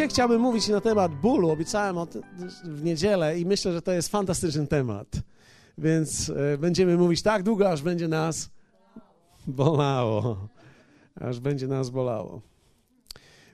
Dzisiaj 0.00 0.10
chciałbym 0.10 0.40
mówić 0.40 0.68
na 0.68 0.80
temat 0.80 1.14
bólu. 1.14 1.50
Obiecałem 1.50 1.96
w 2.64 2.84
niedzielę 2.84 3.38
i 3.38 3.46
myślę, 3.46 3.72
że 3.72 3.82
to 3.82 3.92
jest 3.92 4.08
fantastyczny 4.08 4.66
temat. 4.66 5.08
Więc 5.78 6.30
e, 6.30 6.58
będziemy 6.58 6.96
mówić 6.96 7.22
tak 7.22 7.42
długo, 7.42 7.70
aż 7.70 7.82
będzie 7.82 8.08
nas 8.08 8.50
bolało. 9.46 10.48
Aż 11.14 11.40
będzie 11.40 11.66
nas 11.66 11.90
bolało. 11.90 12.42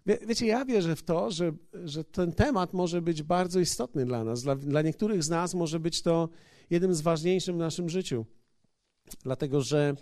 Wie, 0.06 0.18
wiecie, 0.26 0.46
ja 0.46 0.64
wierzę 0.64 0.96
w 0.96 1.02
to, 1.02 1.30
że, 1.30 1.52
że 1.84 2.04
ten 2.04 2.32
temat 2.32 2.72
może 2.72 3.02
być 3.02 3.22
bardzo 3.22 3.60
istotny 3.60 4.04
dla 4.04 4.24
nas. 4.24 4.42
Dla, 4.42 4.56
dla 4.56 4.82
niektórych 4.82 5.24
z 5.24 5.28
nas 5.28 5.54
może 5.54 5.80
być 5.80 6.02
to 6.02 6.28
jednym 6.70 6.94
z 6.94 7.00
ważniejszych 7.00 7.54
w 7.54 7.58
naszym 7.58 7.88
życiu. 7.88 8.26
Dlatego, 9.22 9.60
że 9.60 9.94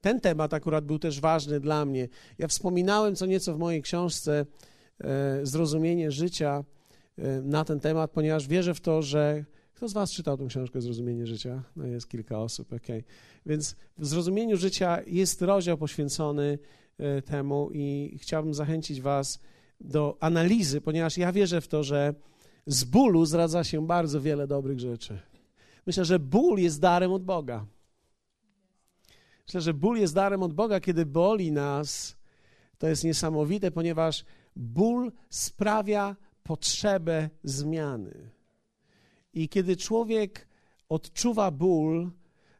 ten 0.00 0.20
temat 0.20 0.54
akurat 0.54 0.84
był 0.84 0.98
też 0.98 1.20
ważny 1.20 1.60
dla 1.60 1.84
mnie. 1.84 2.08
Ja 2.38 2.48
wspominałem 2.48 3.16
co 3.16 3.26
nieco 3.26 3.54
w 3.54 3.58
mojej 3.58 3.82
książce 3.82 4.46
Zrozumienie 5.42 6.10
życia 6.10 6.64
e, 7.18 7.42
na 7.42 7.64
ten 7.64 7.80
temat, 7.80 8.10
ponieważ 8.10 8.48
wierzę 8.48 8.74
w 8.74 8.80
to, 8.80 9.02
że 9.02 9.44
kto 9.74 9.88
z 9.88 9.92
Was 9.92 10.12
czytał 10.12 10.36
tę 10.38 10.46
książkę 10.46 10.80
Zrozumienie 10.80 11.26
życia? 11.26 11.62
No 11.76 11.86
jest 11.86 12.08
kilka 12.08 12.38
osób, 12.38 12.72
ok. 12.72 12.86
Więc 13.46 13.76
w 13.98 14.06
Zrozumieniu 14.06 14.56
życia 14.56 14.98
jest 15.06 15.42
rozdział 15.42 15.78
poświęcony 15.78 16.58
e, 16.98 17.22
temu 17.22 17.70
i 17.72 18.18
chciałbym 18.20 18.54
zachęcić 18.54 19.00
Was 19.00 19.40
do 19.80 20.16
analizy, 20.20 20.80
ponieważ 20.80 21.18
ja 21.18 21.32
wierzę 21.32 21.60
w 21.60 21.68
to, 21.68 21.84
że 21.84 22.14
z 22.66 22.84
bólu 22.84 23.24
zradza 23.24 23.64
się 23.64 23.86
bardzo 23.86 24.20
wiele 24.20 24.46
dobrych 24.46 24.80
rzeczy. 24.80 25.18
Myślę, 25.86 26.04
że 26.04 26.18
ból 26.18 26.58
jest 26.58 26.80
darem 26.80 27.12
od 27.12 27.24
Boga. 27.24 27.66
Myślę, 29.46 29.60
że 29.60 29.74
ból 29.74 29.98
jest 29.98 30.14
darem 30.14 30.42
od 30.42 30.52
Boga, 30.52 30.80
kiedy 30.80 31.06
boli 31.06 31.52
nas. 31.52 32.16
To 32.78 32.88
jest 32.88 33.04
niesamowite, 33.04 33.70
ponieważ 33.70 34.24
ból 34.56 35.12
sprawia 35.30 36.16
potrzebę 36.42 37.30
zmiany. 37.44 38.30
I 39.34 39.48
kiedy 39.48 39.76
człowiek 39.76 40.48
odczuwa 40.88 41.50
ból, 41.50 42.10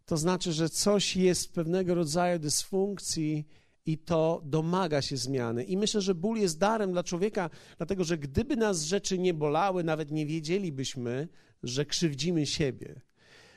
to 0.06 0.16
znaczy, 0.16 0.52
że 0.52 0.68
coś 0.68 1.16
jest 1.16 1.52
pewnego 1.52 1.94
rodzaju 1.94 2.38
dysfunkcji 2.38 3.46
i 3.86 3.98
to 3.98 4.42
domaga 4.44 5.02
się 5.02 5.16
zmiany. 5.16 5.64
I 5.64 5.76
myślę, 5.76 6.00
że 6.00 6.14
ból 6.14 6.38
jest 6.38 6.58
darem 6.58 6.92
dla 6.92 7.04
człowieka, 7.04 7.50
dlatego 7.76 8.04
że 8.04 8.18
gdyby 8.18 8.56
nas 8.56 8.82
rzeczy 8.82 9.18
nie 9.18 9.34
bolały, 9.34 9.84
nawet 9.84 10.10
nie 10.10 10.26
wiedzielibyśmy, 10.26 11.28
że 11.62 11.84
krzywdzimy 11.86 12.46
siebie. 12.46 13.00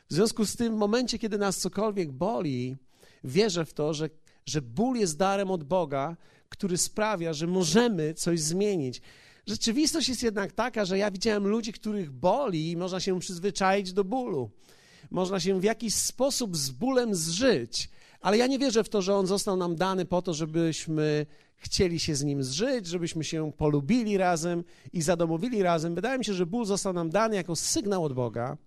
W 0.09 0.13
związku 0.13 0.45
z 0.45 0.55
tym, 0.55 0.75
w 0.75 0.77
momencie, 0.77 1.19
kiedy 1.19 1.37
nas 1.37 1.57
cokolwiek 1.57 2.11
boli, 2.11 2.75
wierzę 3.23 3.65
w 3.65 3.73
to, 3.73 3.93
że, 3.93 4.09
że 4.45 4.61
ból 4.61 4.97
jest 4.97 5.17
darem 5.17 5.51
od 5.51 5.63
Boga, 5.63 6.17
który 6.55 6.77
sprawia, 6.77 7.33
że 7.33 7.47
możemy 7.47 8.13
coś 8.13 8.39
zmienić. 8.39 9.01
Rzeczywistość 9.47 10.09
jest 10.09 10.23
jednak 10.23 10.51
taka, 10.51 10.85
że 10.85 10.97
ja 10.97 11.11
widziałem 11.11 11.47
ludzi, 11.47 11.73
których 11.73 12.11
boli 12.11 12.71
i 12.71 12.77
można 12.77 12.99
się 12.99 13.19
przyzwyczaić 13.19 13.93
do 13.93 14.03
bólu. 14.03 14.49
Można 15.11 15.39
się 15.39 15.59
w 15.59 15.63
jakiś 15.63 15.95
sposób 15.95 16.57
z 16.57 16.69
bólem 16.69 17.15
zżyć, 17.15 17.89
ale 18.21 18.37
ja 18.37 18.47
nie 18.47 18.59
wierzę 18.59 18.83
w 18.83 18.89
to, 18.89 19.01
że 19.01 19.15
on 19.15 19.27
został 19.27 19.57
nam 19.57 19.75
dany 19.75 20.05
po 20.05 20.21
to, 20.21 20.33
żebyśmy 20.33 21.25
chcieli 21.55 21.99
się 21.99 22.15
z 22.15 22.23
nim 22.23 22.43
zżyć, 22.43 22.87
żebyśmy 22.87 23.23
się 23.23 23.51
polubili 23.57 24.17
razem 24.17 24.63
i 24.93 25.01
zadomowili 25.01 25.63
razem. 25.63 25.95
Wydaje 25.95 26.17
mi 26.17 26.25
się, 26.25 26.33
że 26.33 26.45
ból 26.45 26.65
został 26.65 26.93
nam 26.93 27.09
dany 27.09 27.35
jako 27.35 27.55
sygnał 27.55 28.03
od 28.03 28.13
Boga. 28.13 28.57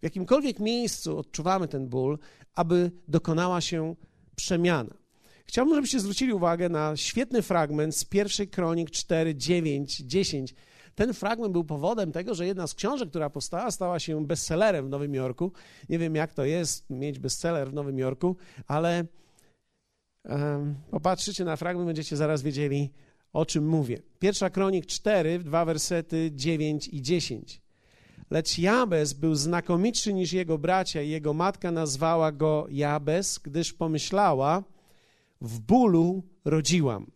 W 0.00 0.02
jakimkolwiek 0.02 0.60
miejscu 0.60 1.18
odczuwamy 1.18 1.68
ten 1.68 1.88
ból, 1.88 2.18
aby 2.54 2.90
dokonała 3.08 3.60
się 3.60 3.96
przemiana. 4.36 5.03
Chciałbym, 5.46 5.74
żebyście 5.74 6.00
zwrócili 6.00 6.32
uwagę 6.32 6.68
na 6.68 6.96
świetny 6.96 7.42
fragment 7.42 7.96
z 7.96 8.04
pierwszej 8.04 8.48
kronik 8.48 8.90
4, 8.90 9.34
9, 9.34 9.96
10. 9.96 10.54
Ten 10.94 11.14
fragment 11.14 11.52
był 11.52 11.64
powodem 11.64 12.12
tego, 12.12 12.34
że 12.34 12.46
jedna 12.46 12.66
z 12.66 12.74
książek, 12.74 13.08
która 13.08 13.30
powstała, 13.30 13.70
stała 13.70 13.98
się 13.98 14.26
bestsellerem 14.26 14.86
w 14.86 14.90
Nowym 14.90 15.14
Jorku. 15.14 15.52
Nie 15.88 15.98
wiem, 15.98 16.14
jak 16.14 16.34
to 16.34 16.44
jest 16.44 16.90
mieć 16.90 17.18
bestseller 17.18 17.70
w 17.70 17.74
Nowym 17.74 17.98
Jorku, 17.98 18.36
ale 18.66 19.04
um, 20.24 20.74
popatrzycie 20.90 21.44
na 21.44 21.56
fragment, 21.56 21.86
będziecie 21.86 22.16
zaraz 22.16 22.42
wiedzieli, 22.42 22.92
o 23.32 23.46
czym 23.46 23.68
mówię. 23.68 23.98
Pierwsza 24.18 24.50
kronik 24.50 24.86
4, 24.86 25.38
dwa 25.38 25.64
wersety 25.64 26.30
9 26.34 26.88
i 26.88 27.02
10. 27.02 27.60
Lecz 28.30 28.58
Jabez 28.58 29.12
był 29.12 29.34
znakomitszy 29.34 30.12
niż 30.14 30.32
jego 30.32 30.58
bracia 30.58 31.02
i 31.02 31.10
jego 31.10 31.34
matka 31.34 31.70
nazwała 31.70 32.32
go 32.32 32.66
Jabez, 32.70 33.38
gdyż 33.38 33.72
pomyślała, 33.72 34.62
w 35.44 35.60
bólu 35.60 36.22
rodziłam. 36.44 37.10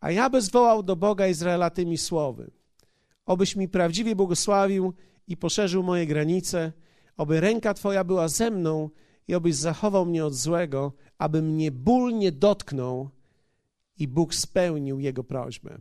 A 0.00 0.10
Jabez 0.10 0.50
wołał 0.50 0.82
do 0.82 0.96
Boga 0.96 1.26
Izraela 1.26 1.70
tymi 1.70 1.98
słowy. 1.98 2.50
Obyś 3.26 3.56
mi 3.56 3.68
prawdziwie 3.68 4.16
błogosławił 4.16 4.92
i 5.26 5.36
poszerzył 5.36 5.82
moje 5.82 6.06
granice, 6.06 6.72
oby 7.16 7.40
ręka 7.40 7.74
Twoja 7.74 8.04
była 8.04 8.28
ze 8.28 8.50
mną 8.50 8.90
i 9.28 9.34
obyś 9.34 9.54
zachował 9.54 10.06
mnie 10.06 10.24
od 10.24 10.34
złego, 10.34 10.92
aby 11.18 11.42
mnie 11.42 11.70
ból 11.70 12.18
nie 12.18 12.32
dotknął 12.32 13.10
i 13.98 14.08
Bóg 14.08 14.34
spełnił 14.34 15.00
jego 15.00 15.24
prośbę. 15.24 15.78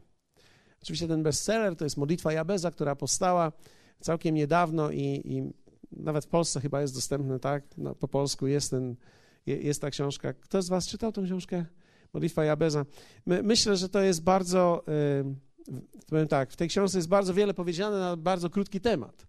Oczywiście 0.82 1.08
ten 1.08 1.24
bestseller 1.24 1.76
to 1.76 1.84
jest 1.84 1.98
modlitwa 1.98 2.34
Jabeza, 2.34 2.72
która 2.72 2.96
powstała 2.96 3.52
całkiem 4.00 4.36
niedawno 4.36 4.92
i, 4.92 5.22
i 5.26 5.52
nawet 5.92 6.26
w 6.26 6.28
Polsce 6.28 6.62
chyba 6.62 6.82
jest 6.82 6.94
dostępny, 6.94 7.40
tak? 7.40 7.64
No, 7.78 7.96
po 7.96 8.08
polsku 8.08 8.48
jest, 8.48 8.72
ten, 8.72 8.96
jest 9.48 9.82
ta 9.82 9.90
książka. 9.90 10.34
Kto 10.34 10.62
z 10.62 10.70
Was 10.70 10.88
czytał 10.88 11.12
tę 11.12 11.24
książkę? 11.24 11.66
Modlitwa 12.14 12.44
Jabeza. 12.44 12.86
My, 13.26 13.44
myślę, 13.44 13.78
że 13.78 13.90
to 13.90 14.02
jest 14.02 14.24
bardzo, 14.24 14.84
yy, 15.68 15.76
powiem 16.10 16.28
tak, 16.28 16.52
w 16.52 16.56
tej 16.56 16.70
książce 16.70 16.98
jest 16.98 17.08
bardzo 17.08 17.34
wiele 17.34 17.54
powiedziane 17.54 18.00
na 18.00 18.18
bardzo 18.18 18.50
krótki 18.50 18.82
temat, 18.82 19.28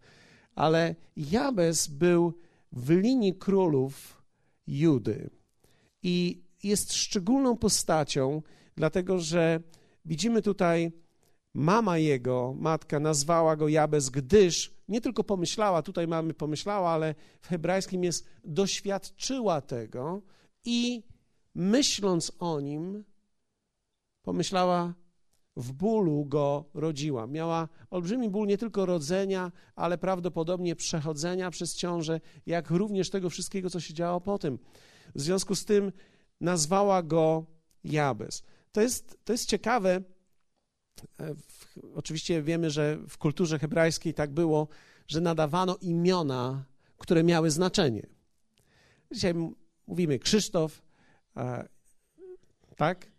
ale 0.54 0.94
Jabez 1.16 1.86
był 1.86 2.34
w 2.72 2.90
linii 2.90 3.34
królów 3.34 4.22
Judy 4.66 5.30
i 6.02 6.42
jest 6.62 6.94
szczególną 6.94 7.56
postacią, 7.56 8.42
dlatego 8.76 9.18
że 9.18 9.60
widzimy 10.04 10.42
tutaj 10.42 10.92
Mama 11.54 11.98
jego, 11.98 12.54
matka, 12.58 13.00
nazwała 13.00 13.56
go 13.56 13.68
Jabez, 13.68 14.10
gdyż 14.10 14.74
nie 14.88 15.00
tylko 15.00 15.24
pomyślała, 15.24 15.82
tutaj 15.82 16.08
mamy 16.08 16.34
pomyślała, 16.34 16.90
ale 16.90 17.14
w 17.40 17.48
hebrajskim 17.48 18.04
jest 18.04 18.26
doświadczyła 18.44 19.60
tego 19.60 20.22
i 20.64 21.02
myśląc 21.54 22.32
o 22.38 22.60
nim, 22.60 23.04
pomyślała, 24.22 24.94
w 25.56 25.72
bólu 25.72 26.24
go 26.24 26.64
rodziła. 26.74 27.26
Miała 27.26 27.68
olbrzymi 27.90 28.30
ból 28.30 28.46
nie 28.46 28.58
tylko 28.58 28.86
rodzenia, 28.86 29.52
ale 29.76 29.98
prawdopodobnie 29.98 30.76
przechodzenia 30.76 31.50
przez 31.50 31.76
ciążę, 31.76 32.20
jak 32.46 32.70
również 32.70 33.10
tego 33.10 33.30
wszystkiego, 33.30 33.70
co 33.70 33.80
się 33.80 33.94
działo 33.94 34.20
potem. 34.20 34.58
W 35.14 35.20
związku 35.20 35.54
z 35.54 35.64
tym 35.64 35.92
nazwała 36.40 37.02
go 37.02 37.46
Jabez. 37.84 38.42
To 38.72 38.80
jest, 38.80 39.18
to 39.24 39.32
jest 39.32 39.48
ciekawe, 39.48 40.02
oczywiście 41.94 42.42
wiemy, 42.42 42.70
że 42.70 42.98
w 43.08 43.18
kulturze 43.18 43.58
hebrajskiej 43.58 44.14
tak 44.14 44.30
było, 44.30 44.68
że 45.08 45.20
nadawano 45.20 45.76
imiona, 45.80 46.64
które 46.98 47.24
miały 47.24 47.50
znaczenie. 47.50 48.06
Dzisiaj 49.12 49.34
mówimy 49.86 50.18
Krzysztof, 50.18 50.82
tak? 52.76 53.12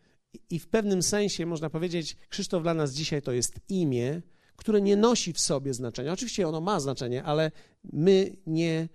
I 0.50 0.60
w 0.60 0.68
pewnym 0.68 1.04
sensie 1.04 1.46
można 1.46 1.70
powiedzieć, 1.70 2.18
Krzysztof 2.30 2.64
dla 2.64 2.74
nas 2.74 2.94
dzisiaj 2.94 3.22
to 3.22 3.32
jest 3.32 3.60
imię, 3.70 4.22
które 4.56 4.82
nie 4.82 4.96
nosi 4.96 5.34
w 5.34 5.40
sobie 5.40 5.74
znaczenia. 5.74 6.14
Oczywiście 6.14 6.48
ono 6.48 6.62
ma 6.62 6.80
znaczenie, 6.80 7.24
ale 7.24 7.52
my 7.84 8.36
nie 8.48 8.90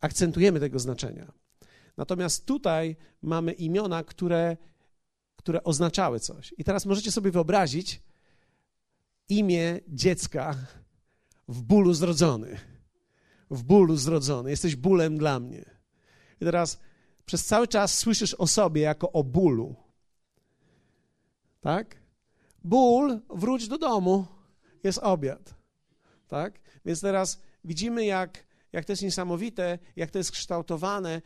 akcentujemy 0.00 0.60
tego 0.60 0.78
znaczenia. 0.78 1.32
Natomiast 1.96 2.46
tutaj 2.46 2.96
mamy 3.22 3.52
imiona, 3.52 4.04
które 4.04 4.56
które 5.42 5.64
oznaczały 5.64 6.20
coś. 6.20 6.54
I 6.58 6.64
teraz 6.64 6.86
możecie 6.86 7.12
sobie 7.12 7.30
wyobrazić 7.30 8.02
imię 9.28 9.80
dziecka 9.88 10.56
w 11.48 11.62
bólu 11.62 11.94
zrodzony. 11.94 12.60
W 13.50 13.62
bólu 13.62 13.96
zrodzony. 13.96 14.50
Jesteś 14.50 14.76
bólem 14.76 15.18
dla 15.18 15.40
mnie. 15.40 15.64
I 16.40 16.44
teraz 16.44 16.78
przez 17.26 17.44
cały 17.44 17.68
czas 17.68 17.98
słyszysz 17.98 18.34
o 18.34 18.46
sobie 18.46 18.82
jako 18.82 19.12
o 19.12 19.24
bólu. 19.24 19.74
Tak? 21.60 21.96
Ból, 22.64 23.20
wróć 23.30 23.68
do 23.68 23.78
domu, 23.78 24.26
jest 24.84 24.98
obiad. 24.98 25.54
Tak? 26.28 26.60
Więc 26.84 27.00
teraz 27.00 27.42
widzimy, 27.64 28.04
jak 28.04 28.46
jak 28.72 28.84
to 28.84 28.92
jest 28.92 29.02
niesamowite, 29.02 29.78
jak 29.96 30.10
to 30.10 30.18
jest 30.18 30.30
kształtowane 30.30 31.22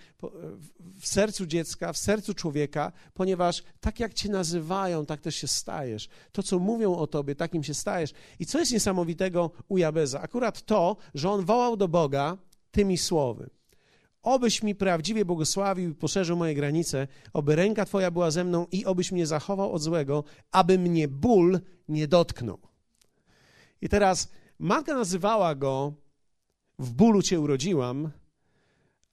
w 1.01 1.07
sercu 1.07 1.47
dziecka, 1.47 1.93
w 1.93 1.99
sercu 1.99 2.35
człowieka, 2.35 2.93
ponieważ 3.15 3.63
tak 3.81 4.01
jak 4.01 4.15
cię 4.15 4.29
nazywają, 4.29 5.07
tak 5.07 5.21
też 5.21 5.37
się 5.37 5.49
stajesz. 5.49 6.09
To, 6.33 6.43
co 6.43 6.59
mówią 6.59 6.95
o 6.95 7.07
tobie, 7.07 7.35
takim 7.35 7.63
się 7.63 7.75
stajesz. 7.75 8.13
I 8.39 8.47
co 8.47 8.59
jest 8.59 8.73
niesamowitego 8.73 9.51
u 9.69 9.79
Jabeza? 9.79 10.21
Akurat 10.21 10.63
to, 10.63 10.97
że 11.15 11.31
on 11.31 11.45
wołał 11.45 11.77
do 11.77 11.89
Boga 11.89 12.39
tymi 12.71 12.99
słowy. 12.99 13.51
Obyś 14.23 14.63
mi 14.63 14.75
prawdziwie 14.75 15.25
błogosławił 15.25 15.91
i 15.91 15.95
poszerzył 15.95 16.37
moje 16.37 16.55
granice, 16.55 17.09
oby 17.33 17.57
ręka 17.57 17.85
Twoja 17.85 18.11
była 18.11 18.31
ze 18.31 18.45
mną 18.45 18.67
i 18.73 18.85
obyś 18.85 19.13
mnie 19.13 19.27
zachował 19.27 19.73
od 19.73 19.83
złego, 19.83 20.25
aby 20.53 20.79
mnie 20.79 21.09
ból 21.09 21.61
nie 21.89 22.09
dotknął. 22.09 22.59
I 23.81 23.89
teraz 23.89 24.29
matka 24.59 24.95
nazywała 24.95 25.55
go 25.55 25.93
w 26.79 26.93
bólu 26.93 27.23
Cię 27.23 27.41
urodziłam, 27.41 28.11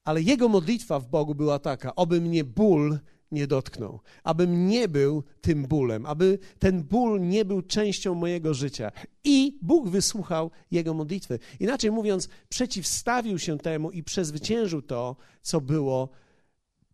ale 0.03 0.21
jego 0.21 0.49
modlitwa 0.49 0.99
w 0.99 1.07
Bogu 1.07 1.35
była 1.35 1.59
taka, 1.59 1.95
oby 1.95 2.21
mnie 2.21 2.43
ból 2.43 2.99
nie 3.31 3.47
dotknął, 3.47 3.99
abym 4.23 4.67
nie 4.67 4.87
był 4.87 5.23
tym 5.41 5.65
bólem, 5.65 6.05
aby 6.05 6.39
ten 6.59 6.83
ból 6.83 7.21
nie 7.21 7.45
był 7.45 7.61
częścią 7.61 8.15
mojego 8.15 8.53
życia. 8.53 8.91
I 9.23 9.57
Bóg 9.61 9.89
wysłuchał 9.89 10.51
jego 10.71 10.93
modlitwy. 10.93 11.39
Inaczej 11.59 11.91
mówiąc, 11.91 12.29
przeciwstawił 12.49 13.39
się 13.39 13.57
temu 13.57 13.91
i 13.91 14.03
przezwyciężył 14.03 14.81
to, 14.81 15.15
co 15.41 15.61
było 15.61 16.09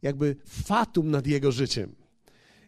jakby 0.02 0.36
fatum 0.46 1.12
nad 1.12 1.28
jego 1.28 1.52
życiem. 1.52 1.96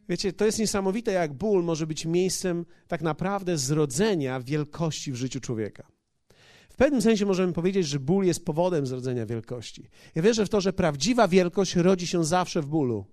Wiecie, 0.09 0.33
to 0.33 0.45
jest 0.45 0.59
niesamowite, 0.59 1.11
jak 1.11 1.33
ból 1.33 1.63
może 1.63 1.87
być 1.87 2.05
miejscem 2.05 2.65
tak 2.87 3.01
naprawdę 3.01 3.57
zrodzenia 3.57 4.39
wielkości 4.39 5.11
w 5.11 5.15
życiu 5.15 5.39
człowieka. 5.39 5.90
W 6.71 6.75
pewnym 6.75 7.01
sensie 7.01 7.25
możemy 7.25 7.53
powiedzieć, 7.53 7.87
że 7.87 7.99
ból 7.99 8.25
jest 8.25 8.45
powodem 8.45 8.87
zrodzenia 8.87 9.25
wielkości. 9.25 9.89
Ja 10.15 10.21
wierzę 10.21 10.45
w 10.45 10.49
to, 10.49 10.61
że 10.61 10.73
prawdziwa 10.73 11.27
wielkość 11.27 11.75
rodzi 11.75 12.07
się 12.07 12.23
zawsze 12.23 12.61
w 12.61 12.65
bólu. 12.65 13.05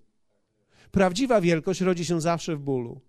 Prawdziwa 0.91 1.41
wielkość 1.41 1.81
rodzi 1.81 2.05
się 2.05 2.21
zawsze 2.21 2.57
w 2.57 2.61
bólu. 2.61 3.01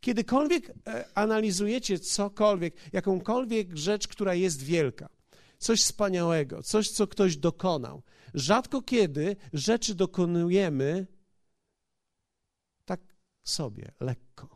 Kiedykolwiek 0.00 0.72
e, 0.86 1.04
analizujecie 1.14 1.98
cokolwiek, 1.98 2.74
jakąkolwiek 2.92 3.76
rzecz, 3.76 4.08
która 4.08 4.34
jest 4.34 4.62
wielka, 4.62 5.08
coś 5.58 5.82
wspaniałego, 5.82 6.62
coś, 6.62 6.90
co 6.90 7.06
ktoś 7.06 7.36
dokonał, 7.36 8.02
rzadko 8.34 8.82
kiedy 8.82 9.36
rzeczy 9.52 9.94
dokonujemy 9.94 11.06
tak 12.84 13.00
sobie, 13.44 13.92
lekko. 14.00 14.55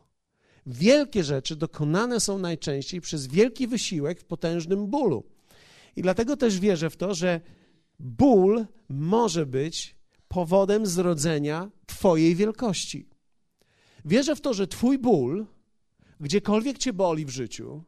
Wielkie 0.65 1.23
rzeczy 1.23 1.55
dokonane 1.55 2.19
są 2.19 2.37
najczęściej 2.37 3.01
przez 3.01 3.27
wielki 3.27 3.67
wysiłek 3.67 4.19
w 4.19 4.25
potężnym 4.25 4.87
bólu. 4.87 5.23
I 5.95 6.01
dlatego 6.01 6.37
też 6.37 6.59
wierzę 6.59 6.89
w 6.89 6.97
to, 6.97 7.13
że 7.13 7.41
ból 7.99 8.65
może 8.89 9.45
być 9.45 9.95
powodem 10.27 10.85
zrodzenia 10.85 11.69
Twojej 11.85 12.35
wielkości. 12.35 13.07
Wierzę 14.05 14.35
w 14.35 14.41
to, 14.41 14.53
że 14.53 14.67
Twój 14.67 14.97
ból, 14.97 15.45
gdziekolwiek 16.19 16.77
Cię 16.77 16.93
boli 16.93 17.25
w 17.25 17.29
życiu, 17.29 17.83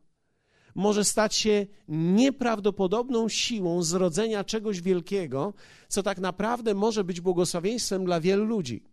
może 0.75 1.03
stać 1.03 1.35
się 1.35 1.67
nieprawdopodobną 1.87 3.29
siłą 3.29 3.83
zrodzenia 3.83 4.43
czegoś 4.43 4.81
wielkiego, 4.81 5.53
co 5.87 6.03
tak 6.03 6.19
naprawdę 6.19 6.73
może 6.73 7.03
być 7.03 7.21
błogosławieństwem 7.21 8.05
dla 8.05 8.21
wielu 8.21 8.45
ludzi. 8.45 8.83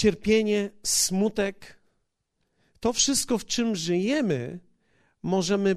Cierpienie, 0.00 0.70
smutek, 0.82 1.80
to 2.80 2.92
wszystko, 2.92 3.38
w 3.38 3.44
czym 3.44 3.76
żyjemy, 3.76 4.60
możemy 5.22 5.76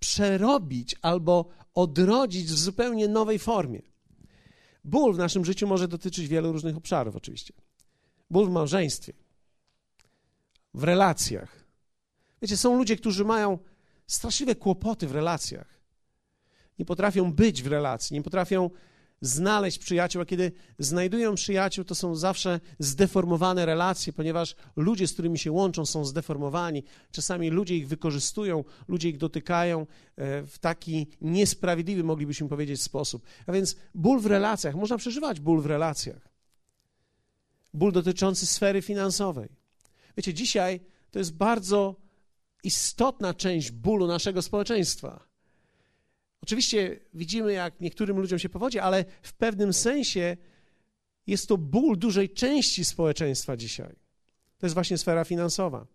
przerobić 0.00 0.96
albo 1.02 1.48
odrodzić 1.74 2.46
w 2.46 2.58
zupełnie 2.58 3.08
nowej 3.08 3.38
formie. 3.38 3.82
Ból 4.84 5.14
w 5.14 5.18
naszym 5.18 5.44
życiu 5.44 5.66
może 5.66 5.88
dotyczyć 5.88 6.28
wielu 6.28 6.52
różnych 6.52 6.76
obszarów, 6.76 7.16
oczywiście. 7.16 7.54
Ból 8.30 8.46
w 8.46 8.50
małżeństwie, 8.50 9.12
w 10.74 10.84
relacjach. 10.84 11.64
Wiecie, 12.42 12.56
są 12.56 12.76
ludzie, 12.76 12.96
którzy 12.96 13.24
mają 13.24 13.58
straszliwe 14.06 14.54
kłopoty 14.54 15.06
w 15.06 15.12
relacjach. 15.12 15.80
Nie 16.78 16.84
potrafią 16.84 17.32
być 17.32 17.62
w 17.62 17.66
relacji, 17.66 18.14
nie 18.14 18.22
potrafią 18.22 18.70
znaleźć 19.22 19.78
przyjaciół, 19.78 20.22
a 20.22 20.24
kiedy 20.24 20.52
znajdują 20.78 21.34
przyjaciół, 21.34 21.84
to 21.84 21.94
są 21.94 22.14
zawsze 22.14 22.60
zdeformowane 22.78 23.66
relacje, 23.66 24.12
ponieważ 24.12 24.56
ludzie, 24.76 25.08
z 25.08 25.12
którymi 25.12 25.38
się 25.38 25.52
łączą, 25.52 25.86
są 25.86 26.04
zdeformowani. 26.04 26.84
Czasami 27.10 27.50
ludzie 27.50 27.76
ich 27.76 27.88
wykorzystują, 27.88 28.64
ludzie 28.88 29.08
ich 29.08 29.18
dotykają 29.18 29.80
e, 29.80 29.86
w 30.42 30.58
taki 30.58 31.06
niesprawiedliwy, 31.20 32.04
moglibyśmy 32.04 32.48
powiedzieć, 32.48 32.82
sposób. 32.82 33.22
A 33.46 33.52
więc 33.52 33.76
ból 33.94 34.20
w 34.20 34.26
relacjach, 34.26 34.74
można 34.74 34.98
przeżywać 34.98 35.40
ból 35.40 35.60
w 35.60 35.66
relacjach. 35.66 36.28
Ból 37.74 37.92
dotyczący 37.92 38.46
sfery 38.46 38.82
finansowej. 38.82 39.48
Wiecie, 40.16 40.34
dzisiaj 40.34 40.80
to 41.10 41.18
jest 41.18 41.34
bardzo 41.34 41.96
istotna 42.64 43.34
część 43.34 43.70
bólu 43.70 44.06
naszego 44.06 44.42
społeczeństwa. 44.42 45.31
Oczywiście 46.42 47.00
widzimy, 47.14 47.52
jak 47.52 47.80
niektórym 47.80 48.18
ludziom 48.18 48.38
się 48.38 48.48
powodzi, 48.48 48.78
ale 48.78 49.04
w 49.22 49.32
pewnym 49.32 49.72
sensie 49.72 50.36
jest 51.26 51.48
to 51.48 51.58
ból 51.58 51.98
dużej 51.98 52.30
części 52.30 52.84
społeczeństwa 52.84 53.56
dzisiaj. 53.56 53.96
To 54.58 54.66
jest 54.66 54.74
właśnie 54.74 54.98
sfera 54.98 55.24
finansowa. 55.24 55.86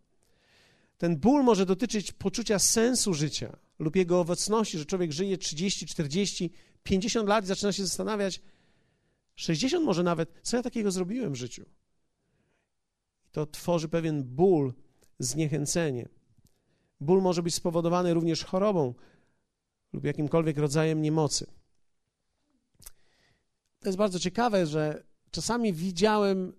Ten 0.98 1.18
ból 1.18 1.44
może 1.44 1.66
dotyczyć 1.66 2.12
poczucia 2.12 2.60
sensu 2.60 3.14
życia 3.14 3.58
lub 3.80 3.96
jego 3.96 4.20
owocności, 4.20 4.78
że 4.78 4.86
człowiek 4.86 5.12
żyje 5.12 5.38
30, 5.38 5.86
40, 5.86 6.52
50 6.84 7.30
lat 7.30 7.44
i 7.44 7.48
zaczyna 7.48 7.72
się 7.72 7.84
zastanawiać, 7.86 8.42
60 9.36 9.86
może 9.86 10.04
nawet, 10.04 10.30
co 10.44 10.58
ja 10.58 10.64
takiego 10.64 10.92
zrobiłem 10.92 11.34
w 11.34 11.36
życiu. 11.36 11.66
To 13.32 13.46
tworzy 13.46 13.90
pewien 13.90 14.24
ból, 14.24 14.74
zniechęcenie. 15.20 16.10
Ból 17.02 17.22
może 17.22 17.44
być 17.44 17.56
spowodowany 17.56 18.14
również 18.14 18.44
chorobą, 18.44 18.94
lub 19.98 20.06
jakimkolwiek 20.06 20.58
rodzajem 20.58 21.02
niemocy. 21.02 21.48
To 23.80 23.90
jest 23.90 23.98
bardzo 23.98 24.20
ciekawe, 24.20 24.66
że 24.66 25.04
czasami 25.32 25.74
widziałem 25.74 26.54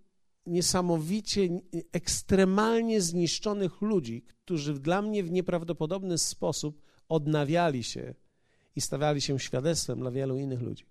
niesamowicie, 0.46 1.48
ekstremalnie 1.92 3.00
zniszczonych 3.00 3.80
ludzi, 3.80 4.22
którzy 4.22 4.74
dla 4.74 5.02
mnie 5.02 5.22
w 5.22 5.30
nieprawdopodobny 5.30 6.18
sposób 6.18 6.82
odnawiali 7.08 7.84
się 7.84 8.14
i 8.76 8.80
stawiali 8.80 9.20
się 9.20 9.38
świadectwem 9.38 10.00
dla 10.00 10.10
wielu 10.10 10.38
innych 10.38 10.60
ludzi. 10.60 10.86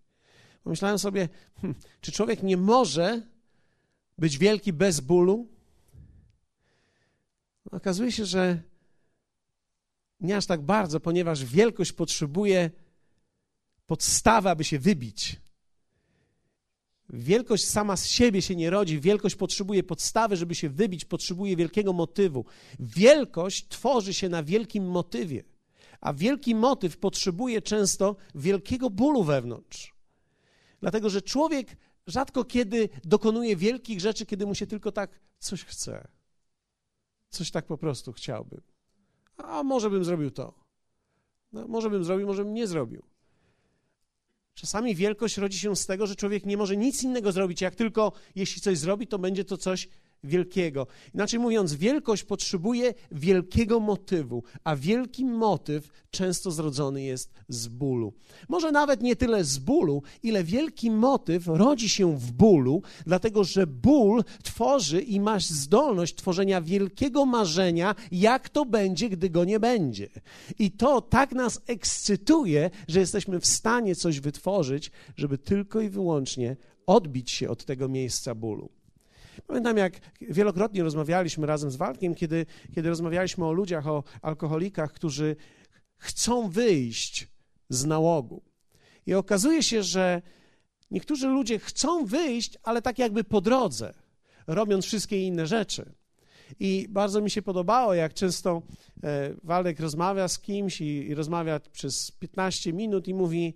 Pomyślałem 0.63 0.99
sobie, 0.99 1.29
hmm, 1.61 1.79
czy 2.01 2.11
człowiek 2.11 2.43
nie 2.43 2.57
może 2.57 3.21
być 4.17 4.37
wielki 4.37 4.73
bez 4.73 4.99
bólu? 4.99 5.47
Okazuje 7.71 8.11
się, 8.11 8.25
że 8.25 8.61
nie 10.19 10.37
aż 10.37 10.45
tak 10.45 10.61
bardzo, 10.61 10.99
ponieważ 10.99 11.45
wielkość 11.45 11.93
potrzebuje 11.93 12.71
podstawy, 13.87 14.49
aby 14.49 14.63
się 14.63 14.79
wybić. 14.79 15.41
Wielkość 17.09 17.65
sama 17.65 17.97
z 17.97 18.07
siebie 18.07 18.41
się 18.41 18.55
nie 18.55 18.69
rodzi, 18.69 18.99
wielkość 18.99 19.35
potrzebuje 19.35 19.83
podstawy, 19.83 20.35
żeby 20.37 20.55
się 20.55 20.69
wybić, 20.69 21.05
potrzebuje 21.05 21.55
wielkiego 21.55 21.93
motywu. 21.93 22.45
Wielkość 22.79 23.67
tworzy 23.67 24.13
się 24.13 24.29
na 24.29 24.43
wielkim 24.43 24.89
motywie, 24.89 25.43
a 26.01 26.13
wielki 26.13 26.55
motyw 26.55 26.97
potrzebuje 26.97 27.61
często 27.61 28.15
wielkiego 28.35 28.89
bólu 28.89 29.23
wewnątrz. 29.23 29.93
Dlatego, 30.79 31.09
że 31.09 31.21
człowiek 31.21 31.77
rzadko 32.07 32.45
kiedy 32.45 32.89
dokonuje 33.03 33.55
wielkich 33.55 34.01
rzeczy, 34.01 34.25
kiedy 34.25 34.45
mu 34.45 34.55
się 34.55 34.67
tylko 34.67 34.91
tak 34.91 35.19
coś 35.39 35.63
chce. 35.63 36.07
Coś 37.29 37.51
tak 37.51 37.65
po 37.65 37.77
prostu 37.77 38.13
chciałby 38.13 38.61
a 39.37 39.63
może 39.63 39.89
bym 39.89 40.03
zrobił 40.03 40.31
to. 40.31 40.53
No, 41.51 41.67
może 41.67 41.89
bym 41.89 42.03
zrobił, 42.03 42.27
może 42.27 42.43
bym 42.43 42.53
nie 42.53 42.67
zrobił. 42.67 43.03
Czasami 44.53 44.95
wielkość 44.95 45.37
rodzi 45.37 45.59
się 45.59 45.75
z 45.75 45.85
tego, 45.85 46.07
że 46.07 46.15
człowiek 46.15 46.45
nie 46.45 46.57
może 46.57 46.77
nic 46.77 47.03
innego 47.03 47.31
zrobić, 47.31 47.61
jak 47.61 47.75
tylko 47.75 48.11
jeśli 48.35 48.61
coś 48.61 48.77
zrobi, 48.77 49.07
to 49.07 49.19
będzie 49.19 49.45
to 49.45 49.57
coś 49.57 49.89
wielkiego. 50.23 50.87
Inaczej 51.13 51.39
mówiąc, 51.39 51.73
wielkość 51.73 52.23
potrzebuje 52.23 52.93
wielkiego 53.11 53.79
motywu, 53.79 54.43
a 54.63 54.75
wielki 54.75 55.25
motyw 55.25 55.89
często 56.11 56.51
zrodzony 56.51 57.03
jest 57.03 57.33
z 57.49 57.67
bólu. 57.67 58.13
Może 58.49 58.71
nawet 58.71 59.01
nie 59.01 59.15
tyle 59.15 59.43
z 59.43 59.57
bólu, 59.57 60.03
ile 60.23 60.43
wielki 60.43 60.91
motyw 60.91 61.47
rodzi 61.47 61.89
się 61.89 62.17
w 62.17 62.31
bólu, 62.31 62.81
dlatego 63.05 63.43
że 63.43 63.67
ból 63.67 64.23
tworzy 64.43 65.01
i 65.01 65.19
masz 65.19 65.45
zdolność 65.45 66.15
tworzenia 66.15 66.61
wielkiego 66.61 67.25
marzenia, 67.25 67.95
jak 68.11 68.49
to 68.49 68.65
będzie, 68.65 69.09
gdy 69.09 69.29
go 69.29 69.45
nie 69.45 69.59
będzie. 69.59 70.09
I 70.59 70.71
to 70.71 71.01
tak 71.01 71.31
nas 71.31 71.61
ekscytuje, 71.67 72.69
że 72.87 72.99
jesteśmy 72.99 73.39
w 73.39 73.45
stanie 73.45 73.95
coś 73.95 74.19
wytworzyć, 74.19 74.91
żeby 75.15 75.37
tylko 75.37 75.81
i 75.81 75.89
wyłącznie 75.89 76.57
odbić 76.87 77.31
się 77.31 77.49
od 77.49 77.65
tego 77.65 77.89
miejsca 77.89 78.35
bólu. 78.35 78.76
Pamiętam, 79.47 79.77
jak 79.77 79.93
wielokrotnie 80.21 80.83
rozmawialiśmy 80.83 81.47
razem 81.47 81.71
z 81.71 81.75
Walkiem, 81.75 82.15
kiedy, 82.15 82.45
kiedy 82.75 82.89
rozmawialiśmy 82.89 83.45
o 83.45 83.51
ludziach, 83.51 83.87
o 83.87 84.03
alkoholikach, 84.21 84.93
którzy 84.93 85.35
chcą 85.97 86.49
wyjść 86.49 87.27
z 87.69 87.85
nałogu. 87.85 88.41
I 89.05 89.13
okazuje 89.13 89.63
się, 89.63 89.83
że 89.83 90.21
niektórzy 90.91 91.27
ludzie 91.27 91.59
chcą 91.59 92.05
wyjść, 92.05 92.57
ale 92.63 92.81
tak 92.81 92.99
jakby 92.99 93.23
po 93.23 93.41
drodze, 93.41 93.93
robiąc 94.47 94.85
wszystkie 94.85 95.23
inne 95.23 95.47
rzeczy. 95.47 95.93
I 96.59 96.87
bardzo 96.89 97.21
mi 97.21 97.29
się 97.29 97.41
podobało, 97.41 97.93
jak 97.93 98.13
często 98.13 98.61
e, 99.03 99.33
Waldek 99.43 99.79
rozmawia 99.79 100.27
z 100.27 100.39
kimś 100.39 100.81
i, 100.81 100.85
i 100.85 101.15
rozmawia 101.15 101.59
przez 101.59 102.11
15 102.11 102.73
minut 102.73 103.07
i 103.07 103.13
mówi: 103.13 103.55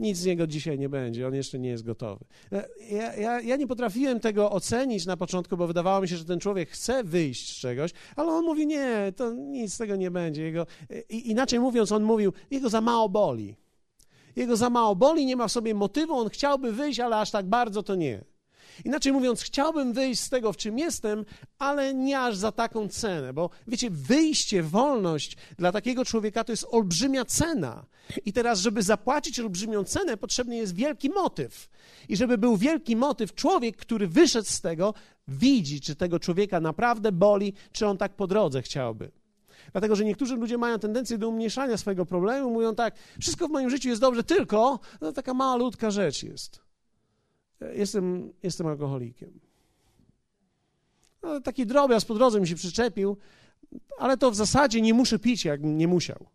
Nic 0.00 0.18
z 0.18 0.26
niego 0.26 0.46
dzisiaj 0.46 0.78
nie 0.78 0.88
będzie, 0.88 1.26
on 1.26 1.34
jeszcze 1.34 1.58
nie 1.58 1.68
jest 1.68 1.84
gotowy. 1.84 2.24
E, 2.52 2.68
ja, 2.90 3.16
ja, 3.16 3.40
ja, 3.40 3.56
nie 3.56 3.66
potrafiłem 3.66 4.20
tego 4.20 4.50
ocenić 4.50 5.06
na 5.06 5.16
początku, 5.16 5.56
bo 5.56 5.66
wydawało 5.66 6.00
mi 6.00 6.08
się, 6.08 6.16
że 6.16 6.24
ten 6.24 6.40
człowiek 6.40 6.70
chce 6.70 7.04
wyjść 7.04 7.56
z 7.56 7.60
czegoś, 7.60 7.90
ale 8.16 8.28
on 8.28 8.44
mówi: 8.44 8.66
Nie, 8.66 9.12
to 9.16 9.32
nic 9.32 9.74
z 9.74 9.78
tego 9.78 9.96
nie 9.96 10.10
będzie. 10.10 10.42
Jego, 10.42 10.66
i, 11.08 11.30
inaczej 11.30 11.60
mówiąc, 11.60 11.92
on 11.92 12.02
mówił: 12.02 12.32
Jego 12.50 12.68
za 12.68 12.80
mało 12.80 13.08
boli. 13.08 13.56
Jego 14.36 14.56
za 14.56 14.70
mało 14.70 14.96
boli, 14.96 15.26
nie 15.26 15.36
ma 15.36 15.48
w 15.48 15.52
sobie 15.52 15.74
motywu, 15.74 16.14
on 16.14 16.28
chciałby 16.28 16.72
wyjść, 16.72 17.00
ale 17.00 17.16
aż 17.16 17.30
tak 17.30 17.46
bardzo 17.46 17.82
to 17.82 17.94
nie. 17.94 18.24
Inaczej 18.84 19.12
mówiąc, 19.12 19.42
chciałbym 19.42 19.92
wyjść 19.92 20.20
z 20.20 20.28
tego, 20.28 20.52
w 20.52 20.56
czym 20.56 20.78
jestem, 20.78 21.24
ale 21.58 21.94
nie 21.94 22.20
aż 22.20 22.36
za 22.36 22.52
taką 22.52 22.88
cenę, 22.88 23.32
bo 23.32 23.50
wiecie, 23.66 23.90
wyjście, 23.90 24.62
wolność 24.62 25.36
dla 25.58 25.72
takiego 25.72 26.04
człowieka 26.04 26.44
to 26.44 26.52
jest 26.52 26.66
olbrzymia 26.70 27.24
cena. 27.24 27.86
I 28.24 28.32
teraz, 28.32 28.60
żeby 28.60 28.82
zapłacić 28.82 29.40
olbrzymią 29.40 29.84
cenę, 29.84 30.16
potrzebny 30.16 30.56
jest 30.56 30.74
wielki 30.74 31.10
motyw. 31.10 31.68
I 32.08 32.16
żeby 32.16 32.38
był 32.38 32.56
wielki 32.56 32.96
motyw, 32.96 33.34
człowiek, 33.34 33.76
który 33.76 34.08
wyszedł 34.08 34.48
z 34.48 34.60
tego, 34.60 34.94
widzi, 35.28 35.80
czy 35.80 35.96
tego 35.96 36.20
człowieka 36.20 36.60
naprawdę 36.60 37.12
boli, 37.12 37.54
czy 37.72 37.86
on 37.86 37.98
tak 37.98 38.16
po 38.16 38.26
drodze 38.26 38.62
chciałby. 38.62 39.10
Dlatego, 39.72 39.96
że 39.96 40.04
niektórzy 40.04 40.36
ludzie 40.36 40.58
mają 40.58 40.78
tendencję 40.78 41.18
do 41.18 41.28
umniejszania 41.28 41.76
swojego 41.76 42.06
problemu, 42.06 42.50
mówią 42.50 42.74
tak, 42.74 42.94
wszystko 43.20 43.48
w 43.48 43.50
moim 43.50 43.70
życiu 43.70 43.88
jest 43.88 44.00
dobrze, 44.00 44.24
tylko 44.24 44.80
no, 45.00 45.12
taka 45.12 45.34
mała 45.34 45.56
ludzka 45.56 45.90
rzecz 45.90 46.22
jest 46.22 46.69
jestem, 47.74 48.32
jestem 48.42 48.66
alkoholikiem. 48.66 49.40
No, 51.22 51.40
taki 51.40 51.66
drobiazg 51.66 52.06
po 52.06 52.14
drodze 52.14 52.40
mi 52.40 52.48
się 52.48 52.54
przyczepił, 52.54 53.16
ale 53.98 54.16
to 54.16 54.30
w 54.30 54.36
zasadzie 54.36 54.80
nie 54.80 54.94
muszę 54.94 55.18
pić, 55.18 55.44
jak 55.44 55.60
nie 55.62 55.88
musiał. 55.88 56.26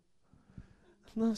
No, 1.16 1.32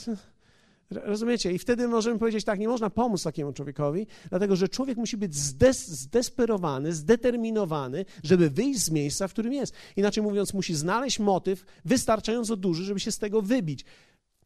rozumiecie? 0.91 1.53
I 1.53 1.59
wtedy 1.59 1.89
możemy 1.89 2.19
powiedzieć 2.19 2.45
tak, 2.45 2.59
nie 2.59 2.69
można 2.69 2.91
pomóc 2.91 3.23
takiemu 3.23 3.53
człowiekowi, 3.53 4.07
dlatego 4.31 4.57
że 4.57 4.69
człowiek 4.69 4.99
musi 4.99 5.17
być 5.17 5.35
zdes 5.35 5.89
zdesperowany, 5.89 6.93
zdeterminowany, 6.93 8.05
żeby 8.23 8.51
wyjść 8.51 8.81
z 8.81 8.91
miejsca, 8.91 9.29
w 9.29 9.33
którym 9.33 9.53
jest. 9.53 9.75
Inaczej 9.97 10.23
mówiąc, 10.23 10.55
musi 10.55 10.75
znaleźć 10.75 11.19
motyw 11.19 11.65
wystarczająco 11.85 12.57
duży, 12.57 12.85
żeby 12.85 13.01
się 13.01 13.13
z 13.13 13.19
tego 13.19 13.43
wybić. 13.43 13.85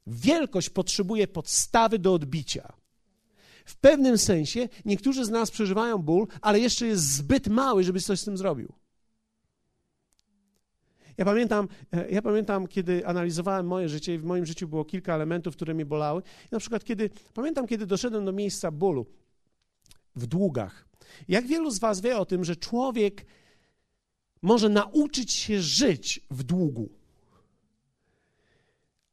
Wielkość 0.06 0.70
potrzebuje 0.70 1.28
podstawy 1.28 1.98
do 1.98 2.14
odbicia. 2.14 2.72
W 3.64 3.76
pewnym 3.76 4.18
sensie 4.18 4.68
niektórzy 4.84 5.24
z 5.24 5.30
nas 5.30 5.50
przeżywają 5.50 5.98
ból, 5.98 6.26
ale 6.40 6.60
jeszcze 6.60 6.86
jest 6.86 7.12
zbyt 7.12 7.48
mały, 7.48 7.84
żeby 7.84 8.00
coś 8.00 8.20
z 8.20 8.24
tym 8.24 8.36
zrobił. 8.36 8.72
Ja 11.18 11.24
pamiętam, 11.24 11.68
e, 11.92 12.10
ja 12.10 12.22
pamiętam, 12.22 12.68
kiedy 12.68 13.06
analizowałem 13.06 13.66
moje 13.66 13.88
życie 13.88 14.14
i 14.14 14.18
w 14.18 14.24
moim 14.24 14.46
życiu 14.46 14.68
było 14.68 14.84
kilka 14.84 15.14
elementów, 15.14 15.56
które 15.56 15.74
mnie 15.74 15.86
bolały. 15.86 16.22
na 16.50 16.58
przykład, 16.58 16.84
kiedy, 16.84 17.10
pamiętam, 17.34 17.66
kiedy 17.66 17.86
doszedłem 17.86 18.24
do 18.24 18.32
miejsca 18.32 18.70
bólu 18.70 19.06
w 20.16 20.26
długach. 20.26 20.88
Jak 21.28 21.46
wielu 21.46 21.70
z 21.70 21.78
Was 21.78 22.00
wie 22.00 22.18
o 22.18 22.26
tym, 22.26 22.44
że 22.44 22.56
człowiek 22.56 23.26
może 24.42 24.68
nauczyć 24.68 25.32
się 25.32 25.62
żyć 25.62 26.20
w 26.30 26.42
długu? 26.42 26.88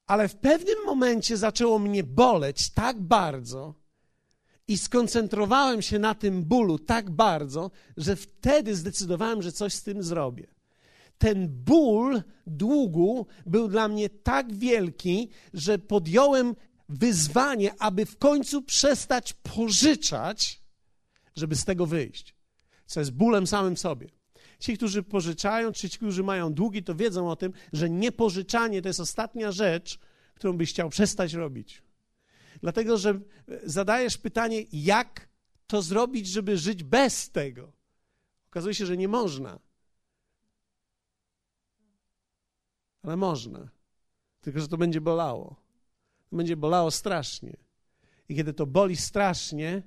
Ale 0.08 0.28
w 0.28 0.36
pewnym 0.36 0.86
momencie 0.86 1.38
zaczęło 1.38 1.80
mnie 1.80 2.04
boleć 2.04 2.70
tak 2.70 3.02
bardzo, 3.02 3.74
i 4.70 4.78
skoncentrowałem 4.78 5.82
się 5.82 6.00
na 6.00 6.16
tym 6.16 6.44
bólu 6.44 6.80
tak 6.80 7.10
bardzo, 7.10 7.72
że 7.98 8.16
wtedy 8.16 8.76
zdecydowałem, 8.76 9.42
że 9.42 9.52
coś 9.52 9.74
z 9.74 9.84
tym 9.84 10.04
zrobię. 10.04 10.48
Ten 11.18 11.48
ból 11.50 12.22
długu 12.48 13.26
był 13.46 13.68
dla 13.68 13.88
mnie 13.88 14.10
tak 14.10 14.54
wielki, 14.54 15.30
że 15.54 15.80
podjąłem 15.80 16.56
wyzwanie, 16.90 17.74
aby 17.80 18.06
w 18.06 18.18
końcu 18.18 18.62
przestać 18.62 19.34
pożyczać, 19.34 20.62
żeby 21.36 21.56
z 21.56 21.66
tego 21.66 21.86
wyjść. 21.86 22.36
Co 22.86 23.00
jest 23.00 23.12
bólem 23.12 23.48
samym 23.48 23.78
sobie. 23.78 24.10
Ci, 24.60 24.78
którzy 24.78 25.04
pożyczają, 25.04 25.72
czy 25.72 25.90
ci, 25.90 25.98
którzy 25.98 26.24
mają 26.24 26.54
długi, 26.54 26.84
to 26.84 26.96
wiedzą 26.96 27.32
o 27.32 27.36
tym, 27.36 27.54
że 27.74 27.90
niepożyczanie 27.90 28.82
to 28.82 28.88
jest 28.88 29.00
ostatnia 29.00 29.52
rzecz, 29.52 30.00
którą 30.36 30.58
byś 30.58 30.70
chciał 30.70 30.90
przestać 30.90 31.34
robić. 31.34 31.82
Dlatego, 32.62 32.98
że 32.98 33.20
zadajesz 33.64 34.18
pytanie, 34.18 34.66
jak 34.72 35.30
to 35.68 35.82
zrobić, 35.82 36.28
żeby 36.28 36.58
żyć 36.58 36.84
bez 36.84 37.30
tego. 37.30 37.74
Okazuje 38.50 38.76
się, 38.76 38.86
że 38.86 38.98
nie 38.98 39.08
można. 39.08 39.60
Ale 43.04 43.18
można. 43.18 43.70
Tylko, 44.42 44.60
że 44.60 44.68
to 44.68 44.78
będzie 44.78 45.02
bolało. 45.02 45.56
Będzie 46.32 46.58
bolało 46.58 46.92
strasznie. 46.92 47.58
I 48.30 48.36
kiedy 48.36 48.54
to 48.54 48.66
boli 48.66 48.98
strasznie, 48.98 49.84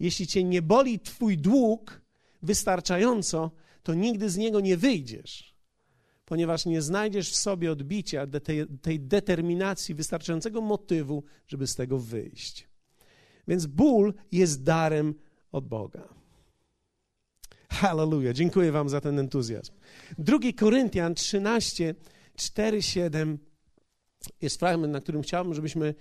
jeśli 0.00 0.26
cię 0.26 0.44
nie 0.44 0.62
boli 0.62 1.00
twój 1.00 1.38
dług 1.38 2.00
wystarczająco, 2.42 3.50
to 3.82 3.94
nigdy 3.94 4.30
z 4.30 4.36
niego 4.36 4.60
nie 4.60 4.76
wyjdziesz 4.76 5.55
ponieważ 6.26 6.66
nie 6.66 6.82
znajdziesz 6.82 7.30
w 7.30 7.36
sobie 7.36 7.72
odbicia 7.72 8.26
tej, 8.26 8.66
tej 8.82 9.00
determinacji, 9.00 9.94
wystarczającego 9.94 10.60
motywu, 10.60 11.24
żeby 11.46 11.66
z 11.66 11.74
tego 11.74 11.98
wyjść. 11.98 12.68
Więc 13.48 13.66
ból 13.66 14.14
jest 14.32 14.62
darem 14.62 15.14
od 15.52 15.68
Boga. 15.68 16.08
Hallelujah. 17.70 18.34
Dziękuję 18.34 18.72
Wam 18.72 18.88
za 18.88 19.00
ten 19.00 19.18
entuzjazm. 19.18 19.72
2 20.18 20.38
Koryntian 20.56 21.14
13, 21.14 21.94
4, 22.36 22.82
7 22.82 23.38
jest 24.42 24.58
fragment, 24.58 24.92
na 24.92 25.00
którym 25.00 25.22
chciałbym, 25.22 25.54
żebyśmy 25.54 25.94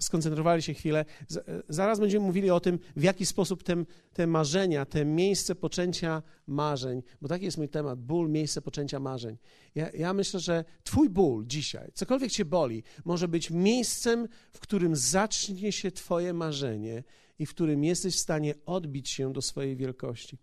skoncentrowali 0.00 0.62
się 0.62 0.74
chwilę. 0.74 1.04
E, 1.36 1.62
zaraz 1.68 2.00
będziemy 2.00 2.26
mówili 2.26 2.50
o 2.50 2.60
tym, 2.60 2.78
w 2.96 3.02
jaki 3.02 3.26
sposób 3.26 3.62
te, 3.62 3.84
te 4.12 4.26
marzenia, 4.26 4.84
te 4.84 5.04
miejsce 5.04 5.54
poczęcia 5.54 6.22
marzeń, 6.46 7.02
bo 7.22 7.28
taki 7.28 7.44
jest 7.44 7.58
mój 7.58 7.68
temat, 7.68 8.00
ból, 8.00 8.30
miejsce 8.30 8.62
poczęcia 8.62 9.00
marzeń. 9.00 9.36
Ja, 9.74 9.90
ja 9.90 10.12
myślę, 10.12 10.40
że 10.40 10.64
Twój 10.84 11.10
ból 11.10 11.46
dzisiaj, 11.46 11.90
cokolwiek 11.94 12.32
Cię 12.32 12.44
boli, 12.44 12.82
może 13.04 13.28
być 13.28 13.50
miejscem, 13.50 14.28
w 14.52 14.60
którym 14.60 14.96
zacznie 14.96 15.72
się 15.72 15.90
Twoje 15.90 16.32
marzenie 16.32 17.04
i 17.38 17.46
w 17.46 17.50
którym 17.50 17.84
jesteś 17.84 18.16
w 18.16 18.20
stanie 18.20 18.54
odbić 18.66 19.10
się 19.10 19.32
do 19.32 19.42
swojej 19.42 19.76
wielkości. 19.76 20.38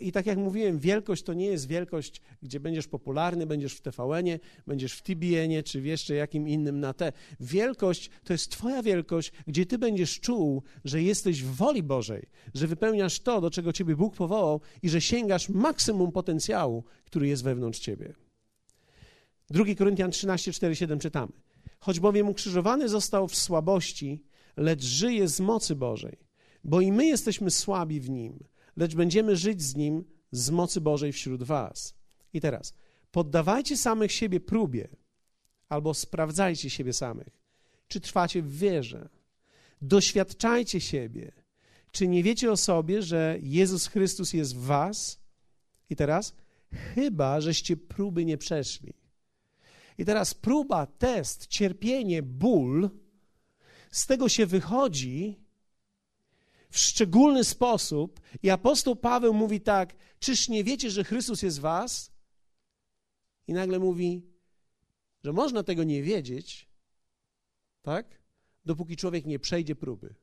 I 0.00 0.12
tak 0.12 0.26
jak 0.26 0.38
mówiłem, 0.38 0.78
wielkość 0.78 1.22
to 1.22 1.34
nie 1.34 1.46
jest 1.46 1.68
wielkość, 1.68 2.20
gdzie 2.42 2.60
będziesz 2.60 2.88
popularny, 2.88 3.46
będziesz 3.46 3.74
w 3.74 3.80
TVN-ie, 3.80 4.38
będziesz 4.66 4.92
w 4.92 5.02
TBN-ie, 5.02 5.62
czy 5.62 5.80
jeszcze 5.80 6.14
jakim 6.14 6.48
innym 6.48 6.80
na 6.80 6.94
te. 6.94 7.12
Wielkość 7.40 8.10
to 8.24 8.32
jest 8.32 8.50
Twoja 8.50 8.82
wielkość, 8.82 9.32
gdzie 9.46 9.66
Ty 9.66 9.78
będziesz 9.78 10.20
czuł, 10.20 10.62
że 10.84 11.02
jesteś 11.02 11.42
w 11.42 11.54
woli 11.54 11.82
Bożej, 11.82 12.26
że 12.54 12.66
wypełniasz 12.66 13.20
to, 13.20 13.40
do 13.40 13.50
czego 13.50 13.72
Ciebie 13.72 13.96
Bóg 13.96 14.14
powołał 14.14 14.60
i 14.82 14.88
że 14.88 15.00
sięgasz 15.00 15.48
maksimum 15.48 16.12
potencjału, 16.12 16.84
który 17.04 17.28
jest 17.28 17.44
wewnątrz 17.44 17.78
Ciebie. 17.78 18.14
2 19.50 19.64
Koryntian 19.78 20.10
13, 20.10 20.52
4, 20.52 20.76
7 20.76 20.98
czytamy. 20.98 21.32
Choć 21.78 22.00
bowiem 22.00 22.28
ukrzyżowany 22.28 22.88
został 22.88 23.28
w 23.28 23.36
słabości, 23.36 24.22
lecz 24.56 24.84
żyje 24.84 25.28
z 25.28 25.40
mocy 25.40 25.76
Bożej, 25.76 26.16
bo 26.64 26.80
i 26.80 26.92
my 26.92 27.06
jesteśmy 27.06 27.50
słabi 27.50 28.00
w 28.00 28.10
Nim, 28.10 28.44
lecz 28.76 28.94
będziemy 28.94 29.36
żyć 29.36 29.62
z 29.62 29.76
Nim 29.76 30.04
z 30.30 30.50
mocy 30.50 30.80
Bożej 30.80 31.12
wśród 31.12 31.42
Was. 31.42 31.94
I 32.32 32.40
teraz, 32.40 32.74
poddawajcie 33.10 33.76
samych 33.76 34.12
siebie 34.12 34.40
próbie, 34.40 34.88
albo 35.68 35.94
sprawdzajcie 35.94 36.70
siebie 36.70 36.92
samych, 36.92 37.38
czy 37.88 38.00
trwacie 38.00 38.42
w 38.42 38.58
wierze. 38.58 39.08
Doświadczajcie 39.82 40.80
siebie. 40.80 41.32
Czy 41.90 42.08
nie 42.08 42.22
wiecie 42.22 42.52
o 42.52 42.56
sobie, 42.56 43.02
że 43.02 43.38
Jezus 43.42 43.86
Chrystus 43.86 44.32
jest 44.32 44.56
w 44.56 44.60
Was? 44.60 45.20
I 45.90 45.96
teraz, 45.96 46.34
chyba 46.72 47.40
żeście 47.40 47.76
próby 47.76 48.24
nie 48.24 48.38
przeszli. 48.38 48.94
I 49.98 50.04
teraz 50.04 50.34
próba, 50.34 50.86
test, 50.86 51.46
cierpienie, 51.46 52.22
ból, 52.22 52.90
z 53.90 54.06
tego 54.06 54.28
się 54.28 54.46
wychodzi, 54.46 55.45
w 56.76 56.78
szczególny 56.78 57.44
sposób 57.44 58.20
i 58.42 58.50
apostoł 58.50 58.96
Paweł 58.96 59.34
mówi 59.34 59.60
tak: 59.60 59.94
Czyż 60.18 60.48
nie 60.48 60.64
wiecie, 60.64 60.90
że 60.90 61.04
Chrystus 61.04 61.42
jest 61.42 61.58
w 61.58 61.60
Was? 61.60 62.12
I 63.46 63.52
nagle 63.52 63.78
mówi, 63.78 64.22
że 65.24 65.32
można 65.32 65.62
tego 65.62 65.84
nie 65.84 66.02
wiedzieć, 66.02 66.68
tak? 67.82 68.22
Dopóki 68.64 68.96
człowiek 68.96 69.26
nie 69.26 69.38
przejdzie 69.38 69.76
próby. 69.76 70.14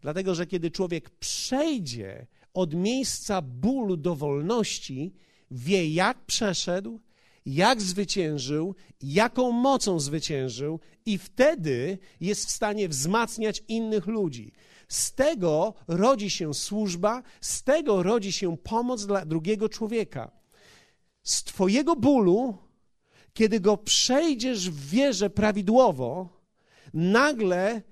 Dlatego, 0.00 0.34
że 0.34 0.46
kiedy 0.46 0.70
człowiek 0.70 1.10
przejdzie 1.10 2.26
od 2.54 2.74
miejsca 2.74 3.42
bólu 3.42 3.96
do 3.96 4.14
wolności, 4.16 5.14
wie, 5.50 5.88
jak 5.88 6.24
przeszedł, 6.24 7.00
jak 7.46 7.82
zwyciężył, 7.82 8.74
jaką 9.02 9.52
mocą 9.52 10.00
zwyciężył, 10.00 10.80
i 11.06 11.18
wtedy 11.18 11.98
jest 12.20 12.46
w 12.46 12.50
stanie 12.50 12.88
wzmacniać 12.88 13.62
innych 13.68 14.06
ludzi. 14.06 14.52
Z 14.92 15.12
tego 15.12 15.74
rodzi 15.88 16.30
się 16.30 16.54
służba, 16.54 17.22
z 17.40 17.62
tego 17.62 18.02
rodzi 18.02 18.32
się 18.32 18.56
pomoc 18.56 19.06
dla 19.06 19.24
drugiego 19.24 19.68
człowieka. 19.68 20.30
Z 21.22 21.44
Twojego 21.44 21.96
bólu, 21.96 22.58
kiedy 23.32 23.60
go 23.60 23.76
przejdziesz 23.76 24.70
w 24.70 24.88
wierze 24.90 25.30
prawidłowo, 25.30 26.28
nagle 26.94 27.82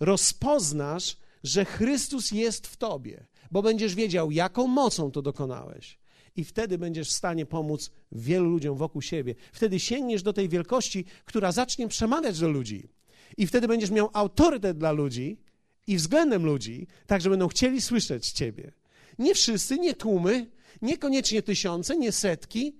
rozpoznasz, 0.00 1.16
że 1.44 1.64
Chrystus 1.64 2.30
jest 2.30 2.66
w 2.66 2.76
tobie, 2.76 3.26
bo 3.50 3.62
będziesz 3.62 3.94
wiedział, 3.94 4.30
jaką 4.30 4.66
mocą 4.66 5.10
to 5.10 5.22
dokonałeś. 5.22 5.98
I 6.36 6.44
wtedy 6.44 6.78
będziesz 6.78 7.08
w 7.08 7.12
stanie 7.12 7.46
pomóc 7.46 7.90
wielu 8.12 8.50
ludziom 8.50 8.76
wokół 8.76 9.02
siebie. 9.02 9.34
Wtedy 9.52 9.80
sięgniesz 9.80 10.22
do 10.22 10.32
tej 10.32 10.48
wielkości, 10.48 11.04
która 11.24 11.52
zacznie 11.52 11.88
przemawiać 11.88 12.38
do 12.38 12.48
ludzi. 12.48 12.88
I 13.36 13.46
wtedy 13.46 13.68
będziesz 13.68 13.90
miał 13.90 14.10
autorytet 14.12 14.78
dla 14.78 14.92
ludzi 14.92 15.44
i 15.86 15.96
względem 15.96 16.46
ludzi, 16.46 16.86
tak 17.06 17.22
że 17.22 17.30
będą 17.30 17.48
chcieli 17.48 17.80
słyszeć 17.80 18.30
Ciebie. 18.30 18.72
Nie 19.18 19.34
wszyscy, 19.34 19.78
nie 19.78 19.94
tłumy, 19.94 20.50
niekoniecznie 20.82 21.42
tysiące, 21.42 21.96
nie 21.96 22.12
setki, 22.12 22.76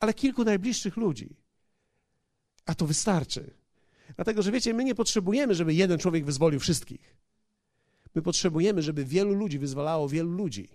ale 0.00 0.14
kilku 0.14 0.44
najbliższych 0.44 0.96
ludzi. 0.96 1.36
A 2.66 2.74
to 2.74 2.86
wystarczy. 2.86 3.54
Dlatego, 4.16 4.42
że 4.42 4.52
wiecie, 4.52 4.74
my 4.74 4.84
nie 4.84 4.94
potrzebujemy, 4.94 5.54
żeby 5.54 5.74
jeden 5.74 5.98
człowiek 5.98 6.24
wyzwolił 6.24 6.60
wszystkich. 6.60 7.16
My 8.14 8.22
potrzebujemy, 8.22 8.82
żeby 8.82 9.04
wielu 9.04 9.34
ludzi 9.34 9.58
wyzwalało 9.58 10.08
wielu 10.08 10.30
ludzi. 10.30 10.68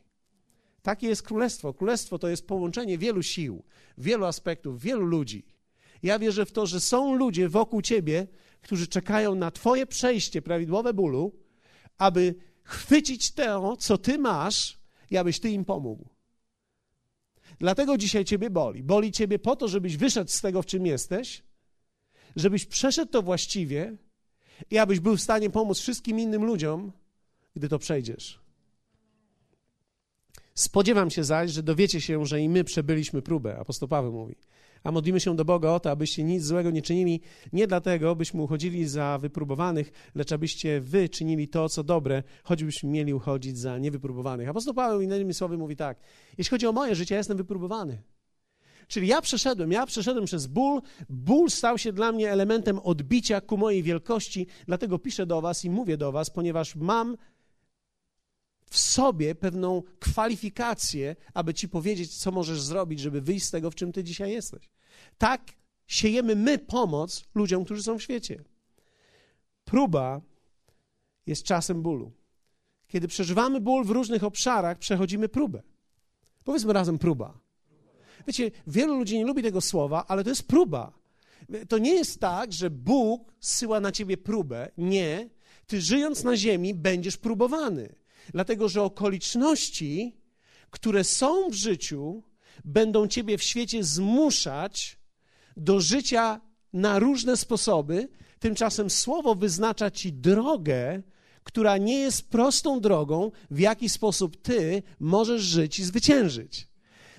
Takie 0.82 1.08
jest 1.08 1.24
królestwo. 1.24 1.74
Królestwo 1.74 2.20
to 2.20 2.28
jest 2.28 2.48
połączenie 2.48 2.98
wielu 2.98 3.24
sił, 3.24 3.64
wielu 3.98 4.26
aspektów, 4.26 4.82
wielu 4.82 5.06
ludzi. 5.06 5.46
Ja 6.04 6.20
wierzę 6.20 6.46
w 6.46 6.52
to, 6.52 6.66
że 6.66 6.82
są 6.82 7.16
ludzie 7.16 7.50
wokół 7.50 7.82
ciebie, 7.82 8.28
którzy 8.66 8.88
czekają 8.88 9.36
na 9.36 9.52
Twoje 9.52 9.86
przejście 9.86 10.42
prawidłowe 10.42 10.94
bólu, 10.94 11.32
aby 11.98 12.36
chwycić 12.64 13.32
to, 13.32 13.78
co 13.78 13.98
Ty 13.98 14.18
masz 14.18 14.80
i 15.12 15.18
abyś 15.18 15.40
Ty 15.40 15.50
im 15.50 15.66
pomógł. 15.66 16.10
Dlatego 17.60 17.98
dzisiaj 17.98 18.26
Ciebie 18.26 18.50
boli. 18.50 18.84
Boli 18.84 19.12
Ciebie 19.12 19.40
po 19.40 19.56
to, 19.56 19.68
żebyś 19.68 19.98
wyszedł 19.98 20.32
z 20.32 20.42
tego, 20.42 20.62
w 20.62 20.66
czym 20.66 20.86
jesteś, 20.86 21.44
żebyś 22.36 22.66
przeszedł 22.66 23.12
to 23.12 23.22
właściwie 23.22 23.98
i 24.72 24.78
abyś 24.78 25.00
był 25.00 25.18
w 25.18 25.22
stanie 25.22 25.50
pomóc 25.50 25.80
wszystkim 25.80 26.20
innym 26.20 26.46
ludziom, 26.46 26.92
gdy 27.56 27.70
to 27.70 27.80
przejdziesz. 27.80 28.40
Spodziewam 30.56 31.10
się 31.10 31.24
zaś, 31.24 31.52
że 31.52 31.64
dowiecie 31.64 32.02
się, 32.02 32.26
że 32.26 32.42
i 32.42 32.50
my 32.50 32.64
przebyliśmy 32.64 33.22
próbę, 33.22 33.58
apostoł 33.60 33.90
Paweł 33.90 34.12
mówi 34.12 34.36
a 34.86 34.92
modlimy 34.92 35.20
się 35.20 35.36
do 35.36 35.46
Boga 35.46 35.70
o 35.70 35.80
to, 35.80 35.92
abyście 35.92 36.24
nic 36.24 36.44
złego 36.44 36.72
nie 36.72 36.82
czynili, 36.82 37.22
nie 37.54 37.68
dlatego, 37.68 38.16
byśmy 38.16 38.42
uchodzili 38.42 38.88
za 38.88 39.18
wypróbowanych, 39.18 39.92
lecz 40.16 40.32
abyście 40.32 40.82
wy 40.82 41.10
czynili 41.10 41.48
to, 41.48 41.70
co 41.70 41.84
dobre, 41.84 42.24
choćbyśmy 42.44 42.90
mieli 42.90 43.14
uchodzić 43.14 43.58
za 43.58 43.78
niewypróbowanych. 43.78 44.50
Apostoł 44.50 44.74
Paweł 44.74 45.02
innymi 45.02 45.34
słowy 45.34 45.58
mówi 45.58 45.76
tak, 45.76 46.00
jeśli 46.38 46.50
chodzi 46.50 46.68
o 46.68 46.72
moje 46.72 46.96
życie, 46.96 47.16
ja 47.16 47.20
jestem 47.20 47.38
wypróbowany. 47.38 48.02
Czyli 48.88 49.08
ja 49.08 49.22
przeszedłem, 49.22 49.72
ja 49.72 49.86
przeszedłem 49.86 50.26
przez 50.26 50.48
ból, 50.48 50.82
ból 51.10 51.50
stał 51.50 51.78
się 51.78 51.94
dla 51.94 52.12
mnie 52.12 52.32
elementem 52.32 52.80
odbicia 52.80 53.42
ku 53.42 53.58
mojej 53.58 53.84
wielkości, 53.84 54.48
dlatego 54.68 55.00
piszę 55.00 55.26
do 55.26 55.42
was 55.42 55.66
i 55.66 55.70
mówię 55.70 55.98
do 55.98 56.12
was, 56.12 56.30
ponieważ 56.30 56.76
mam 56.76 57.18
w 58.76 58.80
sobie 58.80 59.36
pewną 59.36 59.84
kwalifikację, 60.00 61.16
aby 61.34 61.54
ci 61.54 61.70
powiedzieć, 61.70 62.18
co 62.18 62.32
możesz 62.32 62.62
zrobić, 62.62 63.00
żeby 63.00 63.22
wyjść 63.22 63.46
z 63.46 63.52
tego, 63.52 63.72
w 63.72 63.76
czym 63.76 63.92
ty 63.92 64.04
dzisiaj 64.04 64.32
jesteś. 64.32 64.70
Tak 65.18 65.42
siejemy 65.88 66.36
my 66.36 66.58
pomoc 66.58 67.24
ludziom, 67.36 67.66
którzy 67.66 67.84
są 67.84 67.98
w 67.98 68.04
świecie. 68.04 68.44
Próba 69.66 70.22
jest 71.26 71.44
czasem 71.44 71.82
bólu. 71.82 72.12
Kiedy 72.88 73.08
przeżywamy 73.08 73.62
ból 73.62 73.86
w 73.86 73.90
różnych 73.90 74.24
obszarach, 74.24 74.78
przechodzimy 74.80 75.30
próbę. 75.30 75.62
Powiedzmy 76.44 76.74
razem 76.74 76.98
próba. 76.98 77.40
Wiecie, 78.28 78.52
wielu 78.68 78.98
ludzi 78.98 79.18
nie 79.18 79.26
lubi 79.26 79.44
tego 79.44 79.62
słowa, 79.62 80.06
ale 80.08 80.24
to 80.24 80.30
jest 80.30 80.48
próba. 80.48 80.94
To 81.70 81.78
nie 81.78 81.94
jest 81.94 82.20
tak, 82.20 82.54
że 82.54 82.70
Bóg 82.70 83.34
zsyła 83.40 83.80
na 83.80 83.92
ciebie 83.92 84.18
próbę. 84.18 84.72
Nie. 84.78 85.30
Ty 85.68 85.82
żyjąc 85.82 86.24
na 86.24 86.38
ziemi 86.38 86.74
będziesz 86.74 87.18
próbowany. 87.18 87.96
Dlatego, 88.32 88.70
że 88.70 88.82
okoliczności, 88.84 90.16
które 90.70 91.04
są 91.04 91.50
w 91.50 91.54
życiu, 91.54 92.24
będą 92.66 93.08
ciebie 93.08 93.38
w 93.38 93.44
świecie 93.44 93.84
zmuszać 93.84 94.98
do 95.58 95.80
życia 95.80 96.42
na 96.74 97.00
różne 97.00 97.38
sposoby. 97.38 98.10
Tymczasem 98.40 98.90
słowo 98.90 99.36
wyznacza 99.36 99.92
ci 99.92 100.14
drogę, 100.14 101.02
która 101.44 101.78
nie 101.78 102.00
jest 102.00 102.30
prostą 102.30 102.80
drogą, 102.80 103.32
w 103.52 103.60
jaki 103.60 103.90
sposób 103.90 104.42
ty 104.42 104.84
możesz 105.00 105.42
żyć 105.42 105.80
i 105.80 105.84
zwyciężyć. 105.84 106.68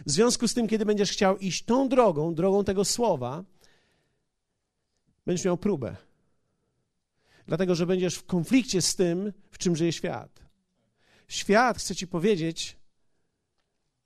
W 0.06 0.10
związku 0.10 0.48
z 0.48 0.54
tym, 0.54 0.68
kiedy 0.68 0.86
będziesz 0.86 1.10
chciał 1.10 1.38
iść 1.38 1.64
tą 1.64 1.88
drogą, 1.88 2.34
drogą 2.34 2.64
tego 2.64 2.84
słowa, 2.84 3.44
będziesz 5.26 5.44
miał 5.44 5.56
próbę. 5.56 5.96
Dlatego, 7.46 7.74
że 7.74 7.86
będziesz 7.86 8.14
w 8.14 8.26
konflikcie 8.26 8.82
z 8.82 8.96
tym, 8.96 9.32
w 9.50 9.58
czym 9.58 9.76
żyje 9.76 9.92
świat. 9.92 10.45
Świat 11.28 11.78
chce 11.78 11.94
ci 11.96 12.06
powiedzieć, 12.06 12.76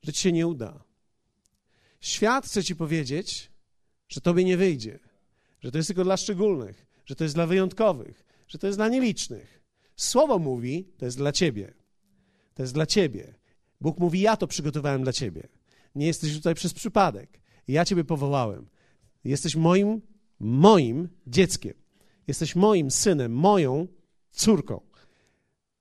że 0.02 0.12
ci 0.12 0.20
się 0.20 0.33
nie 0.33 0.46
uda. 0.46 0.85
Świat 2.00 2.46
chce 2.46 2.64
ci 2.64 2.76
powiedzieć, 2.76 3.50
że 4.09 4.20
tobie 4.20 4.44
nie 4.44 4.56
wyjdzie, 4.56 4.98
że 5.61 5.70
to 5.70 5.78
jest 5.78 5.87
tylko 5.87 6.04
dla 6.04 6.16
szczególnych, 6.16 6.87
że 7.06 7.16
to 7.16 7.24
jest 7.24 7.37
dla 7.37 7.46
wyjątkowych, 7.46 8.24
że 8.48 8.59
to 8.59 8.66
jest 8.66 8.78
dla 8.78 8.88
nielicznych. 8.88 9.61
Słowo 9.96 10.38
mówi, 10.38 10.92
to 10.98 11.04
jest 11.04 11.16
dla 11.16 11.33
ciebie. 11.33 11.74
To 12.54 12.62
jest 12.62 12.74
dla 12.74 12.87
ciebie. 12.87 13.35
Bóg 13.80 13.98
mówi, 13.98 14.20
ja 14.20 14.37
to 14.37 14.46
przygotowałem 14.46 15.02
dla 15.02 15.12
ciebie. 15.12 15.48
Nie 15.94 16.06
jesteś 16.06 16.35
tutaj 16.35 16.54
przez 16.54 16.74
przypadek. 16.74 17.40
Ja 17.68 17.85
ciebie 17.85 18.04
powołałem. 18.04 18.68
Jesteś 19.24 19.56
moim, 19.56 20.00
moim 20.40 21.09
dzieckiem. 21.26 21.74
Jesteś 22.26 22.56
moim 22.56 22.90
synem, 22.90 23.33
moją 23.33 23.88
córką. 24.30 24.89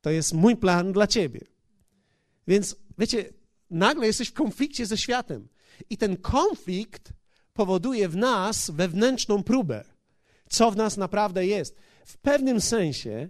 To 0.02 0.10
jest 0.10 0.34
mój 0.34 0.58
plan 0.58 0.92
dla 0.92 1.08
ciebie. 1.08 1.42
Więc 2.48 2.76
wiecie, 2.98 3.34
nagle 3.70 4.08
jesteś 4.08 4.30
w 4.30 4.34
konflikcie 4.34 4.86
ze 4.86 4.98
światem. 4.98 5.48
I 5.90 5.98
ten 5.98 6.18
konflikt 6.18 7.14
powoduje 7.54 8.10
w 8.10 8.16
nas 8.16 8.70
wewnętrzną 8.70 9.44
próbę, 9.44 9.84
co 10.50 10.72
w 10.72 10.76
nas 10.76 10.98
naprawdę 10.98 11.48
jest. 11.48 11.76
W 12.06 12.18
pewnym 12.18 12.62
sensie 12.62 13.30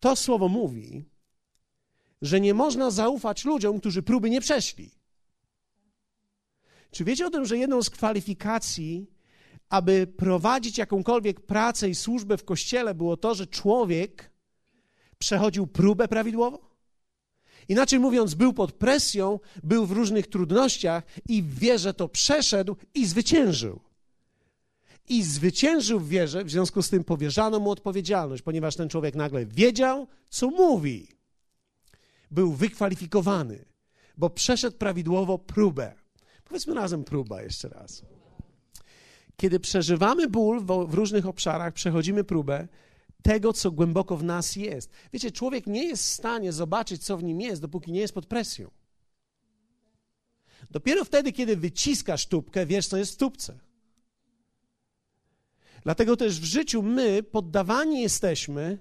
to 0.00 0.16
słowo 0.16 0.48
mówi, 0.48 1.04
że 2.22 2.40
nie 2.40 2.54
można 2.54 2.90
zaufać 2.90 3.44
ludziom, 3.44 3.80
którzy 3.80 4.02
próby 4.02 4.30
nie 4.30 4.40
przeszli. 4.40 4.90
Czy 6.90 7.04
wiecie 7.04 7.26
o 7.26 7.30
tym, 7.30 7.44
że 7.44 7.58
jedną 7.58 7.82
z 7.82 7.90
kwalifikacji, 7.90 9.10
aby 9.68 10.06
prowadzić 10.06 10.78
jakąkolwiek 10.78 11.40
pracę 11.40 11.88
i 11.88 11.94
służbę 11.94 12.36
w 12.36 12.44
kościele, 12.44 12.94
było 12.94 13.16
to, 13.16 13.34
że 13.34 13.46
człowiek 13.46 14.29
przechodził 15.20 15.66
próbę 15.66 16.08
prawidłowo? 16.08 16.70
Inaczej 17.68 17.98
mówiąc, 17.98 18.34
był 18.34 18.52
pod 18.52 18.72
presją, 18.72 19.38
był 19.62 19.86
w 19.86 19.92
różnych 19.92 20.26
trudnościach 20.26 21.04
i 21.28 21.42
w 21.42 21.58
wierze 21.58 21.94
to 21.94 22.08
przeszedł 22.08 22.76
i 22.94 23.06
zwyciężył. 23.06 23.80
I 25.08 25.22
zwyciężył 25.22 26.00
w 26.00 26.08
wierze, 26.08 26.44
w 26.44 26.50
związku 26.50 26.82
z 26.82 26.90
tym 26.90 27.04
powierzano 27.04 27.60
mu 27.60 27.70
odpowiedzialność, 27.70 28.42
ponieważ 28.42 28.76
ten 28.76 28.88
człowiek 28.88 29.14
nagle 29.14 29.46
wiedział, 29.46 30.06
co 30.28 30.50
mówi. 30.50 31.08
Był 32.30 32.52
wykwalifikowany, 32.52 33.64
bo 34.16 34.30
przeszedł 34.30 34.76
prawidłowo 34.76 35.38
próbę. 35.38 35.94
Powiedzmy 36.44 36.74
razem 36.74 37.04
próba 37.04 37.42
jeszcze 37.42 37.68
raz. 37.68 38.02
Kiedy 39.36 39.60
przeżywamy 39.60 40.28
ból 40.28 40.60
w, 40.60 40.94
różnych 40.94 41.26
obszarach, 41.26 41.74
przechodzimy 41.74 42.24
próbę, 42.24 42.68
tego, 43.22 43.52
co 43.52 43.70
głęboko 43.70 44.16
w 44.16 44.24
nas 44.24 44.56
jest. 44.56 44.90
Wiecie, 45.12 45.30
człowiek 45.32 45.66
nie 45.66 45.84
jest 45.84 46.04
w 46.04 46.08
stanie 46.08 46.52
zobaczyć, 46.52 47.04
co 47.04 47.16
w 47.16 47.22
nim 47.22 47.40
jest, 47.40 47.62
dopóki 47.62 47.92
nie 47.92 48.00
jest 48.00 48.14
pod 48.14 48.26
presją. 48.26 48.70
Dopiero 50.70 51.04
wtedy, 51.04 51.32
kiedy 51.32 51.56
wyciskasz 51.56 52.26
tubkę, 52.26 52.66
wiesz, 52.66 52.86
co 52.86 52.96
jest 52.96 53.14
w 53.14 53.16
tubce. 53.16 53.58
Dlatego 55.82 56.16
też 56.16 56.40
w 56.40 56.44
życiu 56.44 56.82
my 56.82 57.22
poddawani 57.22 58.00
jesteśmy 58.00 58.78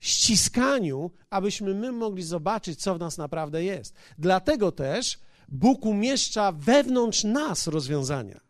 ściskaniu, 0.00 1.10
abyśmy 1.30 1.74
my 1.74 1.92
mogli 1.92 2.22
zobaczyć, 2.22 2.80
co 2.82 2.94
w 2.94 2.98
nas 2.98 3.18
naprawdę 3.18 3.64
jest. 3.64 3.94
Dlatego 4.18 4.72
też 4.72 5.18
Bóg 5.48 5.86
umieszcza 5.86 6.52
wewnątrz 6.52 7.24
nas 7.24 7.66
rozwiązania. 7.66 8.40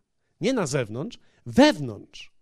Nie 0.40 0.52
na 0.52 0.66
zewnątrz, 0.66 1.18
wewnątrz. 1.46 2.32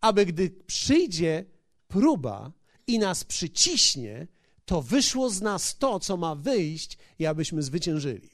Aby 0.00 0.26
gdy 0.26 0.50
przyjdzie 0.50 1.44
próba 1.88 2.52
i 2.86 2.98
nas 2.98 3.24
przyciśnie, 3.24 4.26
to 4.64 4.82
wyszło 4.82 5.30
z 5.30 5.40
nas 5.40 5.78
to, 5.78 6.00
co 6.00 6.16
ma 6.16 6.34
wyjść 6.34 6.98
i 7.18 7.26
abyśmy 7.26 7.62
zwyciężyli. 7.62 8.30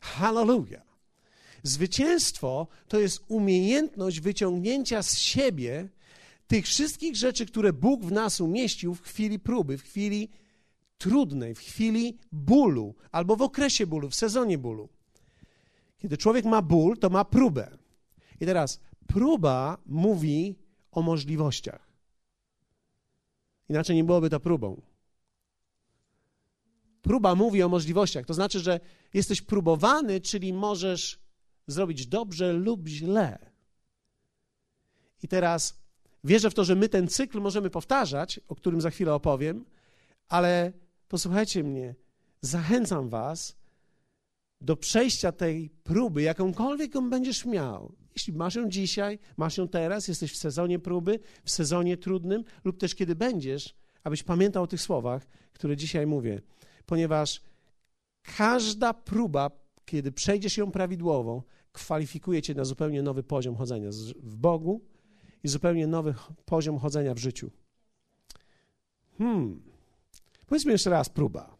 Hallelujah. 0.00 0.90
Zwycięstwo 1.62 2.66
to 2.88 2.98
jest 2.98 3.24
umiejętność 3.28 4.20
wyciągnięcia 4.20 5.02
z 5.02 5.18
siebie 5.18 5.88
tych 6.46 6.66
wszystkich 6.66 7.16
rzeczy, 7.16 7.46
które 7.46 7.72
Bóg 7.72 8.04
w 8.04 8.12
nas 8.12 8.40
umieścił 8.40 8.94
w 8.94 9.02
chwili 9.02 9.38
próby, 9.38 9.78
w 9.78 9.82
chwili 9.82 10.28
trudnej, 10.98 11.54
w 11.54 11.58
chwili 11.58 12.18
bólu 12.32 12.94
albo 13.12 13.36
w 13.36 13.42
okresie 13.42 13.86
bólu, 13.86 14.10
w 14.10 14.14
sezonie 14.14 14.58
bólu. 14.58 14.88
Kiedy 15.98 16.16
człowiek 16.16 16.44
ma 16.44 16.62
ból, 16.62 16.98
to 16.98 17.10
ma 17.10 17.24
próbę. 17.24 17.78
I 18.40 18.46
teraz 18.46 18.80
próba 19.06 19.78
mówi 19.86 20.54
o 20.92 21.02
możliwościach. 21.02 21.89
Inaczej 23.70 23.96
nie 23.96 24.04
byłoby 24.04 24.30
to 24.30 24.40
próbą. 24.40 24.82
Próba 27.02 27.34
mówi 27.34 27.62
o 27.62 27.68
możliwościach. 27.68 28.26
To 28.26 28.34
znaczy, 28.34 28.60
że 28.60 28.80
jesteś 29.14 29.42
próbowany, 29.42 30.20
czyli 30.20 30.52
możesz 30.52 31.18
zrobić 31.66 32.06
dobrze 32.06 32.52
lub 32.52 32.88
źle. 32.88 33.50
I 35.22 35.28
teraz 35.28 35.80
wierzę 36.24 36.50
w 36.50 36.54
to, 36.54 36.64
że 36.64 36.74
my 36.74 36.88
ten 36.88 37.08
cykl 37.08 37.40
możemy 37.40 37.70
powtarzać, 37.70 38.40
o 38.48 38.54
którym 38.54 38.80
za 38.80 38.90
chwilę 38.90 39.14
opowiem, 39.14 39.64
ale 40.28 40.72
posłuchajcie 41.08 41.64
mnie, 41.64 41.94
zachęcam 42.40 43.08
Was 43.08 43.56
do 44.60 44.76
przejścia 44.76 45.32
tej 45.32 45.70
próby, 45.70 46.22
jakąkolwiek 46.22 46.94
ją 46.94 47.10
będziesz 47.10 47.44
miał. 47.44 47.99
Jeśli 48.14 48.32
masz 48.32 48.54
ją 48.54 48.68
dzisiaj, 48.68 49.18
masz 49.36 49.56
ją 49.56 49.68
teraz, 49.68 50.08
jesteś 50.08 50.32
w 50.32 50.36
sezonie 50.36 50.78
próby, 50.78 51.20
w 51.44 51.50
sezonie 51.50 51.96
trudnym, 51.96 52.44
lub 52.64 52.78
też 52.78 52.94
kiedy 52.94 53.14
będziesz, 53.14 53.74
abyś 54.04 54.22
pamiętał 54.22 54.62
o 54.62 54.66
tych 54.66 54.80
słowach, 54.80 55.26
które 55.52 55.76
dzisiaj 55.76 56.06
mówię, 56.06 56.40
ponieważ 56.86 57.42
każda 58.36 58.94
próba, 58.94 59.50
kiedy 59.84 60.12
przejdziesz 60.12 60.56
ją 60.56 60.70
prawidłowo, 60.70 61.44
kwalifikuje 61.72 62.42
cię 62.42 62.54
na 62.54 62.64
zupełnie 62.64 63.02
nowy 63.02 63.22
poziom 63.22 63.56
chodzenia 63.56 63.90
w 64.22 64.36
Bogu 64.36 64.80
i 65.44 65.48
zupełnie 65.48 65.86
nowy 65.86 66.14
poziom 66.44 66.78
chodzenia 66.78 67.14
w 67.14 67.18
życiu. 67.18 67.50
Hmm. 69.18 69.62
Powiedzmy 70.46 70.72
jeszcze 70.72 70.90
raz 70.90 71.08
próba. 71.08 71.56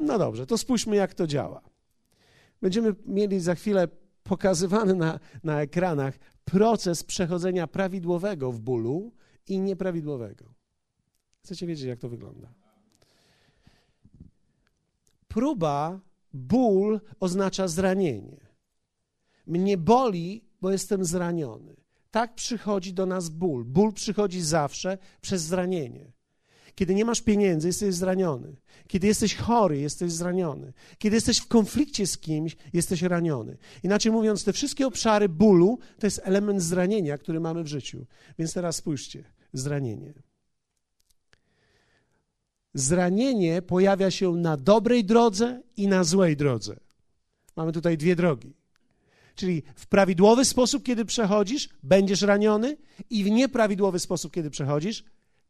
No 0.00 0.18
dobrze, 0.18 0.46
to 0.46 0.58
spójrzmy, 0.58 0.96
jak 0.96 1.14
to 1.14 1.26
działa. 1.26 1.60
Będziemy 2.62 2.94
mieli 3.06 3.40
za 3.40 3.54
chwilę 3.54 3.88
pokazywany 4.28 4.94
na, 4.94 5.20
na 5.44 5.62
ekranach 5.62 6.18
proces 6.44 7.04
przechodzenia 7.04 7.66
prawidłowego 7.66 8.52
w 8.52 8.60
bólu 8.60 9.12
i 9.48 9.60
nieprawidłowego. 9.60 10.54
Chcecie 11.44 11.66
wiedzieć, 11.66 11.86
jak 11.86 11.98
to 11.98 12.08
wygląda? 12.08 12.54
Próba, 15.28 16.00
ból 16.32 17.00
oznacza 17.20 17.68
zranienie. 17.68 18.46
Mnie 19.46 19.76
boli, 19.76 20.44
bo 20.60 20.70
jestem 20.70 21.04
zraniony. 21.04 21.76
Tak 22.10 22.34
przychodzi 22.34 22.94
do 22.94 23.06
nas 23.06 23.28
ból. 23.28 23.64
Ból 23.64 23.92
przychodzi 23.92 24.40
zawsze 24.40 24.98
przez 25.20 25.42
zranienie. 25.42 26.12
Kiedy 26.76 26.94
nie 26.94 27.04
masz 27.04 27.22
pieniędzy, 27.22 27.66
jesteś 27.66 27.94
zraniony. 27.94 28.56
Kiedy 28.88 29.06
jesteś 29.06 29.34
chory, 29.34 29.78
jesteś 29.78 30.12
zraniony. 30.12 30.72
Kiedy 30.98 31.16
jesteś 31.16 31.38
w 31.38 31.48
konflikcie 31.48 32.06
z 32.06 32.18
kimś, 32.18 32.56
jesteś 32.72 33.02
raniony. 33.02 33.56
Inaczej 33.82 34.12
mówiąc, 34.12 34.44
te 34.44 34.52
wszystkie 34.52 34.86
obszary 34.86 35.28
bólu 35.28 35.78
to 35.98 36.06
jest 36.06 36.20
element 36.24 36.62
zranienia, 36.62 37.18
który 37.18 37.40
mamy 37.40 37.62
w 37.62 37.66
życiu. 37.66 38.06
Więc 38.38 38.52
teraz 38.52 38.76
spójrzcie: 38.76 39.24
zranienie. 39.52 40.12
Zranienie 42.74 43.62
pojawia 43.62 44.10
się 44.10 44.32
na 44.32 44.56
dobrej 44.56 45.04
drodze 45.04 45.62
i 45.76 45.88
na 45.88 46.04
złej 46.04 46.36
drodze. 46.36 46.76
Mamy 47.56 47.72
tutaj 47.72 47.98
dwie 47.98 48.16
drogi. 48.16 48.54
Czyli 49.34 49.62
w 49.74 49.86
prawidłowy 49.86 50.44
sposób, 50.44 50.82
kiedy 50.82 51.04
przechodzisz, 51.04 51.68
będziesz 51.82 52.22
raniony, 52.22 52.76
i 53.10 53.24
w 53.24 53.30
nieprawidłowy 53.30 53.98
sposób, 53.98 54.32
kiedy 54.32 54.50
przechodzisz, 54.50 55.04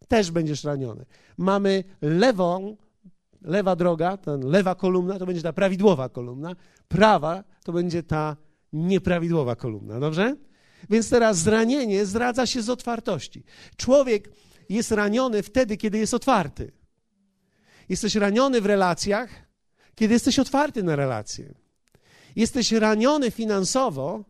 też 0.09 0.31
będziesz 0.31 0.65
raniony. 0.65 1.07
Mamy 1.39 1.85
lewą, 2.03 2.77
lewa 3.43 3.77
droga, 3.77 4.17
ta 4.17 4.37
lewa 4.37 4.75
kolumna 4.75 5.19
to 5.19 5.27
będzie 5.27 5.43
ta 5.43 5.53
prawidłowa 5.53 6.09
kolumna, 6.09 6.57
prawa 6.89 7.45
to 7.65 7.73
będzie 7.73 8.03
ta 8.03 8.37
nieprawidłowa 8.73 9.57
kolumna, 9.57 10.01
dobrze? 10.01 10.37
Więc 10.91 11.11
teraz 11.11 11.39
zranienie 11.39 12.07
zdradza 12.07 12.47
się 12.47 12.63
z 12.63 12.71
otwartości. 12.71 13.45
Człowiek 13.77 14.31
jest 14.69 14.91
raniony 14.91 15.43
wtedy, 15.43 15.77
kiedy 15.77 15.99
jest 15.99 16.15
otwarty. 16.15 16.73
Jesteś 17.89 18.15
raniony 18.15 18.61
w 18.61 18.67
relacjach, 18.67 19.31
kiedy 19.95 20.15
jesteś 20.15 20.39
otwarty 20.39 20.83
na 20.83 20.97
relacje. 20.97 21.55
Jesteś 22.37 22.73
raniony 22.73 23.31
finansowo, 23.31 24.25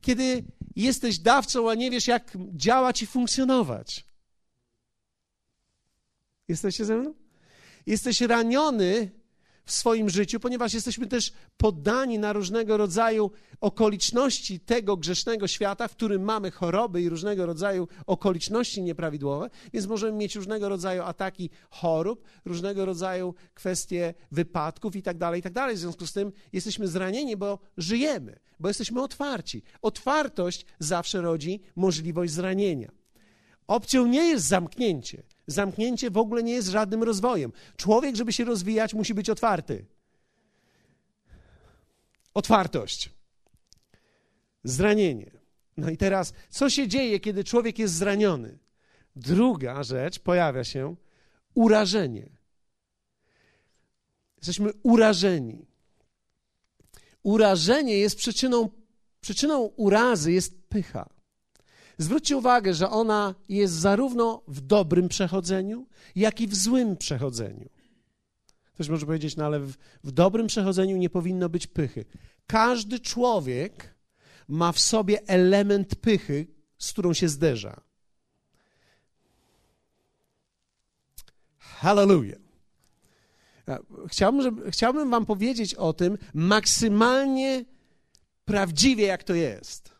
kiedy 0.00 0.44
jesteś 0.76 1.18
dawcą, 1.18 1.70
a 1.70 1.74
nie 1.74 1.90
wiesz, 1.90 2.06
jak 2.06 2.36
działać 2.54 3.02
i 3.02 3.06
funkcjonować. 3.06 4.06
Jesteście 6.48 6.84
ze 6.84 6.96
mną? 6.96 7.14
Jesteś 7.86 8.20
raniony 8.20 9.10
w 9.64 9.72
swoim 9.72 10.10
życiu, 10.10 10.40
ponieważ 10.40 10.74
jesteśmy 10.74 11.06
też 11.06 11.32
poddani 11.56 12.18
na 12.18 12.32
różnego 12.32 12.76
rodzaju 12.76 13.30
okoliczności 13.60 14.60
tego 14.60 14.96
grzesznego 14.96 15.48
świata, 15.48 15.88
w 15.88 15.92
którym 15.92 16.22
mamy 16.22 16.50
choroby 16.50 17.02
i 17.02 17.08
różnego 17.08 17.46
rodzaju 17.46 17.88
okoliczności 18.06 18.82
nieprawidłowe, 18.82 19.50
więc 19.72 19.86
możemy 19.86 20.18
mieć 20.18 20.36
różnego 20.36 20.68
rodzaju 20.68 21.02
ataki 21.02 21.50
chorób, 21.70 22.24
różnego 22.44 22.84
rodzaju 22.84 23.34
kwestie 23.54 24.14
wypadków 24.32 24.96
i 24.96 25.02
tak 25.02 25.18
dalej, 25.18 25.40
i 25.40 25.42
tak. 25.42 25.74
W 25.74 25.78
związku 25.78 26.06
z 26.06 26.12
tym 26.12 26.32
jesteśmy 26.52 26.88
zranieni, 26.88 27.36
bo 27.36 27.58
żyjemy, 27.76 28.38
bo 28.60 28.68
jesteśmy 28.68 29.02
otwarci. 29.02 29.62
Otwartość 29.82 30.66
zawsze 30.78 31.20
rodzi 31.20 31.60
możliwość 31.76 32.32
zranienia. 32.32 32.92
Opcją 33.66 34.06
nie 34.06 34.28
jest 34.28 34.46
zamknięcie. 34.46 35.22
Zamknięcie 35.46 36.10
w 36.10 36.18
ogóle 36.18 36.42
nie 36.42 36.52
jest 36.52 36.68
żadnym 36.68 37.02
rozwojem. 37.02 37.52
Człowiek, 37.76 38.16
żeby 38.16 38.32
się 38.32 38.44
rozwijać, 38.44 38.94
musi 38.94 39.14
być 39.14 39.30
otwarty. 39.30 39.84
Otwartość. 42.34 43.10
Zranienie. 44.64 45.30
No 45.76 45.90
i 45.90 45.96
teraz, 45.96 46.32
co 46.50 46.70
się 46.70 46.88
dzieje, 46.88 47.20
kiedy 47.20 47.44
człowiek 47.44 47.78
jest 47.78 47.94
zraniony? 47.94 48.58
Druga 49.16 49.82
rzecz 49.82 50.18
pojawia 50.18 50.64
się 50.64 50.96
urażenie. 51.54 52.28
Jesteśmy 54.36 54.70
urażeni. 54.82 55.66
Urażenie 57.22 57.98
jest 57.98 58.16
przyczyną, 58.16 58.68
przyczyną 59.20 59.60
urazy 59.60 60.32
jest 60.32 60.68
pycha. 60.68 61.13
Zwróćcie 61.98 62.36
uwagę, 62.36 62.74
że 62.74 62.90
ona 62.90 63.34
jest 63.48 63.74
zarówno 63.74 64.42
w 64.48 64.60
dobrym 64.60 65.08
przechodzeniu, 65.08 65.86
jak 66.16 66.40
i 66.40 66.46
w 66.46 66.54
złym 66.54 66.96
przechodzeniu. 66.96 67.68
Ktoś 68.74 68.88
może 68.88 69.06
powiedzieć, 69.06 69.36
no 69.36 69.44
ale 69.44 69.60
w, 69.60 69.74
w 70.04 70.12
dobrym 70.12 70.46
przechodzeniu 70.46 70.96
nie 70.96 71.10
powinno 71.10 71.48
być 71.48 71.66
pychy. 71.66 72.04
Każdy 72.46 73.00
człowiek 73.00 73.94
ma 74.48 74.72
w 74.72 74.80
sobie 74.80 75.26
element 75.26 75.94
pychy, 75.94 76.46
z 76.78 76.92
którą 76.92 77.12
się 77.12 77.28
zderza. 77.28 77.80
Hallelujah. 81.58 82.38
Chciałbym, 84.08 84.42
żeby, 84.42 84.70
chciałbym 84.70 85.10
Wam 85.10 85.26
powiedzieć 85.26 85.74
o 85.74 85.92
tym 85.92 86.18
maksymalnie 86.34 87.64
prawdziwie, 88.44 89.06
jak 89.06 89.24
to 89.24 89.34
jest. 89.34 89.93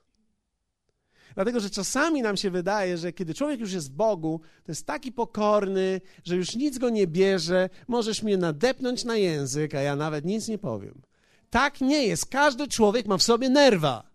Dlatego, 1.35 1.61
że 1.61 1.71
czasami 1.71 2.23
nam 2.23 2.37
się 2.37 2.51
wydaje, 2.51 2.99
że 2.99 3.13
kiedy 3.13 3.35
człowiek 3.35 3.61
już 3.61 3.73
jest 3.73 3.93
Bogu, 3.93 4.41
to 4.65 4.73
jest 4.73 4.87
taki 4.87 5.13
pokorny, 5.13 6.01
że 6.25 6.37
już 6.37 6.55
nic 6.57 6.79
go 6.79 6.91
nie 6.91 7.07
bierze, 7.07 7.71
możesz 7.89 8.23
mnie 8.23 8.37
nadepnąć 8.37 9.05
na 9.05 9.17
język, 9.17 9.75
a 9.75 9.81
ja 9.81 9.97
nawet 9.97 10.25
nic 10.25 10.49
nie 10.49 10.59
powiem. 10.59 11.03
Tak 11.51 11.81
nie 11.81 12.07
jest. 12.07 12.27
Każdy 12.27 12.69
człowiek 12.69 13.07
ma 13.07 13.17
w 13.17 13.23
sobie 13.23 13.49
nerwa. 13.49 14.11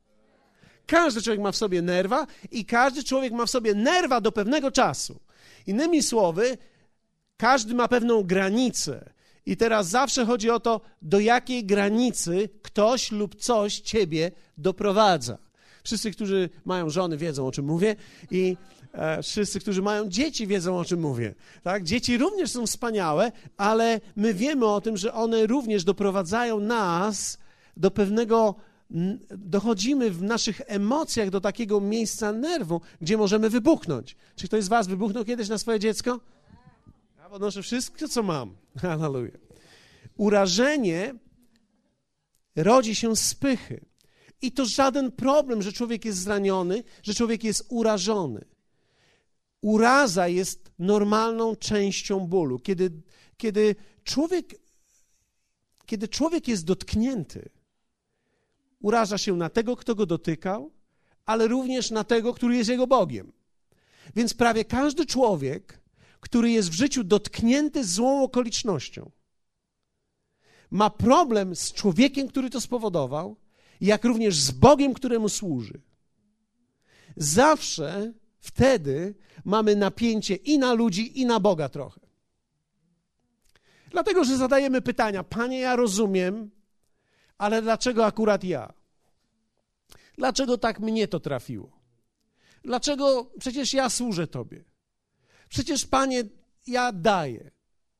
Każdy 0.86 1.22
człowiek 1.22 1.42
ma 1.42 1.52
w 1.52 1.56
sobie 1.56 1.82
nerwa 1.82 2.28
i 2.52 2.66
każdy 2.66 3.04
człowiek 3.04 3.34
ma 3.34 3.46
w 3.46 3.50
sobie 3.50 3.74
nerwa 3.74 4.22
do 4.22 4.32
pewnego 4.32 4.72
czasu. 4.72 5.20
Innymi 5.68 6.04
słowy, 6.04 6.58
każdy 7.38 7.74
ma 7.74 7.88
pewną 7.88 8.24
granicę. 8.24 9.14
I 9.46 9.58
teraz 9.58 9.88
zawsze 9.88 10.26
chodzi 10.26 10.50
o 10.50 10.60
to, 10.60 10.82
do 11.02 11.20
jakiej 11.20 11.66
granicy 11.66 12.50
ktoś 12.62 13.12
lub 13.12 13.36
coś 13.36 13.80
ciebie 13.80 14.32
doprowadza. 14.58 15.38
Wszyscy, 15.84 16.12
którzy 16.12 16.50
mają 16.66 16.90
żony, 16.90 17.18
wiedzą 17.18 17.48
o 17.48 17.52
czym 17.52 17.66
mówię 17.66 17.96
i 18.32 18.58
e, 18.94 19.24
wszyscy, 19.24 19.60
którzy 19.60 19.82
mają 19.82 20.10
dzieci, 20.10 20.48
wiedzą 20.48 20.78
o 20.78 20.86
czym 20.86 21.00
mówię. 21.00 21.36
Tak? 21.64 21.84
Dzieci 21.84 22.18
również 22.18 22.52
są 22.52 22.68
wspaniałe, 22.68 23.32
ale 23.58 24.02
my 24.16 24.34
wiemy 24.34 24.66
o 24.66 24.82
tym, 24.82 24.98
że 24.98 25.14
one 25.14 25.48
również 25.48 25.84
doprowadzają 25.84 26.60
nas 26.60 27.38
do 27.78 27.92
pewnego 27.92 28.56
dochodzimy 29.38 30.12
w 30.12 30.22
naszych 30.22 30.62
emocjach 30.66 31.30
do 31.30 31.42
takiego 31.42 31.82
miejsca 31.82 32.32
nerwu, 32.32 32.82
gdzie 33.02 33.18
możemy 33.18 33.50
wybuchnąć. 33.50 34.16
Czy 34.36 34.48
ktoś 34.48 34.64
z 34.64 34.68
Was 34.68 34.88
wybuchnął 34.88 35.26
kiedyś 35.26 35.50
na 35.50 35.58
swoje 35.58 35.80
dziecko? 35.80 36.20
Ja 37.18 37.30
podnoszę 37.30 37.64
wszystko, 37.64 38.08
co 38.08 38.24
mam. 38.24 38.56
Hallelujah. 38.82 39.38
Urażenie 40.18 41.16
rodzi 42.56 42.96
się 42.96 43.16
z 43.16 43.36
pychy. 43.36 43.89
I 44.42 44.52
to 44.52 44.66
żaden 44.66 45.12
problem, 45.12 45.62
że 45.62 45.74
człowiek 45.74 46.06
jest 46.06 46.20
zraniony, 46.20 46.84
że 47.04 47.14
człowiek 47.14 47.44
jest 47.44 47.66
urażony. 47.70 48.46
Uraza 49.62 50.28
jest 50.28 50.72
normalną 50.80 51.56
częścią 51.56 52.20
bólu. 52.20 52.60
Kiedy, 52.60 52.92
kiedy, 53.38 53.76
człowiek, 54.04 54.56
kiedy 55.86 56.08
człowiek 56.08 56.48
jest 56.48 56.66
dotknięty, 56.66 57.50
uraża 58.80 59.18
się 59.18 59.36
na 59.36 59.50
tego, 59.50 59.76
kto 59.76 59.96
go 59.96 60.06
dotykał, 60.06 60.72
ale 61.26 61.48
również 61.48 61.92
na 61.92 62.04
tego, 62.04 62.34
który 62.34 62.56
jest 62.56 62.70
jego 62.70 62.88
Bogiem. 62.88 63.32
Więc 64.16 64.34
prawie 64.34 64.66
każdy 64.66 65.06
człowiek, 65.06 65.80
który 66.20 66.52
jest 66.52 66.70
w 66.70 66.74
życiu 66.74 67.04
dotknięty 67.04 67.84
złą 67.84 68.24
okolicznością, 68.24 69.12
ma 70.72 70.90
problem 70.90 71.56
z 71.56 71.74
człowiekiem, 71.74 72.28
który 72.28 72.50
to 72.50 72.62
spowodował, 72.62 73.36
jak 73.82 74.06
również 74.06 74.36
z 74.36 74.52
Bogiem, 74.52 74.94
któremu 74.94 75.30
służy. 75.30 75.82
Zawsze 77.18 78.14
wtedy 78.40 79.16
mamy 79.46 79.76
napięcie 79.76 80.36
i 80.36 80.60
na 80.60 80.74
ludzi, 80.74 81.22
i 81.22 81.26
na 81.26 81.40
Boga 81.40 81.70
trochę. 81.70 82.02
Dlatego, 83.92 84.24
że 84.24 84.38
zadajemy 84.38 84.82
pytania: 84.82 85.24
Panie, 85.24 85.60
ja 85.60 85.76
rozumiem, 85.76 86.52
ale 87.38 87.62
dlaczego 87.62 88.06
akurat 88.06 88.44
ja? 88.44 88.74
Dlaczego 90.18 90.58
tak 90.58 90.80
mnie 90.80 91.08
to 91.08 91.20
trafiło? 91.20 91.80
Dlaczego 92.64 93.32
przecież 93.40 93.74
ja 93.74 93.90
służę 93.90 94.28
Tobie? 94.28 94.64
Przecież, 95.50 95.86
Panie, 95.86 96.24
ja 96.68 96.92
daję. 96.92 97.52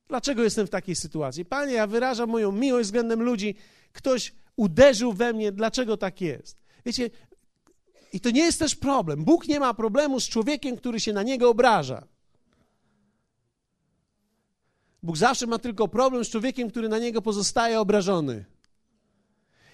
Dlaczego 0.08 0.42
jestem 0.42 0.66
w 0.66 0.70
takiej 0.70 0.96
sytuacji? 0.96 1.44
Panie, 1.44 1.72
ja 1.72 1.86
wyrażam 1.86 2.30
moją 2.30 2.52
miłość 2.52 2.86
względem 2.86 3.22
ludzi. 3.22 3.54
Ktoś 3.92 4.32
uderzył 4.60 5.12
we 5.12 5.32
mnie, 5.32 5.52
dlaczego 5.52 5.96
tak 5.96 6.20
jest? 6.20 6.58
Wiecie, 6.86 7.10
i 8.12 8.20
to 8.20 8.30
nie 8.30 8.40
jest 8.40 8.58
też 8.58 8.74
problem. 8.76 9.24
Bóg 9.24 9.48
nie 9.48 9.60
ma 9.60 9.74
problemu 9.74 10.20
z 10.20 10.28
człowiekiem, 10.28 10.76
który 10.76 11.00
się 11.00 11.12
na 11.12 11.22
niego 11.22 11.50
obraża. 11.50 12.06
Bóg 15.02 15.16
zawsze 15.16 15.46
ma 15.46 15.58
tylko 15.58 15.88
problem 15.88 16.24
z 16.24 16.30
człowiekiem, 16.30 16.70
który 16.70 16.88
na 16.88 16.98
niego 16.98 17.22
pozostaje 17.22 17.80
obrażony. 17.80 18.44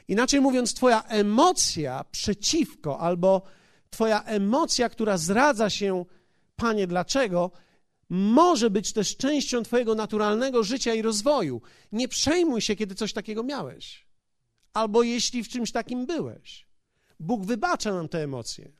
Inaczej 0.08 0.40
mówiąc, 0.40 0.74
Twoja 0.74 1.02
emocja 1.02 2.04
przeciwko 2.10 3.00
albo 3.00 3.42
Twoja 3.90 4.22
emocja, 4.22 4.88
która 4.88 5.18
zdradza 5.18 5.70
się, 5.70 6.04
Panie, 6.56 6.86
dlaczego, 6.86 7.50
może 8.08 8.70
być 8.70 8.92
też 8.92 9.16
częścią 9.16 9.62
Twojego 9.62 9.94
naturalnego 9.94 10.62
życia 10.62 10.94
i 10.94 11.02
rozwoju. 11.02 11.62
Nie 11.92 12.08
przejmuj 12.08 12.60
się, 12.60 12.76
kiedy 12.76 12.94
coś 12.94 13.12
takiego 13.12 13.42
miałeś, 13.42 14.05
albo 14.76 15.02
jeśli 15.02 15.44
w 15.44 15.48
czymś 15.48 15.72
takim 15.72 16.06
byłeś. 16.06 16.66
Bóg 17.20 17.44
wybacza 17.44 17.92
nam 17.94 18.08
te 18.08 18.22
emocje. 18.22 18.72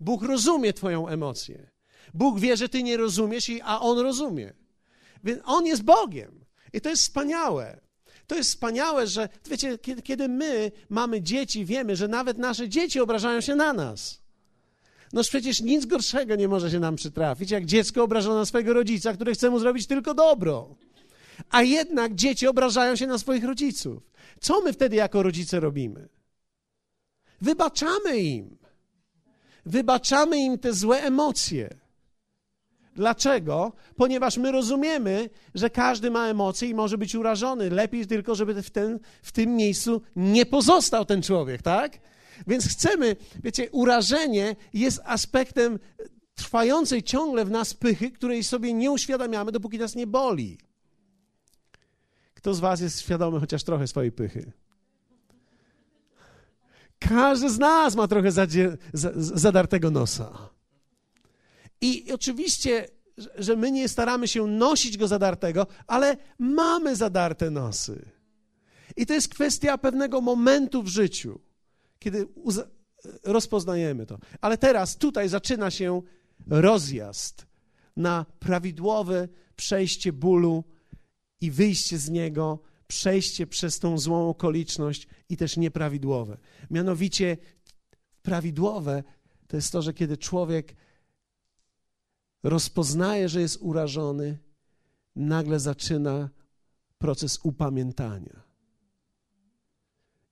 Bóg 0.00 0.22
rozumie 0.22 0.72
Twoją 0.72 1.08
emocję. 1.08 1.70
Bóg 2.14 2.40
wie, 2.40 2.56
że 2.56 2.68
Ty 2.68 2.82
nie 2.82 2.96
rozumiesz, 2.96 3.50
a 3.64 3.80
On 3.80 3.98
rozumie. 3.98 4.52
Więc 5.24 5.40
On 5.44 5.66
jest 5.66 5.82
Bogiem. 5.82 6.44
I 6.72 6.80
to 6.80 6.88
jest 6.88 7.02
wspaniałe. 7.02 7.80
To 8.26 8.34
jest 8.34 8.50
wspaniałe, 8.50 9.06
że 9.06 9.28
wiecie, 9.50 9.78
kiedy, 9.78 10.28
my 10.28 10.72
mamy 10.88 11.22
dzieci, 11.22 11.64
wiemy, 11.64 11.96
że 11.96 12.08
nawet 12.08 12.38
nasze 12.38 12.68
dzieci 12.68 13.00
obrażają 13.00 13.40
się 13.40 13.54
na 13.54 13.72
nas. 13.72 14.22
Noż 15.12 15.28
przecież 15.28 15.60
nic 15.60 15.86
gorszego 15.86 16.36
nie 16.36 16.48
może 16.48 16.70
się 16.70 16.80
nam 16.80 16.96
przytrafić, 16.96 17.50
jak 17.50 17.64
dziecko 17.64 18.02
obrażone 18.02 18.36
na 18.36 18.46
swojego 18.46 18.72
rodzica, 18.72 19.12
który 19.12 19.34
chce 19.34 19.50
mu 19.50 19.58
zrobić 19.58 19.86
tylko 19.86 20.14
dobro. 20.14 20.76
A 21.50 21.62
jednak 21.62 22.14
dzieci 22.14 22.46
obrażają 22.46 22.96
się 22.96 23.06
na 23.06 23.18
swoich 23.18 23.44
rodziców. 23.44 24.02
Co 24.40 24.60
my 24.60 24.72
wtedy 24.72 24.96
jako 24.96 25.22
rodzice 25.22 25.60
robimy? 25.60 26.08
Wybaczamy 27.40 28.18
im. 28.18 28.56
Wybaczamy 29.66 30.38
im 30.38 30.58
te 30.58 30.72
złe 30.72 31.02
emocje. 31.02 31.76
Dlaczego? 32.94 33.72
Ponieważ 33.96 34.36
my 34.36 34.52
rozumiemy, 34.52 35.30
że 35.54 35.70
każdy 35.70 36.10
ma 36.10 36.28
emocje 36.28 36.68
i 36.68 36.74
może 36.74 36.98
być 36.98 37.14
urażony. 37.14 37.70
Lepiej 37.70 38.06
tylko, 38.06 38.34
żeby 38.34 38.62
w, 38.62 38.70
ten, 38.70 38.98
w 39.22 39.32
tym 39.32 39.56
miejscu 39.56 40.02
nie 40.16 40.46
pozostał 40.46 41.04
ten 41.04 41.22
człowiek, 41.22 41.62
tak? 41.62 41.98
Więc 42.46 42.68
chcemy, 42.68 43.16
wiecie, 43.44 43.70
urażenie 43.70 44.56
jest 44.74 45.00
aspektem 45.04 45.78
trwającej 46.34 47.02
ciągle 47.02 47.44
w 47.44 47.50
nas 47.50 47.74
pychy, 47.74 48.10
której 48.10 48.44
sobie 48.44 48.72
nie 48.72 48.90
uświadamiamy, 48.90 49.52
dopóki 49.52 49.78
nas 49.78 49.94
nie 49.94 50.06
boli. 50.06 50.58
Kto 52.46 52.54
z 52.54 52.60
Was 52.60 52.80
jest 52.80 53.00
świadomy 53.00 53.40
chociaż 53.40 53.64
trochę 53.64 53.86
swojej 53.86 54.12
pychy? 54.12 54.52
Każdy 56.98 57.50
z 57.50 57.58
nas 57.58 57.96
ma 57.96 58.08
trochę 58.08 58.32
zadzie, 58.32 58.76
zadartego 59.16 59.90
nosa. 59.90 60.48
I 61.80 62.12
oczywiście, 62.12 62.88
że 63.38 63.56
my 63.56 63.70
nie 63.70 63.88
staramy 63.88 64.28
się 64.28 64.46
nosić 64.46 64.98
go 64.98 65.08
zadartego, 65.08 65.66
ale 65.86 66.16
mamy 66.38 66.96
zadarte 66.96 67.50
nosy. 67.50 68.10
I 68.96 69.06
to 69.06 69.14
jest 69.14 69.28
kwestia 69.28 69.78
pewnego 69.78 70.20
momentu 70.20 70.82
w 70.82 70.88
życiu 70.88 71.40
kiedy 71.98 72.28
rozpoznajemy 73.24 74.06
to. 74.06 74.18
Ale 74.40 74.58
teraz 74.58 74.96
tutaj 74.96 75.28
zaczyna 75.28 75.70
się 75.70 76.02
rozjazd 76.46 77.46
na 77.96 78.26
prawidłowe 78.38 79.28
przejście 79.56 80.12
bólu 80.12 80.64
i 81.40 81.50
wyjście 81.50 81.98
z 81.98 82.10
niego, 82.10 82.58
przejście 82.86 83.46
przez 83.46 83.78
tą 83.78 83.98
złą 83.98 84.28
okoliczność 84.28 85.08
i 85.28 85.36
też 85.36 85.56
nieprawidłowe. 85.56 86.38
Mianowicie 86.70 87.36
prawidłowe 88.22 89.02
to 89.46 89.56
jest 89.56 89.72
to, 89.72 89.82
że 89.82 89.94
kiedy 89.94 90.16
człowiek 90.16 90.76
rozpoznaje, 92.42 93.28
że 93.28 93.40
jest 93.40 93.58
urażony, 93.60 94.38
nagle 95.16 95.60
zaczyna 95.60 96.30
proces 96.98 97.38
upamiętania. 97.42 98.42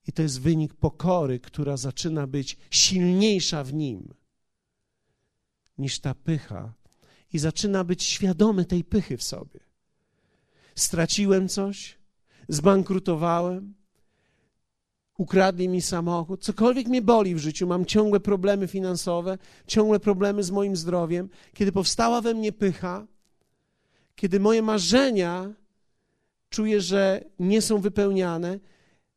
I 0.07 0.13
to 0.13 0.23
jest 0.23 0.41
wynik 0.41 0.75
pokory, 0.75 1.41
która 1.41 1.77
zaczyna 1.77 2.27
być 2.27 2.57
silniejsza 2.71 3.65
w 3.65 3.75
nim 3.75 4.15
niż 5.79 6.01
ta 6.01 6.15
pycha, 6.15 6.75
i 7.35 7.39
zaczyna 7.39 7.85
być 7.85 8.03
świadomy 8.03 8.65
tej 8.65 8.85
pychy 8.85 9.17
w 9.17 9.23
sobie. 9.23 9.61
Straciłem 10.75 11.49
coś, 11.49 11.99
zbankrutowałem, 12.49 13.75
ukradli 15.19 15.69
mi 15.69 15.83
samochód, 15.83 16.43
cokolwiek 16.43 16.89
mnie 16.89 17.03
boli 17.03 17.35
w 17.35 17.39
życiu, 17.39 17.67
mam 17.67 17.85
ciągłe 17.85 18.21
problemy 18.21 18.69
finansowe, 18.69 19.39
ciągłe 19.67 20.01
problemy 20.01 20.43
z 20.43 20.51
moim 20.51 20.77
zdrowiem. 20.77 21.29
Kiedy 21.55 21.73
powstała 21.73 22.21
we 22.21 22.35
mnie 22.35 22.53
pycha, 22.53 23.07
kiedy 24.17 24.41
moje 24.41 24.63
marzenia 24.63 25.53
czuję, 26.49 26.81
że 26.81 27.25
nie 27.39 27.63
są 27.63 27.81
wypełniane, 27.81 28.59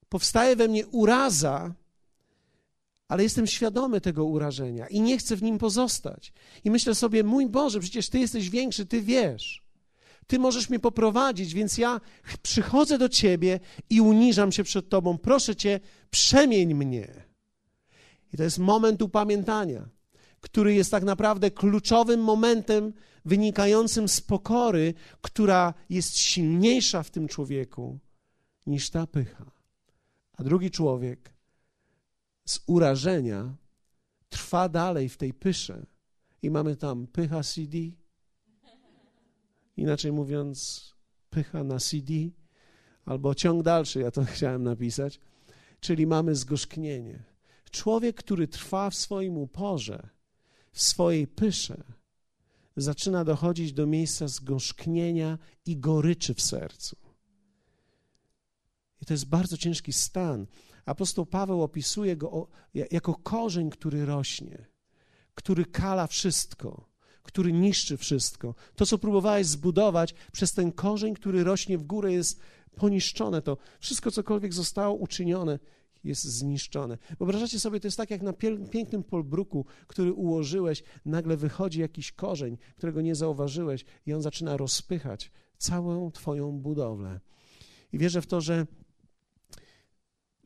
powstaje 0.09 0.55
we 0.55 0.67
mnie 0.67 0.87
uraza, 0.87 1.73
ale 3.07 3.23
jestem 3.23 3.47
świadomy 3.47 4.01
tego 4.01 4.25
urażenia 4.25 4.87
i 4.87 5.01
nie 5.01 5.17
chcę 5.17 5.35
w 5.35 5.43
nim 5.43 5.57
pozostać. 5.57 6.33
I 6.63 6.71
myślę 6.71 6.95
sobie, 6.95 7.23
mój 7.23 7.47
Boże, 7.47 7.79
przecież 7.79 8.09
Ty 8.09 8.19
jesteś 8.19 8.49
większy, 8.49 8.85
Ty 8.85 9.01
wiesz. 9.01 9.66
Ty 10.27 10.39
możesz 10.39 10.69
mnie 10.69 10.79
poprowadzić, 10.79 11.53
więc 11.53 11.77
ja 11.77 12.01
przychodzę 12.41 12.97
do 12.97 13.09
Ciebie 13.09 13.59
i 13.89 14.01
uniżam 14.01 14.51
się 14.51 14.63
przed 14.63 14.89
Tobą. 14.89 15.17
Proszę 15.17 15.55
Cię, 15.55 15.79
przemień 16.09 16.73
mnie. 16.73 17.07
I 18.33 18.37
to 18.37 18.43
jest 18.43 18.59
moment 18.59 19.01
upamiętania, 19.01 19.89
który 20.41 20.73
jest 20.73 20.91
tak 20.91 21.03
naprawdę 21.03 21.51
kluczowym 21.51 22.23
momentem 22.23 22.93
wynikającym 23.25 24.07
z 24.07 24.21
pokory, 24.21 24.93
która 25.21 25.73
jest 25.89 26.17
silniejsza 26.17 27.03
w 27.03 27.09
tym 27.09 27.27
człowieku 27.27 27.99
niż 28.65 28.89
ta 28.89 29.07
pycha. 29.07 29.51
A 30.37 30.43
drugi 30.43 30.71
człowiek 30.71 31.33
z 32.45 32.59
urażenia 32.65 33.55
trwa 34.29 34.69
dalej 34.69 35.09
w 35.09 35.17
tej 35.17 35.33
pysze 35.33 35.85
i 36.41 36.49
mamy 36.49 36.75
tam 36.75 37.07
pycha 37.07 37.43
CD, 37.43 37.77
inaczej 39.77 40.11
mówiąc, 40.11 40.83
pycha 41.29 41.63
na 41.63 41.79
CD, 41.79 42.13
albo 43.05 43.35
ciąg 43.35 43.63
dalszy, 43.63 43.99
ja 43.99 44.11
to 44.11 44.25
chciałem 44.35 44.63
napisać, 44.63 45.19
czyli 45.79 46.07
mamy 46.07 46.35
zgorzknienie. 46.35 47.23
Człowiek, 47.71 48.15
który 48.15 48.47
trwa 48.47 48.89
w 48.89 48.95
swoim 48.95 49.37
uporze, 49.37 50.09
w 50.71 50.81
swojej 50.81 51.27
pysze, 51.27 51.83
zaczyna 52.77 53.23
dochodzić 53.23 53.73
do 53.73 53.87
miejsca 53.87 54.27
zgorzknienia 54.27 55.37
i 55.65 55.77
goryczy 55.77 56.33
w 56.33 56.41
sercu. 56.41 56.95
I 59.01 59.05
to 59.05 59.13
jest 59.13 59.25
bardzo 59.25 59.57
ciężki 59.57 59.93
stan. 59.93 60.47
Apostoł 60.85 61.25
Paweł 61.25 61.63
opisuje 61.63 62.17
go 62.17 62.47
jako 62.73 63.15
korzeń, 63.15 63.69
który 63.69 64.05
rośnie, 64.05 64.65
który 65.35 65.65
kala 65.65 66.07
wszystko, 66.07 66.86
który 67.27 67.53
niszczy 67.53 67.97
wszystko. 67.97 68.55
To, 68.75 68.85
co 68.85 68.97
próbowałeś 68.97 69.47
zbudować, 69.47 70.15
przez 70.31 70.53
ten 70.53 70.71
korzeń, 70.71 71.13
który 71.13 71.43
rośnie 71.43 71.77
w 71.77 71.83
górę, 71.83 72.13
jest 72.13 72.39
poniszczone. 72.75 73.41
To 73.41 73.57
wszystko, 73.79 74.11
cokolwiek 74.11 74.53
zostało 74.53 74.95
uczynione, 74.95 75.59
jest 76.03 76.23
zniszczone. 76.23 76.97
Wyobrażacie 77.17 77.59
sobie, 77.59 77.79
to 77.79 77.87
jest 77.87 77.97
tak 77.97 78.11
jak 78.11 78.21
na 78.21 78.33
pięknym 78.71 79.03
polbruku, 79.03 79.65
który 79.87 80.13
ułożyłeś, 80.13 80.83
nagle 81.05 81.37
wychodzi 81.37 81.79
jakiś 81.79 82.11
korzeń, 82.11 82.57
którego 82.77 83.01
nie 83.01 83.15
zauważyłeś, 83.15 83.85
i 84.05 84.13
on 84.13 84.21
zaczyna 84.21 84.57
rozpychać 84.57 85.31
całą 85.57 86.11
Twoją 86.11 86.51
budowlę. 86.51 87.19
I 87.93 87.97
wierzę 87.97 88.21
w 88.21 88.27
to, 88.27 88.41
że 88.41 88.65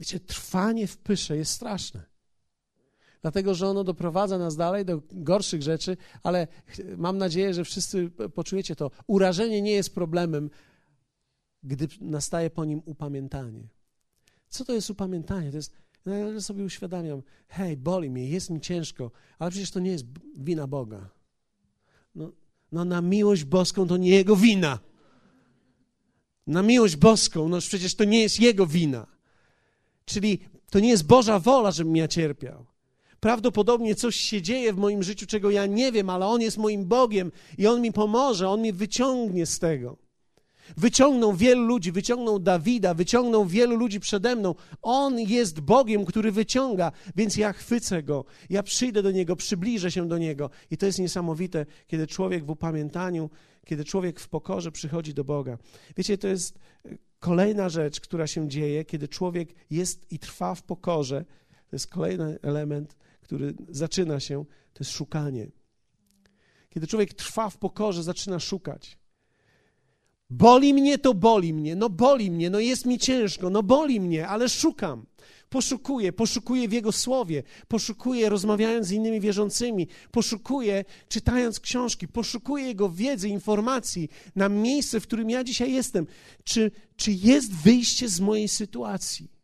Wiecie, 0.02 0.20
trwanie 0.20 0.88
w 0.88 0.98
pysze 0.98 1.38
jest 1.38 1.52
straszne. 1.52 2.11
Dlatego 3.21 3.55
że 3.55 3.67
ono 3.67 3.84
doprowadza 3.84 4.38
nas 4.38 4.55
dalej 4.55 4.86
do 4.86 5.01
gorszych 5.12 5.62
rzeczy, 5.62 5.97
ale 6.23 6.47
mam 6.97 7.17
nadzieję, 7.17 7.53
że 7.53 7.63
wszyscy 7.63 8.10
poczujecie 8.10 8.75
to. 8.75 8.91
Urażenie 9.07 9.62
nie 9.62 9.71
jest 9.71 9.95
problemem, 9.95 10.49
gdy 11.63 11.88
nastaje 12.01 12.49
po 12.49 12.65
nim 12.65 12.81
upamiętanie. 12.86 13.67
Co 14.49 14.65
to 14.65 14.73
jest 14.73 14.89
upamiętanie? 14.89 15.51
To 15.51 15.57
jest, 15.57 15.73
ja 16.05 16.41
sobie 16.41 16.63
uświadamiam, 16.63 17.21
hej, 17.47 17.77
boli 17.77 18.10
mnie, 18.10 18.29
jest 18.29 18.49
mi 18.49 18.62
ciężko, 18.62 19.12
ale 19.39 19.51
przecież 19.51 19.71
to 19.71 19.79
nie 19.79 19.91
jest 19.91 20.05
wina 20.38 20.67
Boga. 20.67 21.10
No, 22.15 22.31
no 22.71 22.86
na 22.86 23.01
miłość 23.01 23.43
boską 23.43 23.88
to 23.88 23.97
nie 23.97 24.10
Jego 24.10 24.36
wina. 24.36 24.79
Na 26.47 26.63
miłość 26.63 26.95
boską, 26.95 27.49
no 27.49 27.60
przecież 27.60 27.95
to 27.95 28.03
nie 28.03 28.21
jest 28.21 28.39
Jego 28.39 28.67
wina. 28.67 29.07
Czyli 30.05 30.39
to 30.69 30.79
nie 30.79 30.89
jest 30.89 31.07
Boża 31.07 31.39
wola, 31.39 31.71
żebym 31.71 31.95
ja 31.95 32.07
cierpiał. 32.07 32.70
Prawdopodobnie 33.21 33.95
coś 33.95 34.15
się 34.15 34.41
dzieje 34.41 34.73
w 34.73 34.77
moim 34.77 35.03
życiu, 35.03 35.25
czego 35.25 35.51
ja 35.51 35.65
nie 35.65 35.91
wiem, 35.91 36.10
ale 36.10 36.25
On 36.25 36.41
jest 36.41 36.57
moim 36.57 36.86
Bogiem 36.86 37.31
i 37.57 37.67
On 37.67 37.81
mi 37.81 37.91
pomoże, 37.91 38.49
On 38.49 38.60
mnie 38.60 38.73
wyciągnie 38.73 39.45
z 39.45 39.60
tego. 39.60 39.97
Wyciągnął 40.77 41.34
wielu 41.34 41.62
ludzi, 41.62 41.91
wyciągnął 41.91 42.39
Dawida, 42.39 42.93
wyciągnął 42.93 43.45
wielu 43.45 43.75
ludzi 43.75 43.99
przede 43.99 44.36
mną. 44.36 44.55
On 44.81 45.19
jest 45.19 45.60
Bogiem, 45.60 46.05
który 46.05 46.31
wyciąga, 46.31 46.91
więc 47.15 47.38
ja 47.38 47.53
chwycę 47.53 48.03
go, 48.03 48.25
ja 48.49 48.63
przyjdę 48.63 49.03
do 49.03 49.12
niego, 49.12 49.36
przybliżę 49.36 49.91
się 49.91 50.07
do 50.07 50.17
niego. 50.17 50.49
I 50.71 50.77
to 50.77 50.86
jest 50.86 50.99
niesamowite, 50.99 51.65
kiedy 51.88 52.07
człowiek 52.07 52.45
w 52.45 52.49
upamiętaniu, 52.49 53.29
kiedy 53.65 53.86
człowiek 53.86 54.19
w 54.19 54.29
pokorze 54.29 54.71
przychodzi 54.71 55.13
do 55.13 55.23
Boga. 55.23 55.57
Wiecie, 55.97 56.17
to 56.17 56.27
jest 56.27 56.60
kolejna 57.19 57.69
rzecz, 57.69 57.99
która 57.99 58.27
się 58.27 58.47
dzieje, 58.47 58.86
kiedy 58.86 59.07
człowiek 59.07 59.49
jest 59.69 60.12
i 60.12 60.19
trwa 60.19 60.55
w 60.55 60.63
pokorze. 60.63 61.25
To 61.69 61.75
jest 61.75 61.88
kolejny 61.88 62.39
element, 62.41 62.95
który 63.32 63.54
zaczyna 63.70 64.20
się, 64.20 64.46
to 64.74 64.84
jest 64.84 64.91
szukanie. 64.91 65.48
Kiedy 66.70 66.88
człowiek 66.88 67.13
trwa 67.13 67.50
w 67.50 67.58
pokorze, 67.58 68.04
zaczyna 68.04 68.39
szukać. 68.39 68.98
Boli 70.30 70.74
mnie, 70.74 70.98
to 70.98 71.13
boli 71.13 71.54
mnie, 71.54 71.76
no 71.76 71.89
boli 71.89 72.32
mnie, 72.32 72.50
no 72.50 72.60
jest 72.60 72.86
mi 72.86 73.00
ciężko, 73.00 73.50
no 73.50 73.63
boli 73.63 74.00
mnie, 74.00 74.28
ale 74.28 74.50
szukam. 74.50 75.06
Poszukuję, 75.50 76.13
poszukuję 76.13 76.67
w 76.67 76.72
Jego 76.72 76.91
słowie, 76.91 77.44
poszukuję 77.67 78.30
rozmawiając 78.30 78.88
z 78.88 78.91
innymi 78.91 79.20
wierzącymi, 79.20 79.88
poszukuję 80.12 80.86
czytając 81.08 81.60
książki, 81.60 82.08
poszukuję 82.08 82.65
Jego 82.65 82.89
wiedzy, 82.89 83.30
informacji 83.30 84.10
na 84.36 84.50
miejsce, 84.50 85.00
w 85.00 85.08
którym 85.08 85.30
ja 85.30 85.44
dzisiaj 85.44 85.74
jestem. 85.74 86.08
Czy, 86.44 86.72
czy 86.96 87.12
jest 87.12 87.54
wyjście 87.54 88.10
z 88.10 88.20
mojej 88.20 88.48
sytuacji? 88.48 89.40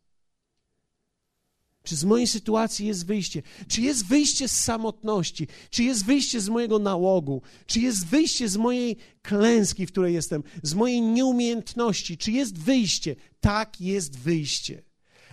Czy 1.88 1.96
z 1.96 2.04
mojej 2.04 2.26
sytuacji 2.26 2.86
jest 2.86 3.06
wyjście? 3.06 3.42
Czy 3.68 3.80
jest 3.80 4.06
wyjście 4.06 4.48
z 4.48 4.64
samotności? 4.64 5.48
Czy 5.70 5.82
jest 5.82 6.04
wyjście 6.04 6.40
z 6.40 6.48
mojego 6.48 6.78
nałogu? 6.78 7.42
Czy 7.66 7.80
jest 7.80 8.06
wyjście 8.06 8.48
z 8.48 8.56
mojej 8.56 8.96
klęski, 9.22 9.86
w 9.86 9.92
której 9.92 10.14
jestem? 10.14 10.42
Z 10.62 10.74
mojej 10.74 11.00
nieumiejętności? 11.00 12.18
Czy 12.18 12.32
jest 12.32 12.58
wyjście? 12.58 13.16
Tak, 13.40 13.80
jest 13.80 14.18
wyjście. 14.18 14.82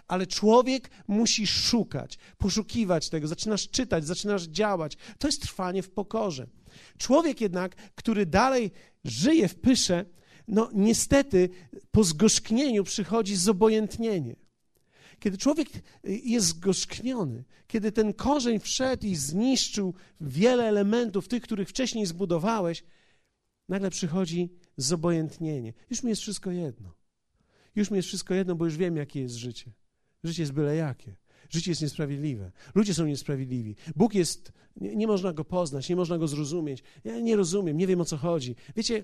Ale 0.07 0.27
człowiek 0.27 0.89
musi 1.07 1.47
szukać, 1.47 2.17
poszukiwać 2.37 3.09
tego, 3.09 3.27
zaczynasz 3.27 3.69
czytać, 3.69 4.07
zaczynasz 4.07 4.43
działać. 4.43 4.97
To 5.19 5.27
jest 5.27 5.41
trwanie 5.41 5.83
w 5.83 5.89
pokorze. 5.89 6.47
Człowiek 6.97 7.41
jednak, 7.41 7.75
który 7.95 8.25
dalej 8.25 8.71
żyje 9.03 9.47
w 9.47 9.55
pysze, 9.55 10.05
no 10.47 10.69
niestety 10.73 11.49
po 11.91 12.03
zgorzknieniu 12.03 12.83
przychodzi 12.83 13.35
zobojętnienie. 13.35 14.44
Kiedy 15.25 15.37
człowiek 15.37 15.69
jest 16.03 16.47
zgorzkniony, 16.47 17.43
kiedy 17.67 17.91
ten 17.91 18.13
korzeń 18.13 18.59
wszedł 18.59 19.07
i 19.07 19.15
zniszczył 19.15 19.93
wiele 20.21 20.63
elementów, 20.63 21.27
tych, 21.27 21.43
których 21.43 21.69
wcześniej 21.69 22.05
zbudowałeś, 22.05 22.83
nagle 23.69 23.89
przychodzi 23.89 24.49
zobojętnienie. 24.77 25.73
Już 25.89 26.03
mi 26.03 26.09
jest 26.09 26.21
wszystko 26.21 26.51
jedno. 26.51 26.93
Już 27.75 27.91
mi 27.91 27.97
jest 27.97 28.07
wszystko 28.07 28.33
jedno, 28.33 28.55
bo 28.55 28.65
już 28.65 28.77
wiem, 28.77 28.97
jakie 28.97 29.21
jest 29.21 29.35
życie. 29.35 29.71
Życie 30.23 30.41
jest 30.41 30.53
byle 30.53 30.75
jakie. 30.75 31.15
Życie 31.49 31.71
jest 31.71 31.81
niesprawiedliwe. 31.81 32.51
Ludzie 32.75 32.93
są 32.93 33.05
niesprawiedliwi. 33.05 33.75
Bóg 33.95 34.13
jest, 34.13 34.51
nie, 34.75 34.95
nie, 34.95 35.07
można 35.07 35.33
go 35.33 35.45
poznać, 35.45 35.89
nie 35.89 35.95
można 35.95 36.17
go 36.17 36.27
zrozumieć. 36.27 36.83
Ja 37.03 37.19
nie 37.19 37.35
rozumiem, 37.35 37.77
nie 37.77 37.87
wiem 37.87 38.01
o 38.01 38.05
co 38.05 38.17
chodzi. 38.17 38.55
Wiecie, 38.75 39.03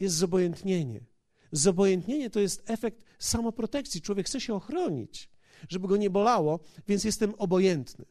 jest 0.00 0.16
zobojętnienie. 0.16 1.00
Zobojętnienie 1.52 2.30
to 2.30 2.40
jest 2.40 2.70
efekt 2.70 3.04
samoprotekcji. 3.18 4.00
Człowiek 4.00 4.26
chce 4.26 4.40
się 4.40 4.54
ochronić 4.54 5.33
żeby 5.68 5.88
go 5.88 5.96
nie 5.96 6.10
bolało, 6.10 6.60
więc 6.88 7.04
jestem 7.04 7.34
obojętny. 7.38 8.04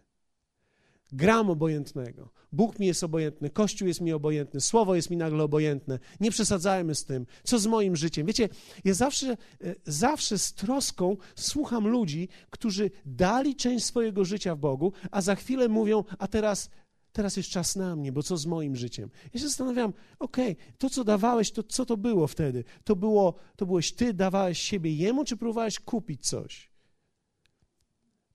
Gram 1.14 1.50
obojętnego. 1.50 2.30
Bóg 2.52 2.80
mi 2.80 2.88
jest 2.88 3.04
obojętny, 3.04 3.50
Kościół 3.50 3.88
jest 3.88 4.02
mi 4.02 4.14
obojętny, 4.14 4.62
Słowo 4.62 4.96
jest 4.96 5.10
mi 5.10 5.18
nagle 5.18 5.44
obojętne. 5.44 6.00
Nie 6.20 6.32
przesadzajmy 6.32 6.96
z 6.96 7.06
tym. 7.06 7.26
Co 7.44 7.60
z 7.60 7.68
moim 7.68 7.96
życiem? 7.96 8.28
Wiecie, 8.28 8.50
ja 8.84 8.94
zawsze, 8.94 9.38
e, 9.64 9.76
zawsze 9.86 10.38
z 10.38 10.54
troską 10.54 11.18
słucham 11.36 11.88
ludzi, 11.88 12.30
którzy 12.50 12.92
dali 13.06 13.56
część 13.56 13.86
swojego 13.86 14.26
życia 14.26 14.56
w 14.56 14.60
Bogu, 14.60 14.94
a 15.12 15.22
za 15.22 15.36
chwilę 15.36 15.68
mówią, 15.68 16.04
a 16.20 16.28
teraz 16.28 16.70
teraz 17.12 17.38
jest 17.38 17.50
czas 17.50 17.76
na 17.76 17.96
mnie, 17.96 18.12
bo 18.12 18.24
co 18.24 18.38
z 18.38 18.46
moim 18.46 18.76
życiem? 18.76 19.10
Ja 19.34 19.40
się 19.40 19.48
zastanawiam, 19.48 19.94
okej, 20.20 20.52
okay, 20.52 20.74
to 20.78 20.90
co 20.90 21.04
dawałeś, 21.04 21.52
to 21.52 21.64
co 21.64 21.86
to 21.86 21.98
było 21.98 22.28
wtedy? 22.28 22.64
To, 22.84 22.96
było, 22.96 23.36
to 23.56 23.66
byłeś 23.66 23.94
ty, 23.94 24.14
dawałeś 24.14 24.60
siebie 24.60 24.96
jemu, 24.96 25.26
czy 25.26 25.38
próbowałeś 25.38 25.80
kupić 25.80 26.30
coś? 26.30 26.73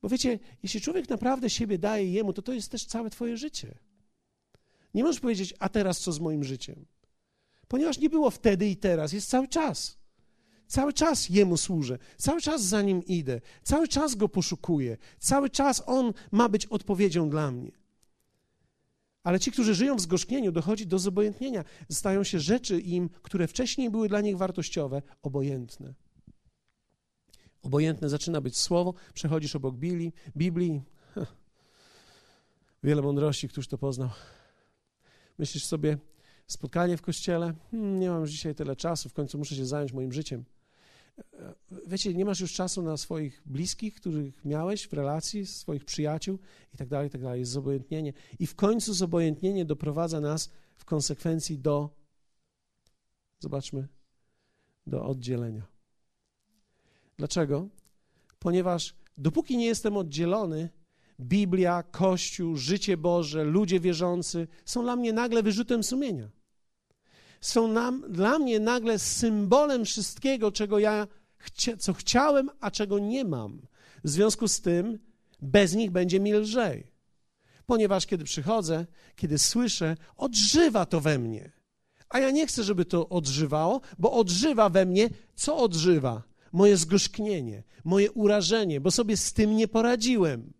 Bo 0.02 0.08
wiecie, 0.08 0.38
jeśli 0.62 0.80
człowiek 0.80 1.08
naprawdę 1.08 1.50
siebie 1.50 1.78
daje 1.78 2.12
jemu, 2.12 2.32
to 2.32 2.42
to 2.42 2.52
jest 2.52 2.70
też 2.70 2.84
całe 2.84 3.10
twoje 3.10 3.36
życie. 3.36 3.78
Nie 4.94 5.04
możesz 5.04 5.20
powiedzieć, 5.20 5.54
a 5.58 5.68
teraz 5.68 6.00
co 6.00 6.12
z 6.12 6.20
moim 6.20 6.44
życiem? 6.44 6.86
Ponieważ 7.68 7.98
nie 7.98 8.10
było 8.10 8.30
wtedy 8.30 8.68
i 8.68 8.76
teraz, 8.76 9.12
jest 9.12 9.30
cały 9.30 9.48
czas. 9.48 9.98
Cały 10.66 10.92
czas 10.92 11.28
Jemu 11.28 11.56
służę, 11.56 11.98
cały 12.16 12.40
czas 12.40 12.62
za 12.62 12.82
Nim 12.82 13.04
idę, 13.04 13.40
cały 13.62 13.88
czas 13.88 14.14
Go 14.14 14.28
poszukuję, 14.28 14.96
cały 15.18 15.50
czas 15.50 15.82
On 15.86 16.12
ma 16.32 16.48
być 16.48 16.66
odpowiedzią 16.66 17.30
dla 17.30 17.50
mnie. 17.50 17.72
Ale 19.22 19.40
ci, 19.40 19.52
którzy 19.52 19.74
żyją 19.74 19.96
w 19.96 20.00
zgorzknieniu, 20.00 20.52
dochodzi 20.52 20.86
do 20.86 20.98
zobojętnienia. 20.98 21.64
Stają 21.90 22.24
się 22.24 22.40
rzeczy 22.40 22.80
im, 22.80 23.08
które 23.22 23.48
wcześniej 23.48 23.90
były 23.90 24.08
dla 24.08 24.20
nich 24.20 24.36
wartościowe, 24.36 25.02
obojętne. 25.22 25.94
Obojętne 27.62 28.08
zaczyna 28.08 28.40
być 28.40 28.58
słowo, 28.58 28.94
przechodzisz 29.14 29.56
obok 29.56 29.76
Biblii, 29.76 30.12
Biblii. 30.36 30.82
Wiele 32.82 33.02
mądrości, 33.02 33.48
któż 33.48 33.68
to 33.68 33.78
poznał. 33.78 34.10
Myślisz 35.38 35.64
sobie, 35.64 35.98
spotkanie 36.46 36.96
w 36.96 37.02
kościele, 37.02 37.54
hmm, 37.70 38.00
nie 38.00 38.10
mam 38.10 38.20
już 38.20 38.30
dzisiaj 38.30 38.54
tyle 38.54 38.76
czasu, 38.76 39.08
w 39.08 39.12
końcu 39.12 39.38
muszę 39.38 39.54
się 39.54 39.66
zająć 39.66 39.92
moim 39.92 40.12
życiem. 40.12 40.44
Wiecie, 41.86 42.14
nie 42.14 42.24
masz 42.24 42.40
już 42.40 42.52
czasu 42.52 42.82
na 42.82 42.96
swoich 42.96 43.42
bliskich, 43.46 43.94
których 43.94 44.44
miałeś 44.44 44.88
w 44.88 44.92
relacji, 44.92 45.46
swoich 45.46 45.84
przyjaciół 45.84 46.38
i 46.74 46.76
tak 46.76 46.88
dalej, 46.88 47.08
i 47.08 47.10
tak 47.10 47.22
dalej. 47.22 47.40
Jest 47.40 47.52
zobojętnienie. 47.52 48.12
I 48.38 48.46
w 48.46 48.54
końcu 48.54 48.94
zobojętnienie 48.94 49.64
doprowadza 49.64 50.20
nas 50.20 50.50
w 50.76 50.84
konsekwencji 50.84 51.58
do, 51.58 51.90
zobaczmy, 53.38 53.88
do 54.86 55.04
oddzielenia. 55.04 55.77
Dlaczego? 57.18 57.68
Ponieważ 58.38 58.94
dopóki 59.16 59.56
nie 59.56 59.66
jestem 59.66 59.96
oddzielony, 59.96 60.68
Biblia, 61.20 61.82
Kościół, 61.82 62.56
życie 62.56 62.96
Boże, 62.96 63.44
ludzie 63.44 63.80
wierzący 63.80 64.48
są 64.64 64.82
dla 64.82 64.96
mnie 64.96 65.12
nagle 65.12 65.42
wyrzutem 65.42 65.82
sumienia. 65.82 66.30
Są 67.40 67.68
nam, 67.68 68.04
dla 68.08 68.38
mnie 68.38 68.60
nagle 68.60 68.98
symbolem 68.98 69.84
wszystkiego, 69.84 70.52
czego 70.52 70.78
ja 70.78 71.06
chcia, 71.38 71.76
co 71.76 71.92
chciałem, 71.92 72.50
a 72.60 72.70
czego 72.70 72.98
nie 72.98 73.24
mam. 73.24 73.60
W 74.04 74.10
związku 74.10 74.48
z 74.48 74.60
tym 74.60 74.98
bez 75.42 75.74
nich 75.74 75.90
będzie 75.90 76.20
mi 76.20 76.32
lżej. 76.32 76.92
Ponieważ 77.66 78.06
kiedy 78.06 78.24
przychodzę, 78.24 78.86
kiedy 79.16 79.38
słyszę, 79.38 79.96
odżywa 80.16 80.86
to 80.86 81.00
we 81.00 81.18
mnie. 81.18 81.52
A 82.08 82.18
ja 82.18 82.30
nie 82.30 82.46
chcę, 82.46 82.62
żeby 82.62 82.84
to 82.84 83.08
odżywało, 83.08 83.80
bo 83.98 84.12
odżywa 84.12 84.68
we 84.68 84.86
mnie, 84.86 85.10
co 85.34 85.56
odżywa? 85.56 86.22
Moje 86.52 86.76
zgorzknienie, 86.76 87.62
moje 87.84 88.12
urażenie, 88.12 88.80
bo 88.80 88.90
sobie 88.90 89.16
z 89.16 89.32
tym 89.32 89.56
nie 89.56 89.68
poradziłem. 89.68 90.52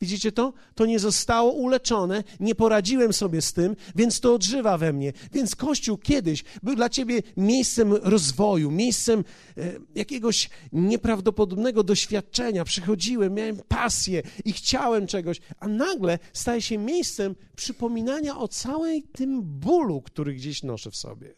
Widzicie 0.00 0.32
to? 0.32 0.52
To 0.74 0.86
nie 0.86 0.98
zostało 0.98 1.52
uleczone, 1.52 2.24
nie 2.40 2.54
poradziłem 2.54 3.12
sobie 3.12 3.42
z 3.42 3.52
tym, 3.52 3.76
więc 3.96 4.20
to 4.20 4.34
odżywa 4.34 4.78
we 4.78 4.92
mnie. 4.92 5.12
Więc 5.32 5.56
Kościół 5.56 5.98
kiedyś 5.98 6.44
był 6.62 6.76
dla 6.76 6.88
ciebie 6.88 7.22
miejscem 7.36 7.92
rozwoju, 7.92 8.70
miejscem 8.70 9.24
e, 9.56 9.72
jakiegoś 9.94 10.50
nieprawdopodobnego 10.72 11.82
doświadczenia. 11.82 12.64
Przychodziłem, 12.64 13.34
miałem 13.34 13.56
pasję 13.68 14.22
i 14.44 14.52
chciałem 14.52 15.06
czegoś, 15.06 15.40
a 15.58 15.68
nagle 15.68 16.18
staje 16.32 16.62
się 16.62 16.78
miejscem 16.78 17.36
przypominania 17.56 18.38
o 18.38 18.48
całej 18.48 19.02
tym 19.02 19.42
bólu, 19.42 20.02
który 20.02 20.34
gdzieś 20.34 20.62
noszę 20.62 20.90
w 20.90 20.96
sobie. 20.96 21.34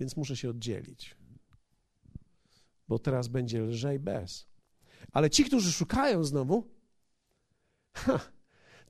Więc 0.00 0.16
muszę 0.16 0.36
się 0.36 0.50
oddzielić 0.50 1.15
bo 2.88 2.98
teraz 2.98 3.28
będzie 3.28 3.60
lżej 3.60 3.98
bez. 3.98 4.46
Ale 5.12 5.30
ci, 5.30 5.44
którzy 5.44 5.72
szukają 5.72 6.24
znowu, 6.24 6.70
Ha, 7.96 8.20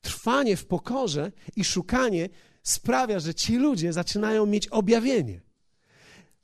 trwanie 0.01 0.57
w 0.57 0.67
pokorze 0.67 1.33
i 1.57 1.65
szukanie 1.65 2.29
sprawia, 2.63 3.19
że 3.19 3.35
ci 3.35 3.57
ludzie 3.57 3.93
zaczynają 3.93 4.47
mieć 4.47 4.69
objawienie. 4.69 5.41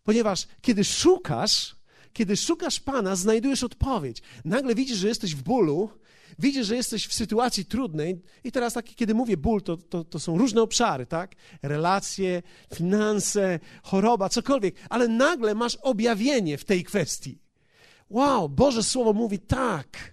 Ponieważ 0.03 0.47
kiedy 0.61 0.85
szukasz, 0.85 1.77
kiedy 2.13 2.37
szukasz 2.37 2.81
Pana, 2.81 3.17
znajdujesz 3.17 3.63
odpowiedź. 3.63 4.23
Nagle 4.45 4.75
widzisz, 4.75 4.99
że 4.99 5.09
jesteś 5.09 5.35
w 5.35 5.43
bólu, 5.43 5.91
widzisz, 6.39 6.67
że 6.67 6.77
jesteś 6.77 7.07
w 7.07 7.15
sytuacji 7.15 7.65
trudnej. 7.65 8.23
I 8.45 8.53
teraz, 8.53 8.75
tak, 8.75 8.85
kiedy 8.85 9.15
mówię 9.15 9.37
ból, 9.37 9.63
to, 9.63 9.77
to, 9.77 10.05
to 10.05 10.19
są 10.19 10.39
różne 10.39 10.63
obszary, 10.63 11.07
tak? 11.07 11.35
Relacje, 11.63 12.43
finanse, 12.75 13.61
choroba, 13.83 14.29
cokolwiek, 14.29 14.75
ale 14.91 15.09
nagle 15.09 15.55
masz 15.55 15.77
objawienie 15.77 16.59
w 16.59 16.65
tej 16.65 16.85
kwestii. 16.85 17.39
Wow, 18.11 18.49
Boże 18.49 18.83
Słowo 18.83 19.13
mówi 19.13 19.39
tak. 19.39 20.12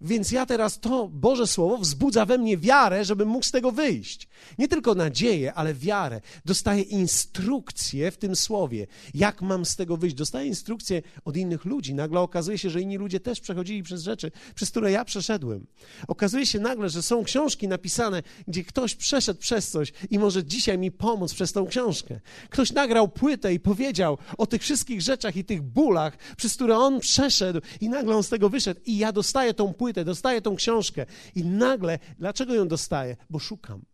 Więc 0.00 0.32
ja 0.32 0.46
teraz 0.46 0.80
to 0.80 1.08
Boże 1.08 1.46
Słowo 1.46 1.78
wzbudza 1.78 2.26
we 2.26 2.38
mnie 2.38 2.58
wiarę, 2.58 3.04
żebym 3.04 3.28
mógł 3.28 3.44
z 3.44 3.50
tego 3.50 3.72
wyjść. 3.72 4.28
Nie 4.58 4.68
tylko 4.68 4.94
nadzieję, 4.94 5.54
ale 5.54 5.74
wiarę. 5.74 6.20
Dostaję 6.44 6.82
instrukcje 6.82 8.10
w 8.10 8.16
tym 8.16 8.36
słowie, 8.36 8.86
jak 9.14 9.42
mam 9.42 9.64
z 9.64 9.76
tego 9.76 9.96
wyjść. 9.96 10.16
Dostaję 10.16 10.48
instrukcje 10.48 11.02
od 11.24 11.36
innych 11.36 11.64
ludzi. 11.64 11.94
Nagle 11.94 12.20
okazuje 12.20 12.58
się, 12.58 12.70
że 12.70 12.80
inni 12.80 12.96
ludzie 12.96 13.20
też 13.20 13.40
przechodzili 13.40 13.82
przez 13.82 14.02
rzeczy, 14.02 14.30
przez 14.54 14.70
które 14.70 14.90
ja 14.90 15.04
przeszedłem. 15.04 15.66
Okazuje 16.08 16.46
się 16.46 16.60
nagle, 16.60 16.88
że 16.88 17.02
są 17.02 17.24
książki 17.24 17.68
napisane, 17.68 18.22
gdzie 18.48 18.64
ktoś 18.64 18.94
przeszedł 18.94 19.40
przez 19.40 19.70
coś 19.70 19.92
i 20.10 20.18
może 20.18 20.44
dzisiaj 20.44 20.78
mi 20.78 20.90
pomóc 20.90 21.34
przez 21.34 21.52
tą 21.52 21.66
książkę. 21.66 22.20
Ktoś 22.50 22.72
nagrał 22.72 23.08
płytę 23.08 23.54
i 23.54 23.60
powiedział 23.60 24.18
o 24.38 24.46
tych 24.46 24.62
wszystkich 24.62 25.02
rzeczach 25.02 25.36
i 25.36 25.44
tych 25.44 25.62
bólach, 25.62 26.16
przez 26.36 26.54
które 26.54 26.78
on 26.78 27.00
przeszedł 27.00 27.60
i 27.80 27.88
nagle 27.88 28.16
on 28.16 28.22
z 28.22 28.28
tego 28.28 28.48
wyszedł 28.48 28.80
i 28.86 28.98
ja 28.98 29.12
dostaję 29.12 29.54
tą 29.54 29.74
płytę 29.74 29.85
płytę, 29.86 30.04
dostaję 30.04 30.42
tą 30.42 30.56
książkę 30.56 31.06
i 31.34 31.44
nagle, 31.44 31.98
dlaczego 32.18 32.54
ją 32.54 32.68
dostaję? 32.68 33.16
Bo 33.30 33.38
szukam. 33.38 33.84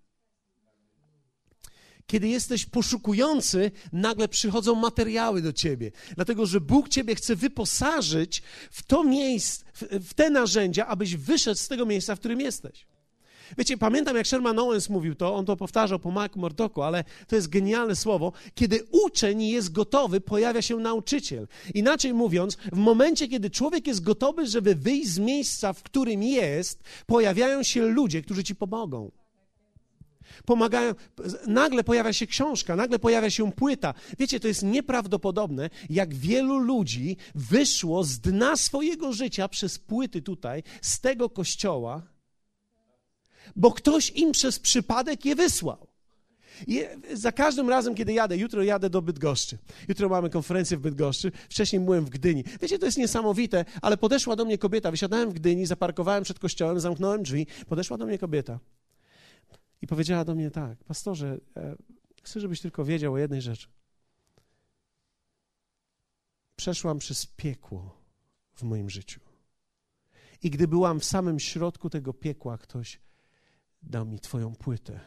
Kiedy 2.07 2.29
jesteś 2.29 2.67
poszukujący, 2.67 3.71
nagle 3.93 4.29
przychodzą 4.29 4.75
materiały 4.75 5.43
do 5.43 5.53
ciebie, 5.53 5.91
dlatego 6.15 6.47
że 6.47 6.61
Bóg 6.61 6.89
ciebie 6.89 7.15
chce 7.15 7.37
wyposażyć 7.37 8.43
w 8.71 8.83
to 8.83 9.05
miejsce, 9.05 9.65
w 9.81 10.15
te 10.15 10.31
narzędzia, 10.31 10.87
abyś 10.87 11.17
wyszedł 11.17 11.61
z 11.61 11.69
tego 11.69 11.87
miejsca, 11.87 12.17
w 12.17 12.19
którym 12.19 12.41
jesteś. 12.41 12.87
Wiecie, 13.59 13.79
pamiętam 13.79 14.17
jak 14.17 14.27
Sherman 14.27 14.59
Owens 14.59 14.89
mówił 14.89 15.15
to, 15.15 15.35
on 15.35 15.45
to 15.45 15.57
powtarzał 15.57 15.99
po 15.99 16.11
Marku 16.11 16.41
Mordoku, 16.41 16.83
ale 16.83 17.05
to 17.27 17.37
jest 17.37 17.49
genialne 17.49 17.97
słowo. 17.97 18.33
Kiedy 18.55 18.81
uczeń 18.91 19.43
jest 19.43 19.73
gotowy, 19.73 20.21
pojawia 20.21 20.63
się 20.63 20.77
nauczyciel. 20.77 21.49
Inaczej 21.75 22.15
mówiąc, 22.15 22.57
w 22.73 22.77
momencie, 22.77 23.29
kiedy 23.29 23.51
człowiek 23.51 23.87
jest 23.87 24.03
gotowy, 24.03 24.47
żeby 24.47 24.75
wyjść 24.75 25.09
z 25.09 25.19
miejsca, 25.19 25.73
w 25.73 25.83
którym 25.83 26.23
jest, 26.23 26.83
pojawiają 27.07 27.63
się 27.63 27.87
ludzie, 27.87 28.23
którzy 28.23 28.45
ci 28.45 28.55
pomogą 28.55 29.11
pomagają. 30.47 30.95
Nagle 31.47 31.85
pojawia 31.85 32.13
się 32.13 32.27
książka, 32.27 32.77
nagle 32.77 32.99
pojawia 32.99 33.31
się 33.31 33.53
płyta. 33.53 33.95
Wiecie, 34.19 34.41
to 34.41 34.49
jest 34.49 34.63
nieprawdopodobne, 34.63 35.71
jak 35.91 36.15
wielu 36.15 36.59
ludzi 36.59 37.17
wyszło 37.35 38.05
z 38.05 38.19
dna 38.19 38.57
swojego 38.57 39.13
życia 39.13 39.49
przez 39.49 39.79
płyty 39.79 40.23
tutaj, 40.23 40.63
z 40.83 41.01
tego 41.01 41.31
kościoła 41.31 42.03
bo 43.57 43.73
ktoś 43.73 44.11
im 44.11 44.33
przez 44.33 44.59
przypadek 44.59 45.25
je 45.25 45.37
wysłał. 45.37 45.93
I 46.67 46.85
za 47.13 47.33
każdym 47.33 47.69
razem, 47.69 47.95
kiedy 47.95 48.13
jadę, 48.13 48.37
jutro 48.37 48.63
jadę 48.63 48.91
do 48.91 49.03
Bydgoszczy. 49.03 49.59
Jutro 49.89 50.09
mamy 50.09 50.31
konferencję 50.31 50.77
w 50.77 50.81
Bydgoszczy. 50.81 51.33
Wcześniej 51.51 51.83
byłem 51.83 52.05
w 52.05 52.11
Gdyni. 52.11 52.45
Wiecie, 52.61 52.79
to 52.79 52.87
jest 52.87 52.99
niesamowite, 52.99 53.65
ale 53.83 53.97
podeszła 53.97 54.37
do 54.37 54.45
mnie 54.45 54.59
kobieta. 54.59 54.91
Wysiadałem 54.91 55.31
w 55.31 55.33
Gdyni, 55.33 55.67
zaparkowałem 55.67 56.25
przed 56.25 56.39
kościołem, 56.39 56.81
zamknąłem 56.81 57.23
drzwi. 57.23 57.47
Podeszła 57.69 57.99
do 57.99 58.07
mnie 58.07 58.19
kobieta 58.19 58.59
i 59.83 59.87
powiedziała 59.87 60.25
do 60.25 60.35
mnie 60.35 60.51
tak: 60.51 60.85
Pastorze, 60.85 61.39
e, 61.57 61.77
chcę, 62.23 62.41
żebyś 62.41 62.61
tylko 62.61 62.85
wiedział 62.85 63.13
o 63.13 63.19
jednej 63.19 63.43
rzeczy. 63.43 63.69
Przeszłam 66.57 66.99
przez 66.99 67.27
piekło 67.27 68.03
w 68.55 68.63
moim 68.63 68.91
życiu. 68.91 69.21
I 70.43 70.51
gdy 70.51 70.69
byłam 70.69 71.01
w 71.01 71.05
samym 71.05 71.41
środku 71.41 71.91
tego 71.91 72.13
piekła, 72.13 72.59
ktoś 72.59 73.01
dał 73.83 74.07
mi 74.07 74.21
Twoją 74.21 74.55
płytę. 74.55 75.01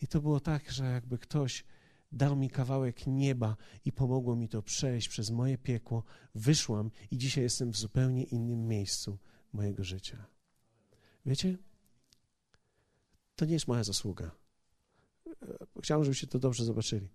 I 0.00 0.06
to 0.06 0.20
było 0.20 0.40
tak, 0.40 0.70
że 0.70 0.84
jakby 0.84 1.18
ktoś 1.18 1.64
dał 2.12 2.36
mi 2.36 2.50
kawałek 2.50 3.06
nieba 3.06 3.56
i 3.84 3.92
pomogło 3.92 4.36
mi 4.36 4.48
to 4.48 4.62
przejść 4.62 5.08
przez 5.08 5.30
moje 5.30 5.58
piekło. 5.58 6.04
Wyszłam 6.34 6.90
i 7.10 7.18
dzisiaj 7.18 7.44
jestem 7.44 7.70
w 7.70 7.76
zupełnie 7.76 8.24
innym 8.24 8.68
miejscu 8.68 9.18
mojego 9.52 9.84
życia. 9.84 10.26
Wiecie? 11.26 11.58
To 13.36 13.44
nie 13.44 13.52
jest 13.52 13.68
moja 13.68 13.84
zasługa. 13.84 14.30
Chciałem, 15.82 16.04
żebyście 16.04 16.26
to 16.26 16.38
dobrze 16.38 16.64
zobaczyli. 16.64 17.08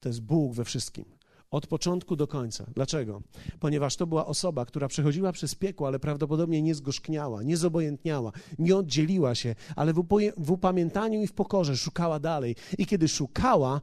To 0.00 0.08
jest 0.08 0.20
Bóg 0.20 0.54
we 0.54 0.64
wszystkim. 0.64 1.04
Od 1.52 1.66
początku 1.66 2.16
do 2.16 2.26
końca. 2.26 2.66
Dlaczego? 2.74 3.22
Ponieważ 3.60 3.96
to 3.96 4.06
była 4.06 4.26
osoba, 4.26 4.66
która 4.66 4.88
przechodziła 4.88 5.32
przez 5.32 5.54
piekło, 5.54 5.86
ale 5.86 5.98
prawdopodobnie 5.98 6.62
nie 6.62 6.74
zgorzkniała, 6.74 7.42
nie 7.42 7.56
zobojętniała, 7.56 8.32
nie 8.58 8.76
oddzieliła 8.76 9.34
się, 9.34 9.54
ale 9.76 9.92
w, 9.92 10.04
w 10.36 10.50
upamiętaniu 10.50 11.22
i 11.22 11.26
w 11.26 11.32
pokorze 11.32 11.76
szukała 11.76 12.20
dalej. 12.20 12.56
I 12.78 12.86
kiedy 12.86 13.08
szukała, 13.08 13.80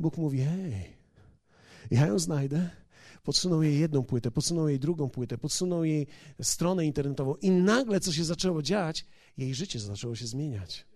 Bóg 0.00 0.16
mówi: 0.16 0.38
Hej, 0.38 0.96
ja 1.90 2.06
ją 2.06 2.18
znajdę. 2.18 2.70
Podsunął 3.22 3.62
jej 3.62 3.80
jedną 3.80 4.02
płytę, 4.02 4.30
podsunął 4.30 4.68
jej 4.68 4.78
drugą 4.78 5.10
płytę, 5.10 5.38
podsunął 5.38 5.84
jej 5.84 6.06
stronę 6.42 6.86
internetową, 6.86 7.34
i 7.34 7.50
nagle, 7.50 8.00
co 8.00 8.12
się 8.12 8.24
zaczęło 8.24 8.62
dziać, 8.62 9.06
jej 9.36 9.54
życie 9.54 9.80
zaczęło 9.80 10.14
się 10.14 10.26
zmieniać. 10.26 10.86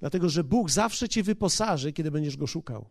Dlatego, 0.00 0.28
że 0.28 0.44
Bóg 0.44 0.70
zawsze 0.70 1.08
cię 1.08 1.22
wyposaży, 1.22 1.92
kiedy 1.92 2.10
będziesz 2.10 2.36
go 2.36 2.46
szukał. 2.46 2.86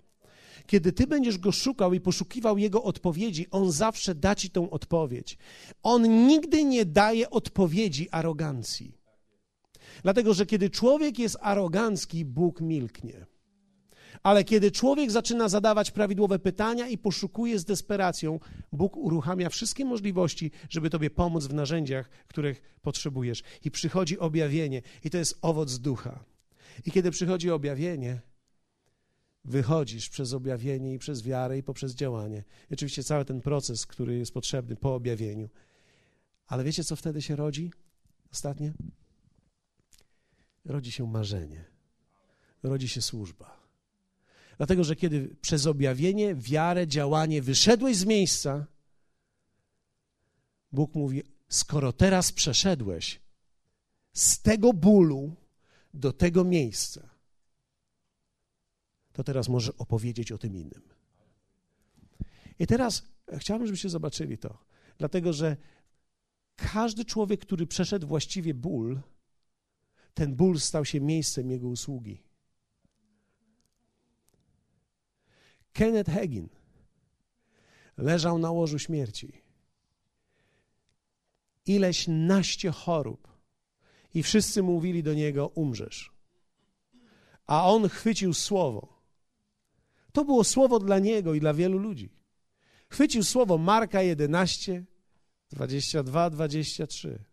Kiedy 0.68 0.92
ty 0.92 1.08
będziesz 1.08 1.38
go 1.38 1.52
szukał 1.52 1.94
i 1.94 2.00
poszukiwał 2.00 2.58
jego 2.58 2.84
odpowiedzi, 2.84 3.48
on 3.52 3.72
zawsze 3.72 4.16
da 4.16 4.36
ci 4.36 4.50
tą 4.50 4.70
odpowiedź. 4.70 5.38
On 5.84 6.28
nigdy 6.28 6.64
nie 6.64 6.86
daje 6.86 7.30
odpowiedzi 7.30 8.10
arogancji. 8.12 8.98
Dlatego, 10.04 10.34
że 10.34 10.46
kiedy 10.46 10.70
człowiek 10.70 11.20
jest 11.20 11.38
arogancki, 11.42 12.26
Bóg 12.26 12.62
milknie. 12.62 13.26
Ale 14.24 14.44
kiedy 14.44 14.72
człowiek 14.72 15.12
zaczyna 15.12 15.50
zadawać 15.50 15.92
prawidłowe 15.92 16.40
pytania 16.40 16.88
i 16.88 16.98
poszukuje 16.98 17.60
z 17.60 17.66
desperacją, 17.66 18.40
Bóg 18.72 18.98
uruchamia 18.98 19.50
wszystkie 19.50 19.86
możliwości, 19.86 20.52
żeby 20.70 20.90
Tobie 20.90 21.10
pomóc 21.10 21.46
w 21.46 21.54
narzędziach, 21.54 22.10
których 22.28 22.62
potrzebujesz. 22.82 23.44
I 23.66 23.72
przychodzi 23.72 24.20
objawienie, 24.20 24.82
i 25.04 25.10
to 25.10 25.18
jest 25.18 25.38
owoc 25.42 25.78
ducha. 25.78 26.24
I 26.86 26.92
kiedy 26.92 27.12
przychodzi 27.12 27.52
objawienie, 27.52 28.22
wychodzisz 29.46 30.10
przez 30.10 30.34
objawienie 30.34 30.94
i 30.94 31.00
przez 31.00 31.22
wiarę 31.22 31.58
i 31.58 31.64
poprzez 31.64 31.96
działanie. 31.96 32.44
I 32.70 32.74
oczywiście 32.74 33.04
cały 33.04 33.26
ten 33.26 33.42
proces, 33.42 33.86
który 33.86 34.18
jest 34.18 34.34
potrzebny 34.34 34.76
po 34.76 34.96
objawieniu. 34.96 35.50
Ale 36.48 36.64
wiecie, 36.64 36.84
co 36.84 36.96
wtedy 36.96 37.22
się 37.22 37.36
rodzi? 37.36 37.72
Ostatnie? 38.32 38.74
Rodzi 40.66 40.92
się 40.92 41.08
marzenie. 41.08 41.66
Rodzi 42.64 42.88
się 42.88 43.02
służba. 43.02 43.64
Dlatego, 44.58 44.84
że 44.84 44.96
kiedy 44.96 45.36
przez 45.42 45.68
objawienie, 45.68 46.36
wiarę, 46.36 46.88
działanie 46.88 47.42
wyszedłeś 47.42 47.98
z 47.98 48.06
miejsca, 48.06 48.66
Bóg 50.72 50.96
mówi: 50.96 51.24
Skoro 51.50 51.94
teraz 51.94 52.32
przeszedłeś 52.32 53.22
z 54.14 54.42
tego 54.42 54.74
bólu 54.74 55.36
do 55.94 56.14
tego 56.14 56.44
miejsca, 56.44 57.10
to 59.14 59.24
teraz 59.24 59.50
może 59.50 59.78
opowiedzieć 59.78 60.32
o 60.32 60.38
tym 60.38 60.56
innym. 60.56 60.82
I 62.60 62.68
teraz 62.68 63.04
chciałbym, 63.38 63.68
żebyście 63.68 63.90
zobaczyli 63.90 64.38
to, 64.38 64.58
dlatego 64.98 65.34
że 65.34 65.58
każdy 66.56 67.06
człowiek, 67.06 67.42
który 67.42 67.68
przeszedł 67.68 68.08
właściwie 68.08 68.54
ból, 68.54 69.02
ten 70.14 70.36
ból 70.36 70.60
stał 70.60 70.86
się 70.86 71.02
miejscem 71.02 71.52
jego 71.52 71.68
usługi. 71.68 72.24
Kenneth 75.74 76.12
Hagin 76.12 76.50
leżał 77.98 78.40
na 78.40 78.52
łożu 78.52 78.80
śmierci. 78.80 79.42
Ileś 81.66 82.06
naście 82.08 82.72
chorób 82.72 83.28
i 84.14 84.24
wszyscy 84.24 84.64
mówili 84.64 85.04
do 85.04 85.14
niego: 85.14 85.48
Umrzesz. 85.48 86.14
A 87.46 87.70
on 87.70 87.90
chwycił 87.90 88.34
słowo 88.34 88.93
to 90.14 90.26
było 90.26 90.44
słowo 90.44 90.80
dla 90.80 91.00
niego 91.00 91.34
i 91.34 91.40
dla 91.40 91.54
wielu 91.54 91.78
ludzi. 91.78 92.10
Chwycił 92.90 93.24
słowo 93.24 93.58
Marka 93.58 94.02
11, 94.02 94.84
22, 95.50 96.30
23. 96.30 97.24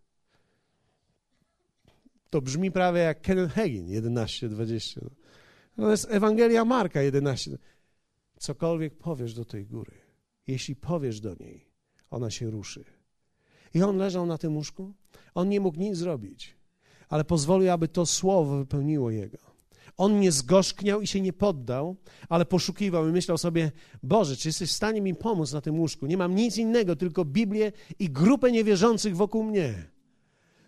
To 2.30 2.42
brzmi 2.42 2.70
prawie 2.70 3.00
jak 3.00 3.20
Kenneth 3.20 3.54
Hagin 3.54 3.88
11, 3.88 4.48
20. 4.48 5.00
To 5.76 5.90
jest 5.90 6.06
Ewangelia 6.10 6.64
Marka 6.64 7.02
11. 7.02 7.58
Cokolwiek 8.38 8.98
powiesz 8.98 9.34
do 9.34 9.44
tej 9.44 9.66
góry, 9.66 9.92
jeśli 10.46 10.76
powiesz 10.76 11.20
do 11.20 11.34
niej, 11.34 11.66
ona 12.10 12.30
się 12.30 12.50
ruszy. 12.50 12.84
I 13.74 13.82
on 13.82 13.96
leżał 13.96 14.26
na 14.26 14.38
tym 14.38 14.56
łóżku. 14.56 14.94
On 15.34 15.48
nie 15.48 15.60
mógł 15.60 15.78
nic 15.78 15.96
zrobić, 15.96 16.56
ale 17.08 17.24
pozwolił, 17.24 17.70
aby 17.70 17.88
to 17.88 18.06
słowo 18.06 18.56
wypełniło 18.56 19.10
jego. 19.10 19.49
On 20.00 20.20
nie 20.20 20.32
zgorzkniał 20.32 21.00
i 21.00 21.06
się 21.06 21.20
nie 21.20 21.32
poddał, 21.32 21.96
ale 22.28 22.44
poszukiwał 22.44 23.08
i 23.08 23.12
myślał 23.12 23.38
sobie: 23.38 23.72
Boże, 24.02 24.36
czy 24.36 24.48
jesteś 24.48 24.70
w 24.70 24.72
stanie 24.72 25.00
mi 25.00 25.14
pomóc 25.14 25.52
na 25.52 25.60
tym 25.60 25.80
łóżku? 25.80 26.06
Nie 26.06 26.16
mam 26.16 26.34
nic 26.34 26.56
innego, 26.56 26.96
tylko 26.96 27.24
Biblię 27.24 27.72
i 27.98 28.10
grupę 28.10 28.52
niewierzących 28.52 29.16
wokół 29.16 29.44
mnie. 29.44 29.74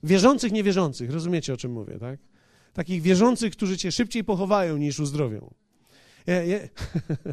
Wierzących, 0.03 0.53
niewierzących, 0.53 1.11
rozumiecie 1.11 1.55
o 1.55 1.57
czym 1.57 1.73
mówię, 1.73 1.99
tak? 1.99 2.21
Takich 2.73 3.03
wierzących, 3.03 3.53
którzy 3.53 3.77
cię 3.77 3.93
szybciej 3.93 4.25
pochowają 4.25 4.77
niż 4.77 5.01
uzdrowią. 5.01 5.55
Ja, 6.27 6.45
ja, 6.45 6.59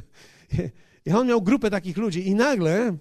I 1.05 1.11
on 1.11 1.27
miał 1.27 1.41
grupę 1.41 1.69
takich 1.69 1.97
ludzi 1.97 2.27
i 2.27 2.35
nagle, 2.35 2.97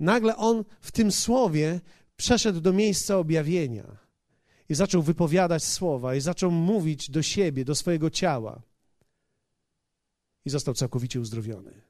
nagle 0.00 0.36
on 0.36 0.64
w 0.80 0.92
tym 0.92 1.12
słowie 1.12 1.80
przeszedł 2.16 2.60
do 2.60 2.72
miejsca 2.72 3.18
objawienia 3.18 4.07
i 4.68 4.74
zaczął 4.74 5.02
wypowiadać 5.02 5.64
słowa 5.64 6.14
i 6.14 6.20
zaczął 6.20 6.50
mówić 6.50 7.10
do 7.10 7.22
siebie, 7.22 7.64
do 7.64 7.74
swojego 7.74 8.10
ciała. 8.10 8.62
I 10.44 10.50
został 10.50 10.74
całkowicie 10.74 11.20
uzdrowiony. 11.20 11.80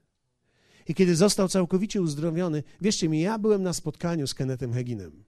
I 0.87 0.95
kiedy 0.95 1.15
został 1.15 1.47
całkowicie 1.47 2.01
uzdrowiony, 2.01 2.63
wierzcie 2.81 3.09
mi, 3.09 3.21
ja 3.21 3.39
byłem 3.39 3.63
na 3.63 3.73
spotkaniu 3.73 4.27
z 4.27 4.33
Kennethem 4.33 4.73
Haginem. 4.73 5.23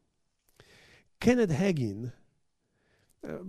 Kenneth 1.19 1.53
Hagin, 1.53 2.09
e, 3.23 3.39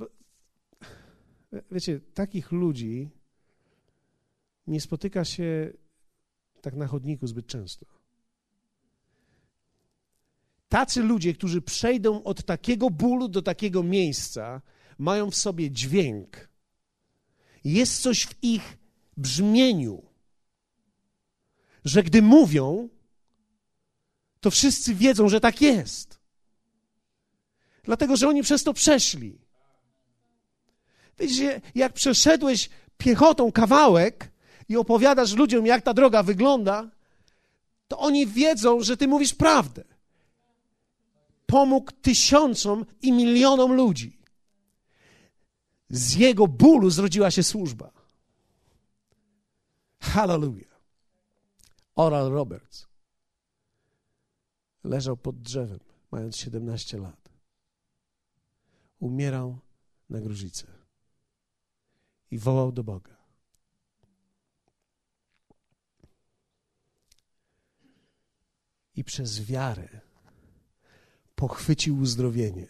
wiecie, 1.70 2.00
takich 2.14 2.53
ludzi 2.53 3.11
nie 4.66 4.80
spotyka 4.80 5.24
się 5.24 5.72
tak 6.61 6.74
na 6.74 6.86
chodniku 6.86 7.26
zbyt 7.26 7.46
często. 7.46 7.86
Tacy 10.73 11.03
ludzie, 11.03 11.35
którzy 11.35 11.62
przejdą 11.62 12.23
od 12.23 12.45
takiego 12.45 12.91
bólu 12.91 13.29
do 13.29 13.43
takiego 13.43 13.83
miejsca, 13.83 14.61
mają 14.99 15.31
w 15.31 15.37
sobie 15.37 15.70
dźwięk. 15.70 16.49
Jest 17.64 18.03
coś 18.03 18.27
w 18.27 18.35
ich 18.43 18.79
brzmieniu, 19.16 20.03
że 21.85 22.03
gdy 22.03 22.23
mówią, 22.23 22.89
to 24.41 24.51
wszyscy 24.51 24.95
wiedzą, 24.95 25.29
że 25.29 25.41
tak 25.41 25.61
jest. 25.61 26.18
Dlatego, 27.85 28.16
że 28.16 28.29
oni 28.29 28.43
przez 28.43 28.64
to 28.64 28.75
przeszli. 28.75 29.39
Wiecie, 31.18 31.61
jak 31.75 31.93
przeszedłeś 31.93 32.70
piechotą 32.99 33.53
kawałek, 33.53 34.33
i 34.68 34.77
opowiadasz 34.77 35.35
ludziom, 35.35 35.66
jak 35.66 35.83
ta 35.83 35.95
droga 35.95 36.23
wygląda, 36.23 36.91
to 37.89 37.99
oni 37.99 38.27
wiedzą, 38.27 38.83
że 38.83 38.97
ty 38.97 39.09
mówisz 39.09 39.35
prawdę. 39.35 39.93
Pomógł 41.53 41.92
tysiącom 41.92 42.86
i 43.03 43.12
milionom 43.12 43.72
ludzi. 43.72 44.18
Z 45.90 46.14
jego 46.14 46.48
bólu 46.48 46.90
zrodziła 46.90 47.30
się 47.30 47.42
służba. 47.42 47.92
Hallelujah. 50.00 50.80
Oral 51.94 52.30
Roberts 52.30 52.86
leżał 54.84 55.16
pod 55.16 55.42
drzewem, 55.42 55.80
mając 56.11 56.36
17 56.36 56.98
lat. 56.98 57.28
Umierał 58.98 59.59
na 60.11 60.20
gruźlicę 60.20 60.66
i 62.30 62.38
wołał 62.38 62.72
do 62.72 62.84
Boga. 62.84 63.22
i 68.94 69.05
przez 69.05 69.44
wiarę 69.44 70.11
pochwycił 71.43 71.99
uzdrowienie. 71.99 72.66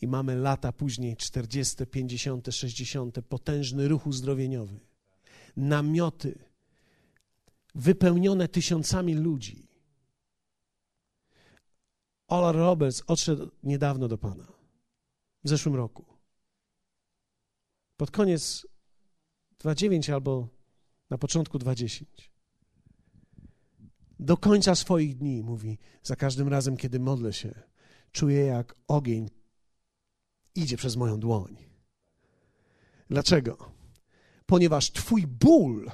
I 0.00 0.06
mamy 0.06 0.36
lata 0.36 0.72
później, 0.72 1.16
40, 1.16 1.86
50, 1.86 2.46
60, 2.50 3.20
potężny 3.28 3.88
ruch 3.88 4.06
uzdrowieniowy. 4.06 4.80
Namioty 5.56 6.38
wypełnione 7.74 8.48
tysiącami 8.48 9.14
ludzi. 9.14 9.68
Ola 12.28 12.52
Roberts 12.52 13.02
odszedł 13.06 13.50
niedawno 13.62 14.08
do 14.08 14.18
Pana, 14.18 14.46
w 15.44 15.48
zeszłym 15.48 15.74
roku. 15.74 16.04
Pod 17.96 18.10
koniec 18.10 18.66
2.9 19.58 20.12
albo 20.12 20.48
na 21.10 21.18
początku 21.18 21.58
2.10 21.58 22.04
do 24.20 24.36
końca 24.36 24.74
swoich 24.74 25.16
dni, 25.16 25.42
mówi, 25.42 25.78
za 26.02 26.16
każdym 26.16 26.48
razem, 26.48 26.76
kiedy 26.76 27.00
modlę 27.00 27.32
się, 27.32 27.54
czuję 28.12 28.44
jak 28.44 28.74
ogień 28.88 29.30
idzie 30.54 30.76
przez 30.76 30.96
moją 30.96 31.20
dłoń. 31.20 31.56
Dlaczego? 33.10 33.72
Ponieważ 34.46 34.92
Twój 34.92 35.26
ból, 35.26 35.90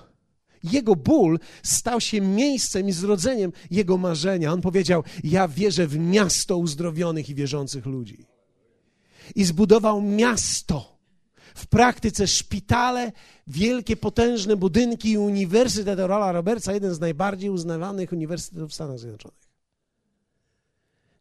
Jego 0.63 0.97
ból 0.97 1.39
stał 1.63 2.01
się 2.01 2.21
miejscem 2.21 2.89
i 2.89 2.93
zrodzeniem 2.93 3.53
Jego 3.71 3.99
marzenia. 3.99 4.53
On 4.53 4.61
powiedział: 4.61 5.05
Ja 5.25 5.49
wierzę 5.49 5.87
w 5.87 5.99
miasto 5.99 6.59
uzdrowionych 6.59 7.29
i 7.31 7.35
wierzących 7.35 7.87
ludzi. 7.87 8.27
I 9.35 9.45
zbudował 9.45 10.03
miasto 10.03 10.99
w 11.55 11.67
praktyce 11.67 12.27
szpitale, 12.27 13.13
wielkie, 13.47 13.97
potężne 13.97 14.57
budynki 14.57 15.11
i 15.11 15.19
Uniwersytet 15.19 15.99
Rola 15.99 16.33
Robertsa, 16.33 16.73
jeden 16.73 16.95
z 16.95 17.01
najbardziej 17.01 17.51
uznawanych 17.51 18.13
uniwersytetów 18.13 18.71
w 18.71 18.75
Stanach 18.75 18.99
Zjednoczonych, 18.99 19.49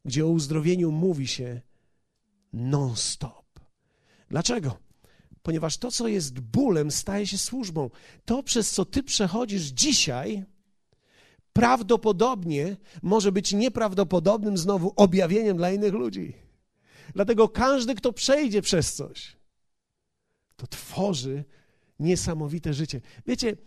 gdzie 0.06 0.26
o 0.26 0.30
uzdrowieniu 0.30 0.92
mówi 0.92 1.28
się 1.28 1.62
non-stop. 2.54 3.60
Dlaczego? 4.30 4.78
Ponieważ 5.44 5.78
to, 5.78 5.92
co 5.92 6.08
jest 6.08 6.40
bólem, 6.40 6.92
staje 6.92 7.28
się 7.28 7.38
służbą. 7.38 7.90
To, 8.26 8.44
przez 8.44 8.72
co 8.72 8.86
ty 8.86 9.04
przechodzisz 9.04 9.64
dzisiaj, 9.64 10.46
prawdopodobnie 11.54 12.78
może 13.02 13.32
być 13.32 13.54
nieprawdopodobnym 13.54 14.58
znowu 14.58 14.94
objawieniem 14.96 15.58
dla 15.58 15.72
innych 15.72 15.94
ludzi. 15.94 16.34
Dlatego 17.14 17.50
każdy, 17.50 17.96
kto 17.96 18.14
przejdzie 18.14 18.62
przez 18.62 18.94
coś, 18.94 19.36
to 20.62 20.68
tworzy 20.68 21.44
niesamowite 22.00 22.74
życie. 22.74 23.02
Wiecie, 23.28 23.58